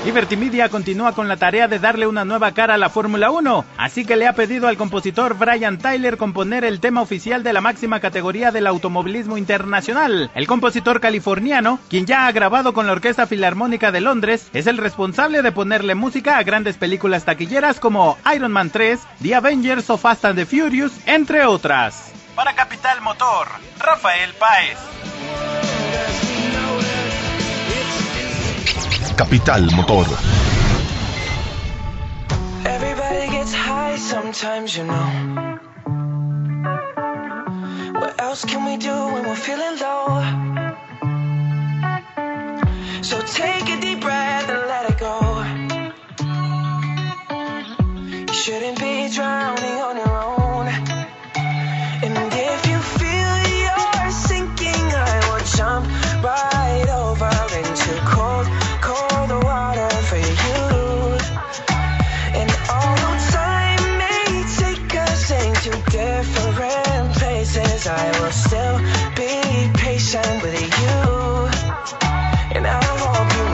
Liberty 0.04 0.36
Media 0.36 0.68
continúa 0.68 1.12
con 1.12 1.28
la 1.28 1.36
tarea 1.36 1.68
de 1.68 1.78
darle 1.78 2.08
una 2.08 2.24
nueva 2.24 2.50
cara 2.52 2.74
a 2.74 2.76
la 2.76 2.90
Fórmula 2.90 3.30
1, 3.30 3.64
así 3.78 4.04
que 4.04 4.16
le 4.16 4.26
ha 4.26 4.32
pedido 4.32 4.66
al 4.66 4.76
compositor 4.76 5.38
Brian 5.38 5.78
Tyler 5.78 6.16
componer 6.16 6.64
el 6.64 6.80
tema 6.80 7.02
oficial 7.02 7.44
de 7.44 7.52
la 7.52 7.60
máxima 7.60 8.00
categoría 8.00 8.50
del 8.50 8.66
automovilismo 8.66 9.38
internacional. 9.38 10.30
El 10.34 10.48
compositor 10.48 11.00
californiano, 11.00 11.78
quien 11.88 12.04
ya 12.04 12.26
ha 12.26 12.32
grabado 12.32 12.72
con 12.72 12.86
la 12.86 12.92
Orquesta 12.92 13.28
Filarmónica 13.28 13.92
de 13.92 14.00
Londres, 14.00 14.48
es 14.52 14.66
el 14.66 14.76
responsable 14.76 15.40
de 15.40 15.52
ponerle 15.52 15.94
música 15.94 16.36
a 16.36 16.42
grandes 16.42 16.76
películas 16.76 17.24
taquilleras 17.24 17.78
como 17.78 18.18
Iron 18.34 18.50
Man 18.50 18.70
3, 18.70 18.98
The 19.22 19.36
Avengers 19.36 19.88
o 19.88 19.98
Fast 19.98 20.24
and 20.24 20.36
the 20.36 20.46
Furious, 20.46 20.92
entre 21.06 21.46
otras. 21.46 22.10
Para 22.34 22.54
Capital 22.54 23.00
Motor, 23.02 23.46
Rafael 23.78 24.32
Páez. 24.34 24.78
Capital 29.22 29.62
Motor. 29.76 30.18
Everybody 32.66 33.30
gets 33.30 33.54
high 33.54 33.94
sometimes, 33.94 34.76
you 34.76 34.82
know. 34.82 35.08
What 38.00 38.20
else 38.20 38.44
can 38.44 38.64
we 38.64 38.76
do 38.78 38.96
when 39.12 39.22
we're 39.22 39.36
feeling 39.36 39.78
low? 39.78 40.06
So 43.02 43.20
take 43.22 43.68
a 43.68 43.80
deep 43.80 44.00
breath 44.00 44.48
and 44.48 44.62
let 44.72 44.90
it 44.90 44.98
go. 44.98 45.14
You 48.26 48.34
shouldn't 48.34 48.80
be 48.80 49.08
drowning 49.08 49.78
on 49.88 49.96
your 49.98 50.11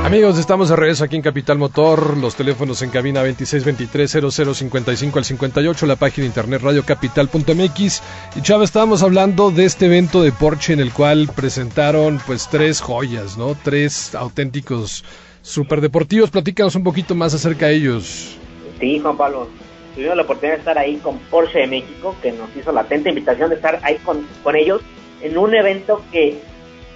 Amigos, 0.09 0.39
estamos 0.39 0.71
de 0.71 0.77
regreso 0.77 1.05
aquí 1.05 1.17
en 1.17 1.23
Capital 1.23 1.59
Motor. 1.59 2.17
Los 2.17 2.35
teléfonos 2.35 2.81
en 2.81 2.89
cabina 2.89 3.23
2623-0055 3.27 5.17
al 5.19 5.25
58, 5.27 5.85
la 5.85 5.97
página 5.97 6.23
de 6.23 6.29
internet 6.29 6.63
radiocapital.mx. 6.63 8.03
Y 8.35 8.41
Chava, 8.41 8.65
estábamos 8.65 9.03
hablando 9.03 9.51
de 9.51 9.67
este 9.67 9.85
evento 9.85 10.23
de 10.23 10.33
Porsche 10.33 10.73
en 10.73 10.81
el 10.81 10.95
cual 10.95 11.29
presentaron 11.37 12.23
pues 12.27 12.49
tres 12.51 12.81
joyas, 12.81 13.37
¿no? 13.37 13.55
Tres 13.63 14.15
auténticos 14.15 15.05
superdeportivos. 15.43 16.31
Platícanos 16.31 16.75
un 16.75 16.85
poquito 16.85 17.15
más 17.15 17.35
acerca 17.35 17.67
de 17.67 17.75
ellos. 17.75 18.39
Sí, 18.81 19.01
Juan 19.01 19.19
Pablo. 19.19 19.47
Tuvimos 19.95 20.17
la 20.17 20.23
oportunidad 20.23 20.55
de 20.55 20.61
estar 20.61 20.79
ahí 20.79 20.97
con 20.97 21.19
Porsche 21.19 21.59
de 21.59 21.67
México, 21.67 22.17
que 22.23 22.33
nos 22.33 22.49
hizo 22.57 22.73
la 22.73 22.81
atenta 22.81 23.11
invitación 23.11 23.51
de 23.51 23.57
estar 23.57 23.79
ahí 23.83 23.97
con, 23.97 24.27
con 24.43 24.57
ellos 24.57 24.81
en 25.21 25.37
un 25.37 25.55
evento 25.55 26.03
que 26.11 26.41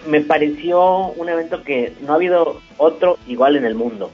me 0.07 0.21
pareció 0.21 1.07
un 1.13 1.29
evento 1.29 1.63
que 1.63 1.93
no 2.01 2.13
ha 2.13 2.17
habido 2.17 2.61
otro 2.79 3.19
igual 3.27 3.57
en 3.57 3.65
el 3.65 3.75
mundo. 3.75 4.11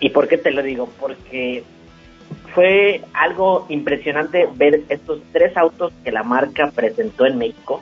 ¿Y 0.00 0.10
por 0.10 0.28
qué 0.28 0.38
te 0.38 0.50
lo 0.50 0.62
digo? 0.62 0.88
Porque 0.98 1.64
fue 2.54 3.02
algo 3.12 3.66
impresionante 3.68 4.48
ver 4.54 4.82
estos 4.88 5.20
tres 5.32 5.56
autos 5.56 5.92
que 6.04 6.12
la 6.12 6.22
marca 6.22 6.70
presentó 6.74 7.26
en 7.26 7.38
México 7.38 7.80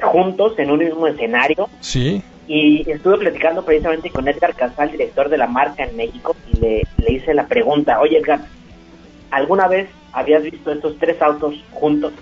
juntos 0.00 0.58
en 0.58 0.70
un 0.70 0.80
mismo 0.80 1.06
escenario 1.06 1.68
Sí. 1.80 2.22
Y 2.48 2.90
estuve 2.90 3.18
platicando 3.18 3.64
precisamente 3.64 4.10
con 4.10 4.26
Edgar 4.26 4.54
Casal, 4.54 4.90
director 4.90 5.28
de 5.28 5.38
la 5.38 5.46
marca 5.46 5.84
en 5.84 5.96
México, 5.96 6.34
y 6.52 6.58
le, 6.58 6.82
le 6.98 7.12
hice 7.12 7.34
la 7.34 7.46
pregunta, 7.46 8.00
oye 8.00 8.18
Edgar, 8.18 8.40
¿alguna 9.30 9.68
vez 9.68 9.88
habías 10.12 10.42
visto 10.42 10.72
estos 10.72 10.98
tres 10.98 11.22
autos 11.22 11.54
juntos? 11.70 12.12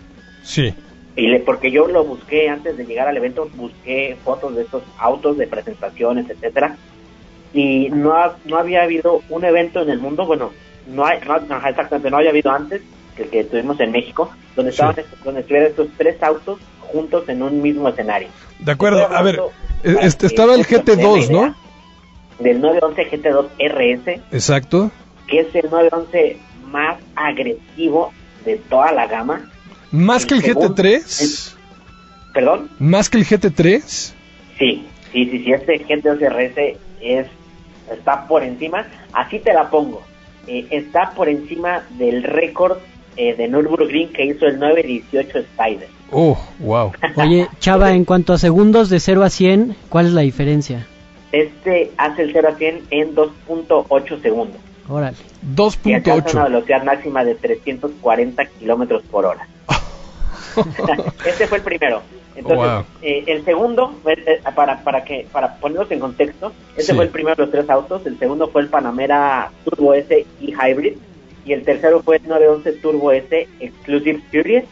Sí. 0.43 0.75
Y 1.17 1.27
le, 1.27 1.41
porque 1.41 1.71
yo 1.71 1.87
lo 1.89 2.05
busqué 2.05 2.49
antes 2.49 2.77
de 2.77 2.85
llegar 2.87 3.09
al 3.09 3.17
evento, 3.17 3.49
busqué 3.57 4.17
fotos 4.25 4.55
de 4.55 4.63
estos 4.63 4.83
autos, 4.99 5.37
de 5.39 5.47
presentaciones, 5.47 6.29
etcétera, 6.31 6.77
y 7.53 7.89
no, 7.91 8.15
ha- 8.15 8.37
no 8.45 8.57
había 8.59 8.83
habido 8.83 9.23
un 9.29 9.45
evento 9.45 9.83
en 9.83 9.91
el 9.91 9.99
mundo, 9.99 10.25
bueno, 10.25 10.53
no 10.89 11.05
hay, 11.05 11.19
no, 11.49 11.57
exactamente, 11.67 12.11
no 12.11 12.19
había 12.19 12.31
habido 12.31 12.51
antes 12.53 12.81
que 13.17 13.25
el 13.25 13.29
que 13.31 13.45
tuvimos 13.45 13.79
en 13.81 13.91
México, 13.93 14.31
donde 14.55 14.71
estaban 14.71 14.97
estos- 14.99 15.23
donde 15.25 15.41
estuvieran 15.41 15.69
estos 15.71 15.89
tres 15.99 16.23
autos 16.23 16.61
juntos 16.81 17.29
en 17.29 17.43
un 17.43 17.61
mismo 17.61 17.89
escenario. 17.89 18.29
De 18.61 18.73
acuerdo, 18.73 19.07
a 19.11 19.23
ver, 19.23 19.41
para 19.83 20.01
este, 20.07 20.27
estaba 20.27 20.55
el 20.55 20.61
ustedes 20.61 20.85
tengan 20.85 21.05
GT2, 21.07 21.29
una 21.31 21.47
¿no? 21.49 21.55
Del 22.39 22.61
911 22.61 23.11
GT2 23.11 23.47
RS, 23.59 24.21
Exacto. 24.33 24.91
que 25.27 25.41
es 25.41 25.55
el 25.55 25.69
911 25.71 26.39
más 26.67 26.99
agresivo 27.17 28.13
de 28.45 28.57
toda 28.57 28.93
la 28.93 29.07
gama. 29.07 29.51
¿Más 29.93 30.27
que 30.27 30.35
el 30.35 30.43
segundo- 30.43 30.75
GT3? 30.75 31.55
Perdón, 32.33 32.71
¿Más 32.79 33.09
que 33.11 33.19
el 33.19 33.25
GT3? 33.27 34.13
sí, 34.59 34.87
sí, 35.13 35.25
sí, 35.31 35.45
sí, 35.45 35.53
este 35.53 35.85
GT2 35.85 36.21
RS 36.21 36.77
es, 37.01 37.27
está 37.91 38.27
por 38.29 38.43
encima, 38.45 38.87
así 39.13 39.41
te 39.41 39.53
la 39.53 39.69
pongo, 39.69 40.03
eh, 40.47 40.67
está 40.71 41.11
por 41.17 41.29
encima 41.29 41.83
del 41.99 42.23
récord 42.23 42.79
eh, 43.17 43.35
de 43.35 43.49
Nürburgring 43.49 44.13
que 44.13 44.25
hizo 44.27 44.47
el 44.47 44.59
918 44.61 45.39
Spider. 45.39 45.89
Oh, 46.13 46.39
wow. 46.61 46.93
Oye, 47.17 47.49
Chava, 47.59 47.93
en 47.93 48.05
cuanto 48.05 48.33
a 48.33 48.39
segundos 48.39 48.89
de 48.89 49.01
0 49.01 49.25
a 49.25 49.31
100, 49.31 49.77
¿cuál 49.89 50.07
es 50.07 50.13
la 50.13 50.21
diferencia? 50.23 50.87
Este 51.33 51.91
hace 51.97 52.23
el 52.23 52.33
0 52.33 52.49
a 52.53 52.57
100 52.57 52.81
en 52.91 53.15
2.8 53.15 54.23
segundos. 54.23 54.61
Órale. 54.89 55.17
y 55.85 55.93
alcanza 55.95 56.39
una 56.39 56.45
2.8. 56.45 56.45
velocidad 56.45 56.83
máxima 56.85 57.25
de 57.25 57.35
340 57.37 58.45
kilómetros 58.59 59.03
por 59.11 59.27
hora. 59.27 59.47
este 61.25 61.47
fue 61.47 61.59
el 61.59 61.65
primero. 61.65 62.03
Entonces, 62.37 62.71
Wow. 62.73 62.85
eh, 63.03 63.25
el 63.27 63.45
segundo, 63.45 63.95
eh, 64.07 64.15
eh, 64.27 64.41
para, 64.55 64.83
para 64.83 65.05
que 65.05 65.27
para 65.33 65.57
ponernos 65.57 65.91
en 65.91 66.01
contexto, 66.01 66.53
este 66.77 66.93
Sí. 66.93 66.95
fue 66.95 67.05
el 67.05 67.11
primero 67.11 67.35
de 67.37 67.43
los 67.43 67.51
tres 67.51 67.69
autos, 67.69 68.07
el 68.07 68.19
segundo 68.19 68.49
fue 68.49 68.63
el 68.63 68.69
Panamera 68.69 69.51
Turbo 69.65 69.95
S 69.95 70.27
y 70.41 70.53
Hybrid, 70.55 70.95
y 71.45 71.53
el 71.53 71.65
tercero 71.65 72.01
fue 72.03 72.17
el 72.17 72.29
911 72.29 72.73
Turbo 72.81 73.13
S 73.13 73.49
Exclusive 73.61 74.21
Series. 74.31 74.65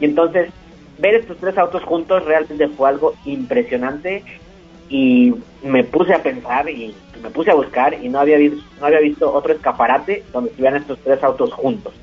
Y 0.00 0.04
entonces, 0.04 0.50
ver 0.98 1.16
estos 1.16 1.36
tres 1.38 1.58
autos 1.58 1.82
juntos 1.84 2.24
realmente 2.24 2.68
fue 2.68 2.88
algo 2.88 3.14
impresionante 3.24 4.22
y 4.88 5.34
me 5.62 5.84
puse 5.84 6.12
a 6.14 6.22
pensar 6.22 6.68
y 6.68 6.94
me 7.22 7.30
puse 7.30 7.50
a 7.50 7.54
buscar 7.54 7.94
y 7.94 8.08
no 8.08 8.20
había 8.20 8.36
visto, 8.36 8.62
no 8.80 8.86
había 8.86 9.00
visto 9.00 9.32
otro 9.32 9.52
escaparate 9.54 10.22
donde 10.32 10.50
estuvieran 10.50 10.80
estos 10.82 10.98
tres 11.00 11.22
autos 11.24 11.52
juntos. 11.52 11.94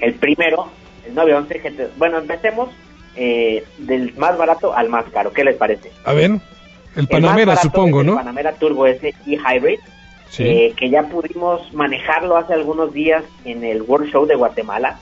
El 0.00 0.14
primero, 0.14 0.68
el 1.06 1.14
911 1.14 1.58
GT. 1.60 1.98
Bueno, 1.98 2.18
empecemos 2.18 2.70
eh, 3.16 3.64
del 3.78 4.14
más 4.16 4.36
barato 4.36 4.74
al 4.74 4.88
más 4.88 5.04
caro. 5.06 5.32
¿Qué 5.32 5.44
les 5.44 5.56
parece? 5.56 5.90
A 6.04 6.12
ver, 6.12 6.32
el 6.96 7.08
Panamera, 7.08 7.56
supongo, 7.56 8.00
es 8.00 8.06
el 8.06 8.12
¿no? 8.12 8.16
Panamera 8.16 8.52
Turbo 8.52 8.86
S 8.86 9.14
y 9.26 9.36
Hybrid, 9.36 9.78
Sí. 10.28 10.42
eh, 10.44 10.74
que 10.76 10.90
ya 10.90 11.04
pudimos 11.04 11.72
manejarlo 11.72 12.36
hace 12.36 12.52
algunos 12.52 12.92
días 12.92 13.22
en 13.44 13.64
el 13.64 13.82
World 13.82 14.10
Show 14.10 14.26
de 14.26 14.34
Guatemala. 14.34 14.98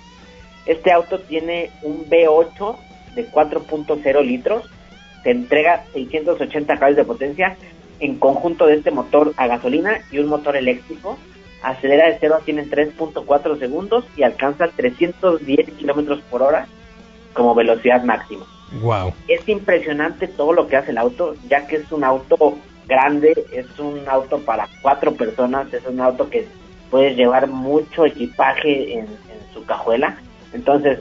Este 0.67 0.93
auto 0.93 1.19
tiene 1.21 1.71
un 1.83 2.05
V8 2.09 2.77
de 3.15 3.27
4.0 3.31 4.23
litros, 4.23 4.69
se 5.23 5.31
entrega 5.31 5.85
680 5.95 6.75
caballos 6.75 6.97
de 6.99 7.05
potencia 7.05 7.57
en 8.01 8.19
conjunto 8.19 8.67
de 8.67 8.75
este 8.75 8.91
motor 8.91 9.33
a 9.37 9.47
gasolina 9.47 10.01
y 10.11 10.19
un 10.19 10.27
motor 10.27 10.57
eléctrico. 10.57 11.19
Acelera 11.65 12.07
de 12.07 12.19
0 12.21 12.37
a 12.37 12.41
100 12.41 12.59
en 12.59 12.71
3.4 12.71 13.59
segundos 13.59 14.05
y 14.17 14.23
alcanza 14.23 14.69
310 14.69 15.71
kilómetros 15.73 16.21
por 16.31 16.43
hora 16.43 16.67
como 17.33 17.55
velocidad 17.55 18.05
máxima. 18.05 18.45
Wow. 18.81 19.13
Es 19.29 19.49
impresionante 19.49 20.29
todo 20.29 20.53
lo 20.53 20.67
que 20.67 20.77
hace 20.77 20.91
el 20.91 20.99
auto, 20.99 21.35
ya 21.49 21.67
que 21.67 21.77
es 21.77 21.93
un 21.93 22.05
auto 22.05 22.59
grande, 22.87 23.33
es 23.53 23.79
un 23.79 24.01
auto 24.09 24.39
para 24.41 24.69
cuatro 24.83 25.13
personas, 25.15 25.73
es 25.73 25.85
un 25.87 26.01
auto 26.01 26.29
que 26.29 26.47
puedes 26.91 27.17
llevar 27.17 27.47
mucho 27.47 28.05
equipaje 28.05 28.95
en, 28.95 29.07
en 29.07 29.53
su 29.53 29.65
cajuela. 29.65 30.17
Entonces, 30.53 31.01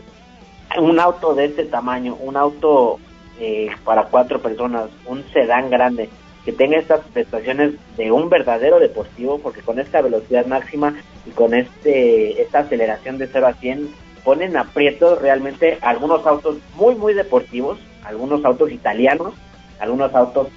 un 0.79 0.99
auto 0.99 1.35
de 1.35 1.45
este 1.45 1.65
tamaño, 1.65 2.15
un 2.15 2.37
auto 2.37 2.99
eh, 3.39 3.69
para 3.83 4.05
cuatro 4.05 4.39
personas, 4.41 4.89
un 5.05 5.23
sedán 5.33 5.69
grande, 5.69 6.09
que 6.45 6.51
tenga 6.51 6.77
estas 6.77 7.01
prestaciones 7.13 7.73
de 7.97 8.11
un 8.11 8.29
verdadero 8.29 8.79
deportivo, 8.79 9.39
porque 9.39 9.61
con 9.61 9.79
esta 9.79 10.01
velocidad 10.01 10.45
máxima 10.45 10.95
y 11.25 11.31
con 11.31 11.53
este 11.53 12.41
esta 12.41 12.59
aceleración 12.59 13.17
de 13.17 13.27
0 13.31 13.47
a 13.47 13.53
100 13.53 13.89
ponen 14.23 14.57
aprieto 14.57 15.15
realmente 15.19 15.77
algunos 15.81 16.25
autos 16.25 16.57
muy 16.75 16.95
muy 16.95 17.13
deportivos, 17.13 17.79
algunos 18.03 18.43
autos 18.45 18.71
italianos, 18.71 19.33
algunos 19.79 20.13
autos 20.15 20.47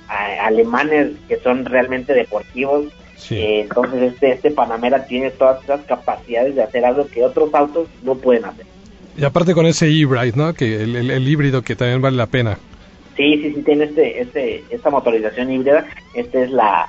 alemanes 0.40 1.12
que 1.28 1.36
son 1.38 1.64
realmente 1.64 2.12
deportivos. 2.14 2.86
Eh, 3.36 3.60
entonces 3.62 4.02
este 4.12 4.32
este 4.32 4.50
Panamera 4.50 5.06
tiene 5.06 5.30
todas 5.30 5.60
estas 5.60 5.80
capacidades 5.84 6.54
de 6.54 6.62
hacer 6.62 6.84
algo 6.84 7.06
que 7.08 7.24
otros 7.24 7.52
autos 7.54 7.88
no 8.02 8.14
pueden 8.16 8.44
hacer. 8.44 8.66
Y 9.16 9.24
aparte 9.24 9.54
con 9.54 9.64
ese 9.66 9.88
hybrid, 9.88 10.34
¿no? 10.34 10.52
Que 10.52 10.82
el, 10.82 10.94
el- 10.96 11.10
el 11.10 11.26
híbrido 11.28 11.62
que 11.62 11.74
también 11.74 12.02
vale 12.02 12.16
la 12.18 12.26
pena. 12.26 12.58
Sí, 13.16 13.40
sí, 13.42 13.52
sí, 13.54 13.62
tiene 13.62 13.84
este, 13.84 14.20
este, 14.20 14.64
esta 14.70 14.90
motorización 14.90 15.50
híbrida. 15.50 15.86
Esta 16.14 16.42
es 16.42 16.50
la, 16.50 16.88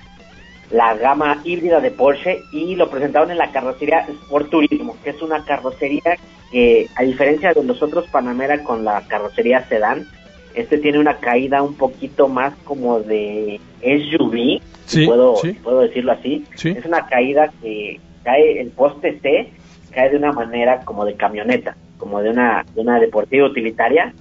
la 0.72 0.96
gama 0.96 1.42
híbrida 1.44 1.80
de 1.80 1.92
Porsche 1.92 2.40
y 2.52 2.76
lo 2.76 2.90
presentaron 2.90 3.32
en 3.32 3.38
la 3.38 3.52
carrocería 3.52 4.06
Sport 4.26 4.50
Turismo, 4.50 4.98
que 5.04 5.12
es 5.12 5.22
una 5.22 5.44
carrocería 5.46 6.18
que, 6.52 6.88
a 6.96 7.04
diferencia 7.04 7.54
de 7.54 7.64
los 7.64 7.82
otros 7.82 8.08
Panamera 8.10 8.64
con 8.64 8.84
la 8.84 9.02
carrocería 9.08 9.68
sedán, 9.68 10.06
este 10.54 10.80
tiene 10.80 11.00
una 11.00 11.18
caída 11.18 11.62
un 11.62 11.76
poquito 11.76 12.28
más 12.28 12.54
como 12.64 13.00
de 13.00 13.62
SUV, 13.82 14.60
si 14.86 15.06
puedo, 15.06 15.38
sí. 15.38 15.54
si 15.54 15.60
puedo 15.60 15.82
decirlo 15.82 16.12
así. 16.14 16.46
Sí. 16.56 16.70
Es 16.70 16.84
una 16.84 17.06
caída 17.06 17.52
que 17.62 18.00
cae, 18.24 18.60
el 18.60 18.72
poste 18.72 19.20
C 19.22 19.50
cae 19.92 20.10
de 20.10 20.18
una 20.18 20.32
manera 20.32 20.82
como 20.82 21.06
de 21.06 21.16
camioneta, 21.16 21.78
como 21.98 22.22
de 22.22 22.32
una, 22.32 22.66
de 22.74 22.82
una 22.82 23.00
deportiva 23.00 23.48
utilitaria 23.48 24.14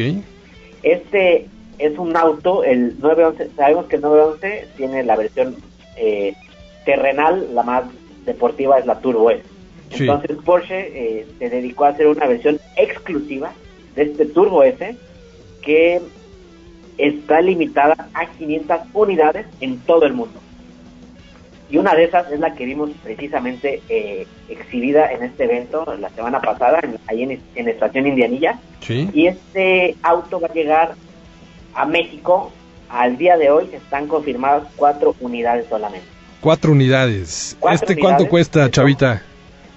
Este 0.82 1.46
es 1.78 1.98
un 1.98 2.16
auto, 2.16 2.64
el 2.64 2.98
911, 3.00 3.50
sabemos 3.56 3.86
que 3.86 3.96
el 3.96 4.02
911 4.02 4.68
tiene 4.76 5.04
la 5.04 5.16
versión 5.16 5.56
eh, 5.96 6.34
terrenal, 6.84 7.54
la 7.54 7.62
más 7.62 7.84
deportiva 8.24 8.78
es 8.78 8.86
la 8.86 9.00
Turbo 9.00 9.30
S. 9.30 9.42
Sí. 9.90 10.04
Entonces 10.04 10.36
Porsche 10.44 11.20
eh, 11.20 11.26
se 11.38 11.48
dedicó 11.48 11.84
a 11.84 11.90
hacer 11.90 12.08
una 12.08 12.26
versión 12.26 12.60
exclusiva 12.76 13.52
de 13.94 14.02
este 14.02 14.26
Turbo 14.26 14.62
S 14.62 14.96
que 15.62 16.00
está 16.98 17.40
limitada 17.40 18.08
a 18.12 18.26
500 18.26 18.80
unidades 18.92 19.46
en 19.60 19.78
todo 19.80 20.04
el 20.04 20.12
mundo. 20.12 20.40
Y 21.70 21.76
una 21.76 21.94
de 21.94 22.04
esas 22.04 22.30
es 22.32 22.40
la 22.40 22.54
que 22.54 22.64
vimos 22.64 22.90
precisamente 23.02 23.82
eh, 23.88 24.26
exhibida 24.48 25.12
en 25.12 25.22
este 25.22 25.44
evento 25.44 25.84
la 26.00 26.08
semana 26.10 26.40
pasada, 26.40 26.80
en- 26.82 26.98
ahí 27.08 27.22
en, 27.24 27.40
en 27.54 27.68
Estación 27.68 28.06
Indianilla. 28.06 28.58
Sí. 28.80 29.10
Y 29.12 29.26
este 29.26 29.96
auto 30.02 30.40
va 30.40 30.48
a 30.48 30.52
llegar 30.54 30.94
a 31.74 31.84
México. 31.84 32.52
Al 32.88 33.18
día 33.18 33.36
de 33.36 33.50
hoy 33.50 33.68
están 33.74 34.06
confirmadas 34.08 34.62
cuatro 34.76 35.14
unidades 35.20 35.66
solamente. 35.68 36.06
Cuatro 36.40 36.72
unidades. 36.72 37.54
Cuatro 37.60 37.74
¿Este 37.74 37.94
cuánto 38.00 38.22
unidades. 38.22 38.30
cuesta, 38.30 38.70
Chavita? 38.70 39.22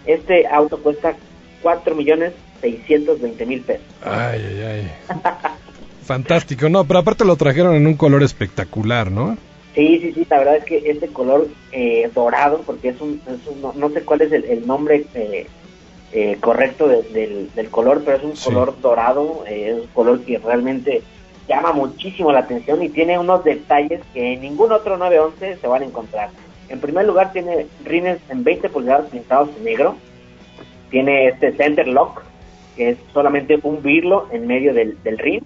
Este 0.06 0.48
auto 0.48 0.78
cuesta 0.82 1.14
4 1.62 1.94
millones 1.94 2.32
620 2.62 3.46
mil 3.46 3.62
pesos. 3.62 3.86
Ay, 4.04 4.40
ay, 4.48 4.64
ay. 4.64 4.92
Fantástico, 6.06 6.70
no, 6.70 6.84
pero 6.86 7.00
aparte 7.00 7.26
lo 7.26 7.36
trajeron 7.36 7.76
en 7.76 7.86
un 7.86 7.96
color 7.96 8.24
espectacular, 8.24 9.12
¿no? 9.12 9.38
Sí, 9.74 10.00
sí, 10.02 10.12
sí, 10.14 10.28
la 10.30 10.40
verdad 10.40 10.58
es 10.58 10.66
que 10.66 10.78
este 10.86 11.08
color 11.08 11.48
eh, 11.72 12.10
dorado, 12.14 12.62
porque 12.66 12.90
es 12.90 13.00
un, 13.00 13.22
es 13.26 13.48
un- 13.48 13.62
no, 13.62 13.74
no 13.74 13.90
sé 13.92 14.04
cuál 14.04 14.22
es 14.22 14.32
el, 14.32 14.44
el 14.46 14.68
nombre 14.68 15.06
eh, 15.14 15.48
eh, 16.12 16.38
correcto 16.42 16.88
de- 16.90 17.04
del, 17.04 17.50
del 17.56 17.70
color, 17.70 18.02
pero 18.04 18.18
es 18.18 18.24
un 18.24 18.36
Sí. 18.36 18.50
color 18.50 18.80
dorado, 18.82 19.46
eh, 19.48 19.70
es 19.70 19.76
un 19.76 19.88
color 19.88 20.26
que 20.26 20.38
realmente 20.40 21.04
llama 21.48 21.72
muchísimo 21.72 22.32
la 22.34 22.40
atención 22.40 22.84
y 22.84 22.90
tiene 22.90 23.18
unos 23.18 23.44
detalles 23.46 24.02
que 24.14 24.34
en 24.34 24.42
ningún 24.42 24.74
otro 24.74 24.98
911 24.98 25.58
se 25.58 25.68
van 25.68 25.84
a 25.84 25.86
encontrar. 25.86 26.30
En 26.68 26.80
primer 26.82 27.06
lugar 27.06 27.32
tiene 27.32 27.68
rines 27.86 28.20
en 28.30 28.44
20 28.44 28.70
pulgadas 28.70 29.10
pintados 29.10 29.50
en 29.58 29.64
negro, 29.64 29.96
tiene 30.90 31.28
este 31.30 31.54
center 31.56 31.88
lock, 31.88 32.22
que 32.76 32.90
es 32.90 32.98
solamente 33.14 33.58
un 33.64 33.82
birlo 33.82 34.28
en 34.32 34.48
medio 34.48 34.74
del, 34.74 34.98
del 35.04 35.18
rin, 35.18 35.42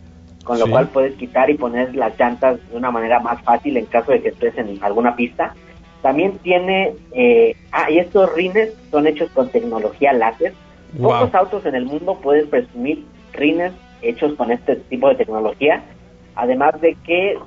con 0.45 0.59
lo 0.59 0.65
Sí. 0.65 0.71
cual 0.71 0.87
puedes 0.87 1.15
quitar 1.15 1.49
y 1.49 1.55
poner 1.55 1.93
las 1.95 2.17
llantas 2.17 2.59
de 2.69 2.77
una 2.77 2.91
manera 2.91 3.19
más 3.19 3.41
fácil 3.41 3.75
en 3.75 3.87
caso 3.87 4.13
de 4.13 4.21
que 4.21 4.29
estés 4.29 4.57
en 4.57 4.81
alguna 4.81 5.17
pista. 5.17 5.53
También 6.01 6.37
tiene, 6.37 6.93
eh, 7.11 7.55
ah, 7.71 7.89
y 7.91 7.97
estos 7.97 8.33
rines 8.33 8.73
son 8.91 9.07
hechos 9.07 9.29
con 9.31 9.49
tecnología 9.49 10.13
láser. 10.13 10.53
Wow. 10.93 11.11
Pocos 11.11 11.35
autos 11.35 11.65
en 11.65 11.75
el 11.75 11.85
mundo 11.85 12.19
pueden 12.21 12.47
presumir 12.49 13.03
rines 13.33 13.73
hechos 14.01 14.35
con 14.35 14.51
este 14.51 14.75
tipo 14.77 15.09
de 15.09 15.15
tecnología. 15.15 15.83
Además 16.35 16.79
de 16.79 16.95
que 17.03 17.37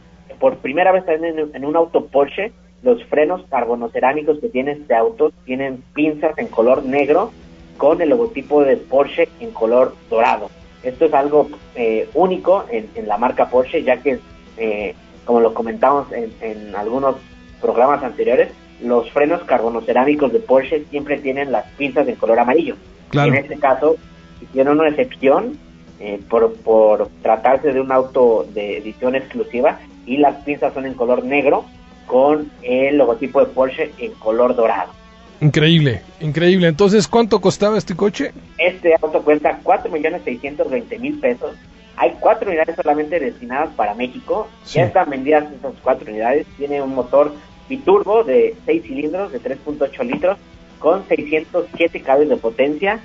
por 0.41 0.57
primera 0.59 0.93
vez 0.93 1.05
en, 1.09 1.55
en 1.55 1.65
un 1.65 1.77
auto 1.77 2.07
Porsche, 2.07 2.53
los 2.83 3.03
frenos 3.05 3.43
carbonocerámicos 3.49 4.39
que 4.41 4.49
tiene 4.49 4.73
este 4.73 4.95
auto 4.95 5.33
tienen 5.45 5.83
pinzas 5.95 6.37
en 6.39 6.49
color 6.49 6.85
negro 6.85 7.33
con 7.77 8.03
el 8.03 8.09
logotipo 8.11 8.63
de 8.65 8.77
Porsche 8.77 9.29
en 9.41 9.53
color 9.53 9.95
dorado. 10.11 10.51
Esto 10.83 11.07
es 11.07 11.15
algo 11.15 11.49
eh, 11.75 12.09
único 12.15 12.65
en, 12.71 12.89
en 12.95 13.09
la 13.09 13.19
marca 13.19 13.49
Porsche, 13.49 13.83
ya 13.83 13.97
que, 13.99 14.19
eh, 14.57 14.95
como 15.25 15.41
lo 15.41 15.55
comentamos 15.55 16.11
en, 16.13 16.33
en 16.41 16.75
algunos 16.75 17.17
programas 17.61 18.03
anteriores, 18.03 18.51
los 18.83 19.11
frenos 19.11 19.43
carbonocerámicos 19.43 20.33
de 20.33 20.39
Porsche 20.39 20.85
siempre 20.91 21.19
tienen 21.19 21.51
las 21.51 21.67
pinzas 21.73 22.07
en 22.07 22.15
color 22.15 22.39
amarillo. 22.39 22.77
Claro. 23.11 23.33
En 23.33 23.39
este 23.39 23.59
caso, 23.59 23.97
hicieron 24.41 24.79
una 24.79 24.91
excepción 24.91 25.59
eh, 26.01 26.21
por, 26.29 26.55
por 26.55 27.09
tratarse 27.23 27.73
de 27.73 27.81
un 27.81 27.91
auto 27.91 28.47
de 28.55 28.79
edición 28.79 29.17
exclusiva 29.17 29.81
y 30.07 30.19
las 30.19 30.37
pinzas 30.45 30.73
son 30.73 30.87
en 30.87 30.95
color 30.95 31.25
negro 31.25 31.65
con 32.07 32.51
el 32.63 32.97
logotipo 32.99 33.41
de 33.41 33.47
Porsche 33.47 33.91
en 33.99 34.13
color 34.13 34.55
dorado. 34.55 34.93
Increíble, 35.41 36.03
increíble. 36.21 36.69
Entonces, 36.69 37.07
¿cuánto 37.07 37.41
costaba 37.41 37.79
este 37.79 37.95
coche? 37.95 38.33
Este 38.59 38.95
auto 39.01 39.23
cuesta 39.23 39.61
4.620.000 39.63 41.21
pesos. 41.21 41.53
Hay 41.97 42.15
cuatro 42.21 42.49
unidades 42.49 42.77
solamente 42.77 43.19
destinadas 43.19 43.71
para 43.75 43.95
México. 43.95 44.49
Sí. 44.65 44.79
Ya 44.79 44.87
están 44.87 45.11
vendidas 45.11 45.53
esas 45.53 45.75
cuatro 45.83 46.11
unidades. 46.11 46.47
Tiene 46.57 46.83
un 46.83 46.95
motor 46.95 47.33
biturbo 47.69 48.25
de 48.25 48.57
6 48.67 48.83
cilindros 48.83 49.33
de 49.33 49.41
3.8 49.41 50.05
litros 50.05 50.39
con 50.79 51.07
607 51.09 52.03
caballos 52.03 52.29
de 52.29 52.37
potencia 52.37 53.01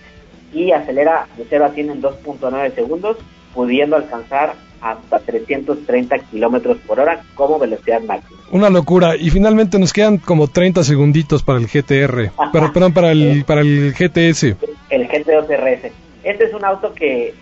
y 0.53 0.71
acelera 0.71 1.27
de 1.37 1.45
0 1.49 1.65
a 1.65 1.69
100 1.69 1.89
en 1.89 2.01
2.9 2.01 2.75
segundos, 2.75 3.17
pudiendo 3.53 3.95
alcanzar 3.95 4.53
hasta 4.83 5.19
330 5.19 6.19
kilómetros 6.29 6.77
por 6.85 6.99
hora 6.99 7.21
como 7.35 7.57
velocidad 7.57 8.01
máxima. 8.01 8.39
Una 8.51 8.69
locura. 8.69 9.15
Y 9.15 9.29
finalmente 9.29 9.79
nos 9.79 9.93
quedan 9.93 10.17
como 10.17 10.47
30 10.49 10.83
segunditos 10.83 11.41
para 11.41 11.57
el 11.59 11.67
GTR. 11.67 12.31
Pero, 12.51 12.73
perdón, 12.73 12.93
para 12.93 13.11
el, 13.11 13.45
para 13.45 13.61
el 13.61 13.93
GTS. 13.93 14.43
el 14.89 15.07
GT2 15.07 15.47
RS. 15.47 15.91
Este 16.23 16.43
es 16.45 16.53
un 16.53 16.65
auto 16.65 16.93
que 16.93 17.33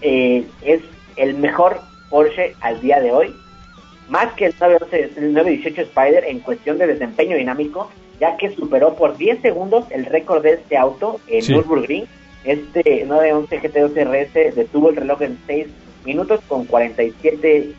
eh, 0.00 0.44
es 0.62 0.80
el 1.16 1.34
mejor 1.34 1.80
Porsche 2.08 2.54
al 2.60 2.80
día 2.80 2.98
de 3.00 3.12
hoy, 3.12 3.32
más 4.08 4.32
que 4.32 4.46
el 4.46 4.54
911, 4.58 5.12
el 5.18 5.32
918 5.34 5.82
Spider 5.82 6.24
en 6.24 6.40
cuestión 6.40 6.78
de 6.78 6.86
desempeño 6.88 7.36
dinámico, 7.36 7.90
ya 8.18 8.36
que 8.36 8.50
superó 8.50 8.94
por 8.96 9.16
10 9.16 9.40
segundos 9.42 9.84
el 9.90 10.06
récord 10.06 10.42
de 10.42 10.54
este 10.54 10.76
auto 10.76 11.20
en 11.28 11.42
Sí. 11.42 11.52
Nürburgring. 11.52 12.06
Este 12.42 13.04
911 13.06 13.60
GT2 13.60 13.92
RS 14.06 14.56
detuvo 14.56 14.88
el 14.90 14.96
reloj 14.96 15.20
en 15.22 15.38
6 15.46 15.66
minutos 16.04 16.40
con 16.48 16.64
47 16.64 17.72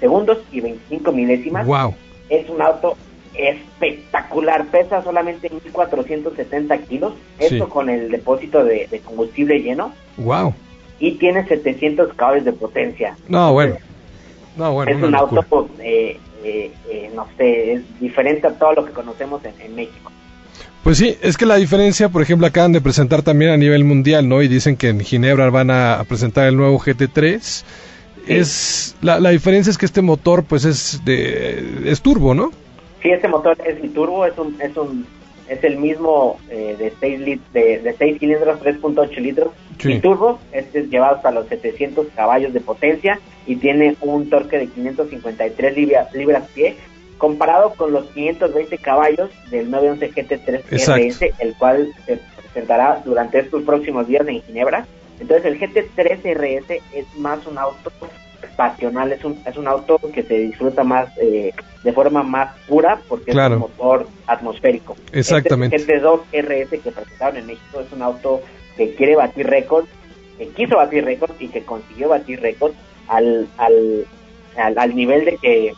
segundos 0.00 0.38
y 0.52 0.60
25 0.60 1.12
milésimas. 1.12 1.66
Wow. 1.66 1.94
Es 2.28 2.48
un 2.48 2.60
auto 2.62 2.96
espectacular, 3.34 4.66
pesa 4.66 5.02
solamente 5.02 5.50
1.470 5.50 6.80
kilos, 6.86 7.14
Sí. 7.40 7.58
con 7.68 7.88
el 7.88 8.10
depósito 8.10 8.64
de, 8.64 8.86
de 8.90 9.00
combustible 9.00 9.60
lleno, 9.60 9.92
Wow. 10.16 10.54
y 10.98 11.12
tiene 11.12 11.46
700 11.46 12.14
caballos 12.14 12.44
de 12.44 12.52
potencia. 12.52 13.16
No, 13.28 13.52
bueno. 13.52 13.76
No, 14.56 14.72
bueno, 14.72 14.90
es 14.90 14.96
un 15.02 15.12
locura. 15.12 15.40
auto, 15.50 15.68
eh, 15.78 16.18
eh, 16.42 16.72
eh, 16.90 17.10
no 17.14 17.26
sé, 17.36 17.74
es 17.74 18.00
diferente 18.00 18.46
a 18.48 18.58
todo 18.58 18.72
lo 18.72 18.84
que 18.84 18.92
conocemos 18.92 19.44
en, 19.44 19.54
en 19.60 19.74
México. 19.76 20.10
Pues 20.88 20.96
sí, 20.96 21.18
es 21.20 21.36
que 21.36 21.44
la 21.44 21.56
diferencia, 21.56 22.08
por 22.08 22.22
ejemplo, 22.22 22.46
acaban 22.46 22.72
de 22.72 22.80
presentar 22.80 23.20
también 23.20 23.50
a 23.50 23.58
nivel 23.58 23.84
mundial, 23.84 24.26
¿no? 24.26 24.40
Y 24.40 24.48
dicen 24.48 24.74
que 24.74 24.88
en 24.88 25.00
Ginebra 25.00 25.50
van 25.50 25.70
a, 25.70 26.02
presentar 26.08 26.48
el 26.48 26.56
nuevo 26.56 26.78
GT3. 26.78 27.62
Es 28.26 28.96
la, 29.02 29.20
la 29.20 29.28
diferencia 29.28 29.70
es 29.70 29.76
que 29.76 29.84
este 29.84 30.00
motor, 30.00 30.44
pues 30.44 30.64
es 30.64 31.02
de 31.04 31.82
es 31.84 32.00
turbo, 32.00 32.32
¿no? 32.32 32.52
Sí, 33.02 33.10
este 33.10 33.28
motor 33.28 33.58
es 33.66 33.82
biturbo, 33.82 34.24
es 34.24 34.38
un, 34.38 34.58
es 34.62 34.74
un, 34.78 35.06
es 35.46 35.62
el 35.62 35.76
mismo 35.76 36.38
eh, 36.48 36.74
de 36.78 36.90
6 36.98 37.20
lit 37.20 37.42
de, 37.52 37.80
de 37.80 37.92
6 37.92 38.18
cilindros, 38.18 38.58
3.8 38.58 39.14
litros, 39.18 39.50
Sí. 39.78 39.88
biturbo, 39.88 40.38
este 40.52 40.78
es 40.78 40.88
llevado 40.88 41.16
hasta 41.16 41.30
los 41.30 41.48
700 41.48 42.06
caballos 42.16 42.54
de 42.54 42.60
potencia 42.60 43.20
y 43.46 43.56
tiene 43.56 43.96
un 44.00 44.30
torque 44.30 44.56
de 44.56 44.68
553 44.68 45.76
libras, 45.76 46.14
libras 46.14 46.44
pie, 46.54 46.76
comparado 47.18 47.74
con 47.74 47.92
los 47.92 48.06
520 48.06 48.78
caballos 48.78 49.30
del 49.50 49.70
911 49.70 50.12
GT3 50.12 50.62
Exacto. 50.70 51.02
RS, 51.06 51.22
el 51.40 51.54
cual 51.56 51.88
se 52.06 52.18
presentará 52.42 53.02
durante 53.04 53.40
estos 53.40 53.62
próximos 53.64 54.06
días 54.08 54.26
en 54.26 54.42
Ginebra. 54.42 54.86
Entonces 55.20 55.44
el 55.46 55.58
GT3 55.60 56.20
RS 56.34 56.70
es 56.94 57.06
más 57.18 57.44
un 57.46 57.58
auto 57.58 57.90
pasional, 58.56 59.12
es 59.12 59.24
un, 59.24 59.40
es 59.46 59.56
un 59.56 59.68
auto 59.68 59.98
que 60.12 60.22
se 60.22 60.38
disfruta 60.38 60.82
más 60.84 61.08
eh, 61.18 61.52
de 61.84 61.92
forma 61.92 62.22
más 62.22 62.56
pura 62.66 63.00
porque 63.08 63.32
Claro. 63.32 63.54
es 63.56 63.60
un 63.62 63.68
motor 63.68 64.08
atmosférico. 64.26 64.96
Exactamente. 65.12 65.76
Este 65.76 66.00
GT2 66.00 66.20
RS 66.32 66.70
que 66.82 66.90
presentaron 66.90 67.36
en 67.36 67.46
México 67.46 67.80
es 67.80 67.92
un 67.92 68.02
auto 68.02 68.40
que 68.76 68.94
quiere 68.94 69.16
batir 69.16 69.46
récords, 69.48 69.88
que 70.38 70.48
quiso 70.50 70.76
batir 70.76 71.04
récords 71.04 71.34
y 71.40 71.48
que 71.48 71.62
consiguió 71.64 72.08
batir 72.08 72.40
récords 72.40 72.74
al, 73.08 73.48
al, 73.58 74.06
al, 74.56 74.78
al 74.78 74.94
nivel 74.94 75.24
de 75.24 75.36
que 75.38 75.72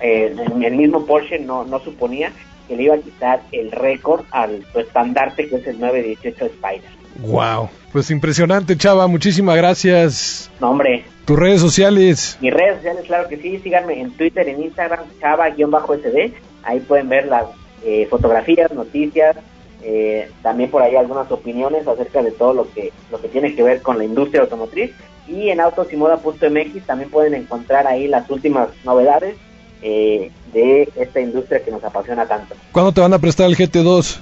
eh, 0.00 0.34
el 0.62 0.76
mismo 0.76 1.04
Porsche 1.06 1.38
no, 1.38 1.64
no 1.64 1.78
suponía 1.80 2.32
que 2.68 2.76
le 2.76 2.84
iba 2.84 2.94
a 2.94 2.98
quitar 2.98 3.42
el 3.52 3.70
récord 3.72 4.24
al 4.30 4.64
su 4.72 4.80
estandarte 4.80 5.48
que 5.48 5.56
es 5.56 5.66
el 5.66 5.80
918 5.80 6.46
Spider. 6.46 6.90
Wow. 7.20 7.68
Pues 7.92 8.10
impresionante, 8.10 8.76
Chava. 8.76 9.06
Muchísimas 9.08 9.56
gracias. 9.56 10.50
No, 10.60 10.70
hombre, 10.70 11.04
Tus 11.24 11.38
redes 11.38 11.60
sociales. 11.60 12.38
mis 12.40 12.52
redes 12.54 12.76
sociales, 12.76 13.04
claro 13.06 13.28
que 13.28 13.36
sí, 13.36 13.58
síganme 13.58 14.00
en 14.00 14.12
Twitter, 14.12 14.48
en 14.48 14.62
Instagram, 14.62 15.00
chava-sd, 15.20 16.32
ahí 16.62 16.80
pueden 16.80 17.08
ver 17.08 17.26
las 17.26 17.46
eh, 17.84 18.06
fotografías, 18.08 18.72
noticias, 18.72 19.36
eh, 19.82 20.30
también 20.42 20.70
por 20.70 20.82
ahí 20.82 20.94
algunas 20.94 21.30
opiniones 21.32 21.86
acerca 21.88 22.22
de 22.22 22.30
todo 22.30 22.52
lo 22.52 22.70
que 22.72 22.92
lo 23.10 23.20
que 23.20 23.28
tiene 23.28 23.54
que 23.54 23.62
ver 23.62 23.80
con 23.82 23.98
la 23.98 24.04
industria 24.04 24.42
automotriz 24.42 24.92
y 25.26 25.48
en 25.48 25.60
autosimoda.mx 25.60 26.86
también 26.86 27.10
pueden 27.10 27.34
encontrar 27.34 27.86
ahí 27.86 28.06
las 28.06 28.28
últimas 28.30 28.68
novedades 28.84 29.36
eh, 29.82 30.30
de 30.52 30.88
esta 30.96 31.20
industria 31.20 31.62
que 31.62 31.70
nos 31.70 31.82
apasiona 31.84 32.26
tanto. 32.26 32.54
¿Cuándo 32.72 32.92
te 32.92 33.00
van 33.00 33.12
a 33.14 33.18
prestar 33.18 33.46
el 33.46 33.56
GT2? 33.56 34.18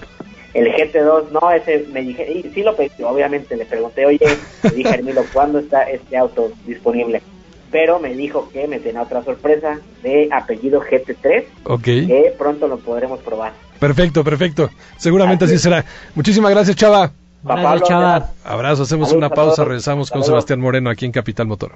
El 0.54 0.72
GT2, 0.72 1.30
no, 1.30 1.50
ese 1.50 1.86
me 1.92 2.02
dije, 2.02 2.30
y 2.32 2.50
sí 2.54 2.62
lo 2.62 2.74
pedí, 2.74 2.90
obviamente 3.02 3.56
le 3.56 3.66
pregunté, 3.66 4.06
oye, 4.06 4.18
le 4.62 4.70
dije 4.70 4.88
Hermilo, 4.94 5.22
¿cuándo 5.32 5.58
está 5.58 5.82
este 5.82 6.16
auto 6.16 6.50
disponible? 6.66 7.22
Pero 7.70 7.98
me 7.98 8.14
dijo 8.14 8.48
que 8.50 8.66
me 8.66 8.78
tenía 8.80 9.02
otra 9.02 9.22
sorpresa 9.22 9.78
de 10.02 10.28
apellido 10.32 10.80
GT3, 10.80 11.44
Ok. 11.64 11.82
que 11.82 12.34
pronto 12.38 12.66
lo 12.66 12.78
podremos 12.78 13.20
probar. 13.20 13.52
Perfecto, 13.78 14.24
perfecto. 14.24 14.70
Seguramente 14.96 15.44
así 15.44 15.58
será. 15.58 15.84
Muchísimas 16.14 16.50
gracias, 16.50 16.76
Chava. 16.76 17.12
Pablo, 17.44 17.84
Chava. 17.86 18.30
Abrazo, 18.42 18.82
hacemos 18.84 19.12
una 19.12 19.28
pausa, 19.30 19.64
regresamos 19.64 20.10
con. 20.10 20.24
Sebastián 20.24 20.60
Moreno 20.60 20.90
aquí 20.90 21.04
en 21.04 21.12
Capital 21.12 21.46
Motor. 21.46 21.72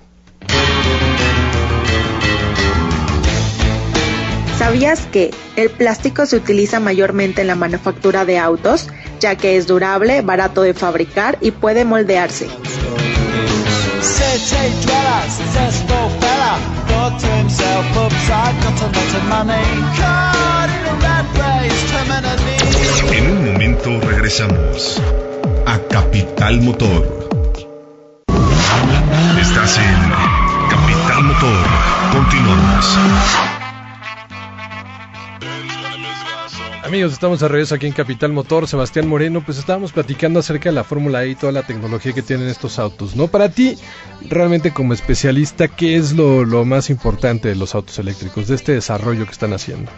¿Sabías 4.62 5.06
que 5.06 5.32
el 5.56 5.70
plástico 5.70 6.24
se 6.24 6.36
utiliza 6.36 6.78
mayormente 6.78 7.40
en 7.40 7.48
la 7.48 7.56
manufactura 7.56 8.24
de 8.24 8.38
autos, 8.38 8.86
ya 9.18 9.34
que 9.34 9.56
es 9.56 9.66
durable, 9.66 10.22
barato 10.22 10.62
de 10.62 10.72
fabricar 10.72 11.36
y 11.40 11.50
puede 11.50 11.84
moldearse? 11.84 12.46
En 23.10 23.30
un 23.32 23.52
momento 23.52 24.00
regresamos 24.06 25.02
a 25.66 25.78
Capital 25.90 26.60
Motor. 26.60 27.28
Estás 29.40 29.78
en 29.78 30.70
Capital 30.70 31.24
Motor. 31.24 31.66
Continuamos. 32.12 33.61
Amigos, 36.92 37.14
estamos 37.14 37.40
de 37.40 37.48
regreso 37.48 37.74
aquí 37.74 37.86
en 37.86 37.94
Capital 37.94 38.34
Motor. 38.34 38.68
Sebastián 38.68 39.08
Moreno, 39.08 39.42
pues 39.42 39.56
estábamos 39.56 39.92
platicando 39.92 40.40
acerca 40.40 40.68
de 40.68 40.74
la 40.74 40.84
Fórmula 40.84 41.24
E 41.24 41.30
y 41.30 41.34
toda 41.34 41.50
la 41.50 41.62
tecnología 41.62 42.12
que 42.12 42.20
tienen 42.20 42.48
estos 42.48 42.78
autos, 42.78 43.16
¿no? 43.16 43.28
Para 43.28 43.48
ti, 43.48 43.78
realmente 44.28 44.74
como 44.74 44.92
especialista, 44.92 45.68
¿qué 45.68 45.96
es 45.96 46.12
lo, 46.12 46.44
más 46.66 46.90
importante 46.90 47.48
de 47.48 47.54
los 47.54 47.74
autos 47.74 47.98
eléctricos, 47.98 48.46
de 48.46 48.56
este 48.56 48.72
desarrollo 48.72 49.24
que 49.24 49.30
están 49.30 49.54
haciendo? 49.54 49.90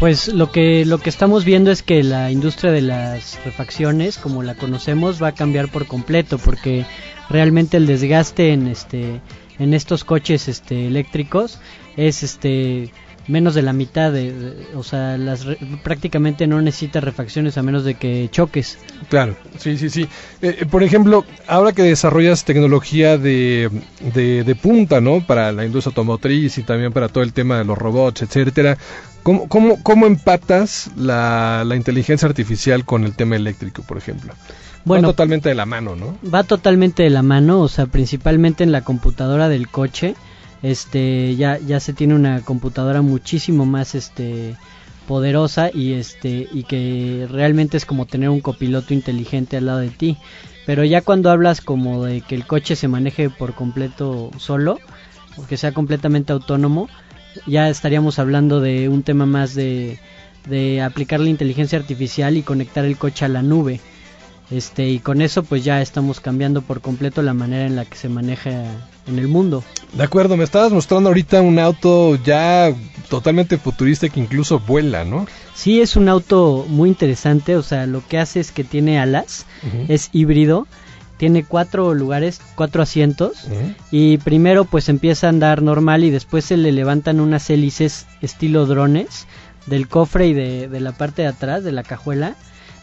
Pues 0.00 0.26
lo 0.26 0.50
que 0.50 0.84
lo 0.84 0.98
que 0.98 1.08
estamos 1.08 1.44
viendo 1.44 1.70
es 1.70 1.84
que 1.84 2.02
la 2.02 2.32
industria 2.32 2.72
de 2.72 2.82
las 2.82 3.38
refacciones, 3.44 4.18
como 4.18 4.42
la 4.42 4.56
conocemos, 4.56 5.22
va 5.22 5.28
a 5.28 5.34
cambiar 5.34 5.68
por 5.68 5.86
completo, 5.86 6.38
porque 6.38 6.84
realmente 7.30 7.76
el 7.76 7.86
desgaste 7.86 8.52
en 8.52 8.66
este 8.66 9.20
en 9.60 9.72
estos 9.72 10.02
coches 10.02 10.48
este 10.48 10.88
eléctricos 10.88 11.60
es 11.96 12.24
este 12.24 12.90
menos 13.28 13.54
de 13.54 13.62
la 13.62 13.72
mitad 13.72 14.12
de, 14.12 14.32
de- 14.32 14.66
o 14.76 14.82
sea 14.82 15.16
las 15.16 15.44
re- 15.44 15.58
prácticamente 15.82 16.46
no 16.46 16.60
necesita 16.60 17.00
refacciones 17.00 17.56
a 17.56 17.62
menos 17.62 17.84
de 17.84 17.94
que 17.94 18.28
choques 18.30 18.78
Claro, 19.08 19.36
sí, 19.58 19.76
sí, 19.78 19.90
sí. 19.90 20.02
Eh, 20.42 20.58
eh, 20.60 20.66
por 20.66 20.82
ejemplo, 20.82 21.24
ahora 21.46 21.72
que 21.72 21.82
desarrollas 21.82 22.44
tecnología 22.44 23.18
de, 23.18 23.70
de, 24.14 24.44
de 24.44 24.54
punta, 24.54 25.00
¿no? 25.00 25.20
Para 25.26 25.52
la 25.52 25.64
industria 25.64 25.90
automotriz 25.90 26.58
y 26.58 26.62
también 26.62 26.92
para 26.92 27.08
todo 27.08 27.22
el 27.24 27.32
tema 27.32 27.58
de 27.58 27.64
los 27.64 27.76
robots, 27.78 28.22
etcétera, 28.22 28.78
¿cómo, 29.22 29.48
cómo, 29.48 29.82
cómo 29.82 30.06
empatas 30.06 30.90
la, 30.96 31.64
la 31.66 31.76
inteligencia 31.76 32.26
artificial 32.28 32.84
con 32.84 33.04
el 33.04 33.14
tema 33.14 33.36
eléctrico, 33.36 33.82
por 33.82 33.98
ejemplo? 33.98 34.32
Bueno. 34.86 35.08
Va 35.08 35.12
totalmente 35.12 35.48
de 35.48 35.54
la 35.54 35.64
mano, 35.66 35.96
¿no? 35.96 36.18
va 36.32 36.44
totalmente 36.44 37.02
de 37.04 37.10
la 37.10 37.22
mano, 37.22 37.60
o 37.60 37.68
sea, 37.68 37.86
principalmente 37.86 38.64
en 38.64 38.72
la 38.72 38.82
computadora 38.82 39.48
del 39.48 39.68
coche, 39.68 40.14
este 40.64 41.36
ya 41.36 41.58
ya 41.58 41.78
se 41.78 41.92
tiene 41.92 42.14
una 42.14 42.40
computadora 42.40 43.02
muchísimo 43.02 43.66
más 43.66 43.94
este 43.94 44.56
poderosa 45.06 45.70
y 45.72 45.92
este 45.92 46.48
y 46.50 46.64
que 46.64 47.28
realmente 47.30 47.76
es 47.76 47.84
como 47.84 48.06
tener 48.06 48.30
un 48.30 48.40
copiloto 48.40 48.94
inteligente 48.94 49.58
al 49.58 49.66
lado 49.66 49.80
de 49.80 49.90
ti. 49.90 50.16
Pero 50.64 50.82
ya 50.82 51.02
cuando 51.02 51.30
hablas 51.30 51.60
como 51.60 52.02
de 52.04 52.22
que 52.22 52.34
el 52.34 52.46
coche 52.46 52.76
se 52.76 52.88
maneje 52.88 53.28
por 53.28 53.54
completo 53.54 54.30
solo, 54.38 54.78
o 55.36 55.46
que 55.46 55.58
sea 55.58 55.72
completamente 55.72 56.32
autónomo, 56.32 56.88
ya 57.46 57.68
estaríamos 57.68 58.18
hablando 58.18 58.62
de 58.62 58.88
un 58.88 59.02
tema 59.02 59.26
más 59.26 59.54
de, 59.54 59.98
de 60.48 60.80
aplicar 60.80 61.20
la 61.20 61.28
inteligencia 61.28 61.78
artificial 61.78 62.38
y 62.38 62.42
conectar 62.42 62.86
el 62.86 62.96
coche 62.96 63.26
a 63.26 63.28
la 63.28 63.42
nube. 63.42 63.80
Este, 64.50 64.88
y 64.88 64.98
con 65.00 65.20
eso 65.20 65.42
pues 65.42 65.62
ya 65.62 65.82
estamos 65.82 66.20
cambiando 66.20 66.62
por 66.62 66.80
completo 66.80 67.20
la 67.20 67.34
manera 67.34 67.66
en 67.66 67.76
la 67.76 67.84
que 67.84 67.96
se 67.96 68.08
maneja 68.08 68.64
en 69.06 69.18
el 69.18 69.28
mundo. 69.28 69.64
De 69.92 70.02
acuerdo, 70.02 70.36
me 70.36 70.44
estabas 70.44 70.72
mostrando 70.72 71.08
ahorita 71.10 71.40
un 71.40 71.58
auto 71.58 72.16
ya 72.16 72.74
totalmente 73.08 73.58
futurista 73.58 74.08
que 74.08 74.20
incluso 74.20 74.58
vuela, 74.58 75.04
¿no? 75.04 75.26
Sí, 75.54 75.80
es 75.80 75.96
un 75.96 76.08
auto 76.08 76.66
muy 76.68 76.88
interesante, 76.88 77.56
o 77.56 77.62
sea, 77.62 77.86
lo 77.86 78.06
que 78.06 78.18
hace 78.18 78.40
es 78.40 78.50
que 78.50 78.64
tiene 78.64 78.98
alas, 78.98 79.46
es 79.88 80.10
híbrido, 80.12 80.66
tiene 81.16 81.44
cuatro 81.44 81.94
lugares, 81.94 82.40
cuatro 82.56 82.82
asientos, 82.82 83.46
y 83.90 84.18
primero 84.18 84.64
pues 84.64 84.88
empieza 84.88 85.28
a 85.28 85.30
andar 85.30 85.62
normal 85.62 86.02
y 86.02 86.10
después 86.10 86.44
se 86.44 86.56
le 86.56 86.72
levantan 86.72 87.20
unas 87.20 87.48
hélices 87.50 88.06
estilo 88.20 88.66
drones 88.66 89.26
del 89.66 89.86
cofre 89.86 90.26
y 90.26 90.32
de, 90.34 90.68
de 90.68 90.80
la 90.80 90.92
parte 90.92 91.22
de 91.22 91.28
atrás 91.28 91.62
de 91.62 91.72
la 91.72 91.84
cajuela 91.84 92.34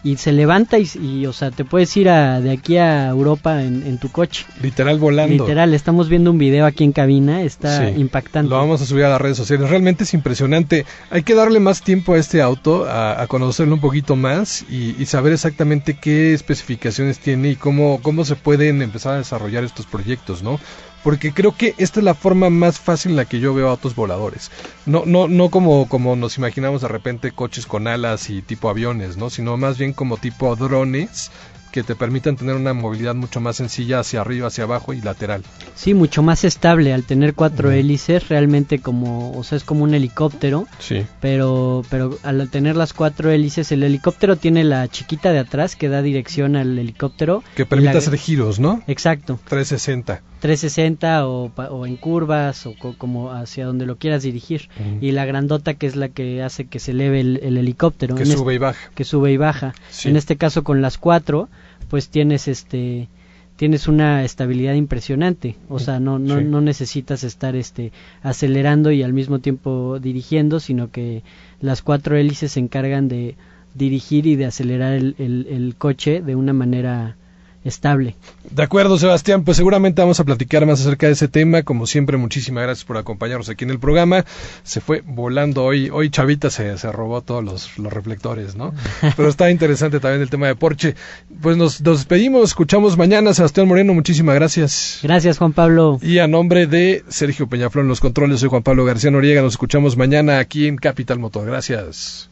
y 0.04 0.18
se 0.18 0.32
levanta 0.32 0.80
y, 0.80 0.90
y, 1.02 1.26
o 1.28 1.34
sea 1.34 1.52
te 1.52 1.64
puedes 1.66 1.96
ir 1.98 2.10
a, 2.10 2.42
de 2.42 2.52
aquí 2.52 2.78
a 2.78 3.08
Europa 3.10 3.62
en, 3.64 3.86
en 3.86 3.98
tu 4.00 4.10
coche 4.12 4.46
Literal 4.62 4.98
volando. 5.00 5.44
literal 5.46 5.74
estamos 5.74 6.10
viendo 6.10 6.32
un 6.32 6.38
video 6.38 6.66
aquí 6.66 6.84
en 6.84 6.92
cabina 6.92 7.42
está 7.44 7.88
Sí. 7.88 8.00
impactante 8.00 8.50
Lo 8.50 8.58
vamos 8.58 8.82
a 8.82 8.86
subir 8.86 9.06
a 9.06 9.10
las 9.10 9.22
redes 9.22 9.38
sociales. 9.38 9.70
Realmente 9.70 10.04
es 10.04 10.14
impresionante. 10.14 10.86
Hay 11.10 11.24
que 11.24 11.36
darle 11.36 11.60
más 11.60 11.82
tiempo 11.82 12.14
a 12.14 12.18
este 12.18 12.42
auto, 12.42 12.86
a, 12.86 13.22
a 13.22 13.28
conocerlo 13.28 13.76
un 13.76 13.82
poquito 13.82 14.16
más 14.16 14.66
y, 14.70 14.96
y 15.02 15.06
saber 15.06 15.34
exactamente 15.34 15.96
qué 16.00 16.34
especificaciones 16.34 17.20
tiene 17.20 17.50
y 17.52 17.56
cómo, 17.56 18.00
cómo 18.02 18.26
se 18.26 18.36
pueden 18.36 18.82
empezar 18.82 19.14
a 19.14 19.18
desarrollar 19.18 19.64
estos 19.64 19.86
proyectos, 19.86 20.42
¿no? 20.44 20.60
Porque 21.04 21.34
creo 21.34 21.56
que 21.56 21.74
esta 21.78 22.00
es 22.00 22.04
la 22.04 22.14
forma 22.14 22.50
más 22.52 22.80
fácil 22.80 23.12
en 23.12 23.18
la 23.18 23.26
que 23.26 23.40
yo 23.40 23.54
veo 23.54 23.70
autos 23.70 23.96
voladores. 23.96 24.52
No, 24.86 25.04
no, 25.06 25.28
no 25.28 25.50
como, 25.50 25.88
como 25.90 26.16
nos 26.16 26.38
imaginamos 26.38 26.82
de 26.82 26.88
repente 26.90 27.32
coches 27.32 27.66
con 27.66 27.88
alas 27.88 28.30
y 28.30 28.42
tipo 28.44 28.70
aviones, 28.70 29.18
¿no? 29.18 29.30
Sino 29.32 29.58
más 29.58 29.78
bien 29.80 29.94
como 29.94 30.18
tipo 30.18 30.56
drones 30.56 31.32
que 31.72 31.84
te 31.84 31.96
permitan 31.96 32.36
tener 32.36 32.56
una 32.56 32.74
movilidad 32.74 33.16
mucho 33.16 33.40
más 33.40 33.56
sencilla 33.56 34.02
hacia 34.02 34.20
arriba, 34.20 34.48
hacia 34.48 34.66
abajo 34.66 34.92
y 34.94 35.00
lateral. 35.02 35.42
Sí, 35.74 35.94
mucho 35.94 36.22
más 36.22 36.44
estable 36.44 36.94
al 36.94 37.04
tener 37.06 37.34
cuatro 37.34 37.72
hélices, 37.72 38.28
realmente 38.28 38.80
como, 38.80 39.32
o 39.32 39.44
sea, 39.46 39.58
es 39.58 39.64
como 39.64 39.86
un 39.86 39.94
helicóptero, 39.94 40.68
Sí. 40.80 41.06
pero, 41.22 41.84
pero 41.90 42.18
al 42.24 42.50
tener 42.50 42.76
las 42.76 42.92
cuatro 42.94 43.32
hélices, 43.32 43.72
el 43.72 43.84
helicóptero 43.84 44.36
tiene 44.36 44.66
la 44.66 44.86
chiquita 44.90 45.32
de 45.32 45.40
atrás 45.40 45.78
que 45.78 45.88
da 45.88 46.02
dirección 46.02 46.58
al 46.58 46.78
helicóptero. 46.78 47.42
Que 47.56 47.66
permite 47.66 47.94
la- 47.94 48.00
hacer 48.00 48.18
giros, 48.18 48.60
¿no? 48.60 48.84
Exacto, 48.88 49.40
360. 49.48 50.22
360 50.42 51.28
o, 51.28 51.52
o 51.56 51.86
en 51.86 51.96
curvas 51.96 52.66
o 52.66 52.74
co- 52.78 52.96
como 52.98 53.32
hacia 53.32 53.66
donde 53.66 53.86
lo 53.86 53.96
quieras 53.98 54.24
dirigir. 54.24 54.68
Y 55.00 55.12
la 55.12 55.26
grandota 55.26 55.76
que 55.76 55.88
es 55.88 55.96
la 55.96 56.10
que 56.10 56.44
hace 56.44 56.66
que 56.66 56.80
se 56.80 56.92
eleve 56.92 57.22
el, 57.22 57.40
el 57.44 57.58
helicóptero. 57.58 58.16
Que 58.16 58.24
En 58.24 58.32
sube 58.32 58.56
y 58.56 58.58
baja. 58.58 58.90
que 58.96 59.04
sube 59.06 59.32
y 59.32 59.38
baja. 59.38 59.74
Sí. 59.90 60.10
En 60.10 60.18
este 60.18 60.36
caso 60.36 60.64
con 60.64 60.82
las 60.82 60.98
cuatro, 60.98 61.48
pues 61.90 62.10
tienes 62.10 62.48
este 62.48 63.08
tienes 63.56 63.88
una 63.88 64.24
estabilidad 64.24 64.74
impresionante, 64.74 65.56
o 65.70 65.78
sea, 65.78 66.00
no 66.00 66.18
no, 66.18 66.40
Sí. 66.40 66.46
no 66.46 66.62
necesitas 66.62 67.24
estar 67.24 67.56
este 67.56 67.92
acelerando 68.24 68.92
y 68.92 69.04
al 69.04 69.14
mismo 69.14 69.38
tiempo 69.38 70.00
dirigiendo, 70.02 70.60
sino 70.60 70.90
que 70.90 71.22
las 71.60 71.84
cuatro 71.84 72.18
hélices 72.18 72.54
se 72.54 72.60
encargan 72.60 73.08
de 73.08 73.36
dirigir 73.76 74.26
y 74.26 74.36
de 74.36 74.46
acelerar 74.46 74.94
el, 74.94 75.14
el- 75.20 75.46
el 75.50 75.76
coche 75.78 76.22
de 76.22 76.36
una 76.36 76.54
manera 76.54 77.16
estable. 77.64 78.16
De 78.50 78.64
acuerdo, 78.64 78.98
Sebastián, 78.98 79.44
pues 79.44 79.58
seguramente 79.58 80.02
vamos 80.02 80.20
a 80.20 80.24
platicar 80.24 80.66
más 80.66 80.82
acerca 80.82 81.08
de 81.08 81.14
ese 81.14 81.28
tema. 81.28 81.64
Como 81.64 81.88
siempre, 81.88 82.18
muchísimas 82.18 82.64
gracias 82.64 82.86
por 82.86 82.98
acompañarnos 82.98 83.50
aquí 83.50 83.64
en 83.64 83.70
el 83.70 83.80
programa. 83.80 84.26
Se 84.64 84.82
fue 84.82 85.04
volando 85.06 85.64
hoy. 85.64 85.90
Hoy 85.90 86.10
Chavita 86.10 86.50
se, 86.50 86.78
se 86.78 86.92
robó 86.92 87.22
todos 87.22 87.44
los, 87.44 87.78
los 87.78 87.94
reflectores, 87.94 88.56
¿no? 88.56 88.74
Pero 89.16 89.30
está 89.30 89.52
interesante 89.52 90.00
también 90.00 90.22
el 90.22 90.30
tema 90.30 90.48
de 90.48 90.56
Porsche. 90.56 90.96
Pues 91.42 91.58
nos, 91.58 91.82
nos 91.82 92.00
despedimos, 92.00 92.50
escuchamos 92.50 92.98
mañana. 92.98 93.34
Sebastián 93.34 93.68
Moreno, 93.68 93.94
muchísimas 93.94 94.36
gracias. 94.36 95.00
Gracias, 95.04 95.38
Juan 95.38 95.54
Pablo. 95.54 96.00
Y 96.02 96.20
a 96.20 96.28
nombre 96.28 96.68
de 96.68 97.04
Sergio 97.10 97.48
Peñaflor 97.48 97.84
en 97.84 97.90
los 97.90 98.00
controles, 98.00 98.40
soy 98.40 98.50
Juan 98.50 98.64
Pablo 98.64 98.86
García 98.86 99.12
Noriega. 99.12 99.42
Nos 99.42 99.54
escuchamos 99.54 99.98
mañana 99.98 100.40
aquí 100.40 100.68
en 100.68 100.78
Capital 100.78 101.20
Motor. 101.20 101.46
Gracias. 101.46 102.30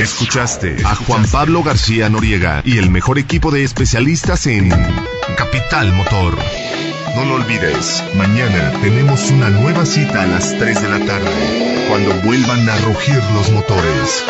Escuchaste 0.00 0.76
a 0.84 0.94
Juan 0.96 1.24
Pablo 1.30 1.62
García 1.62 2.08
Noriega 2.08 2.62
y 2.64 2.78
el 2.78 2.90
mejor 2.90 3.18
equipo 3.18 3.50
de 3.50 3.64
especialistas 3.64 4.46
en 4.46 4.68
Capital 5.36 5.92
Motor. 5.92 6.36
No 7.14 7.24
lo 7.24 7.34
olvides, 7.34 8.02
mañana 8.14 8.72
tenemos 8.82 9.30
una 9.30 9.50
nueva 9.50 9.86
cita 9.86 10.22
a 10.22 10.26
las 10.26 10.58
3 10.58 10.82
de 10.82 10.88
la 10.88 10.98
tarde, 11.06 11.86
cuando 11.88 12.12
vuelvan 12.22 12.68
a 12.68 12.76
rugir 12.78 13.22
los 13.34 13.50
motores. 13.52 14.24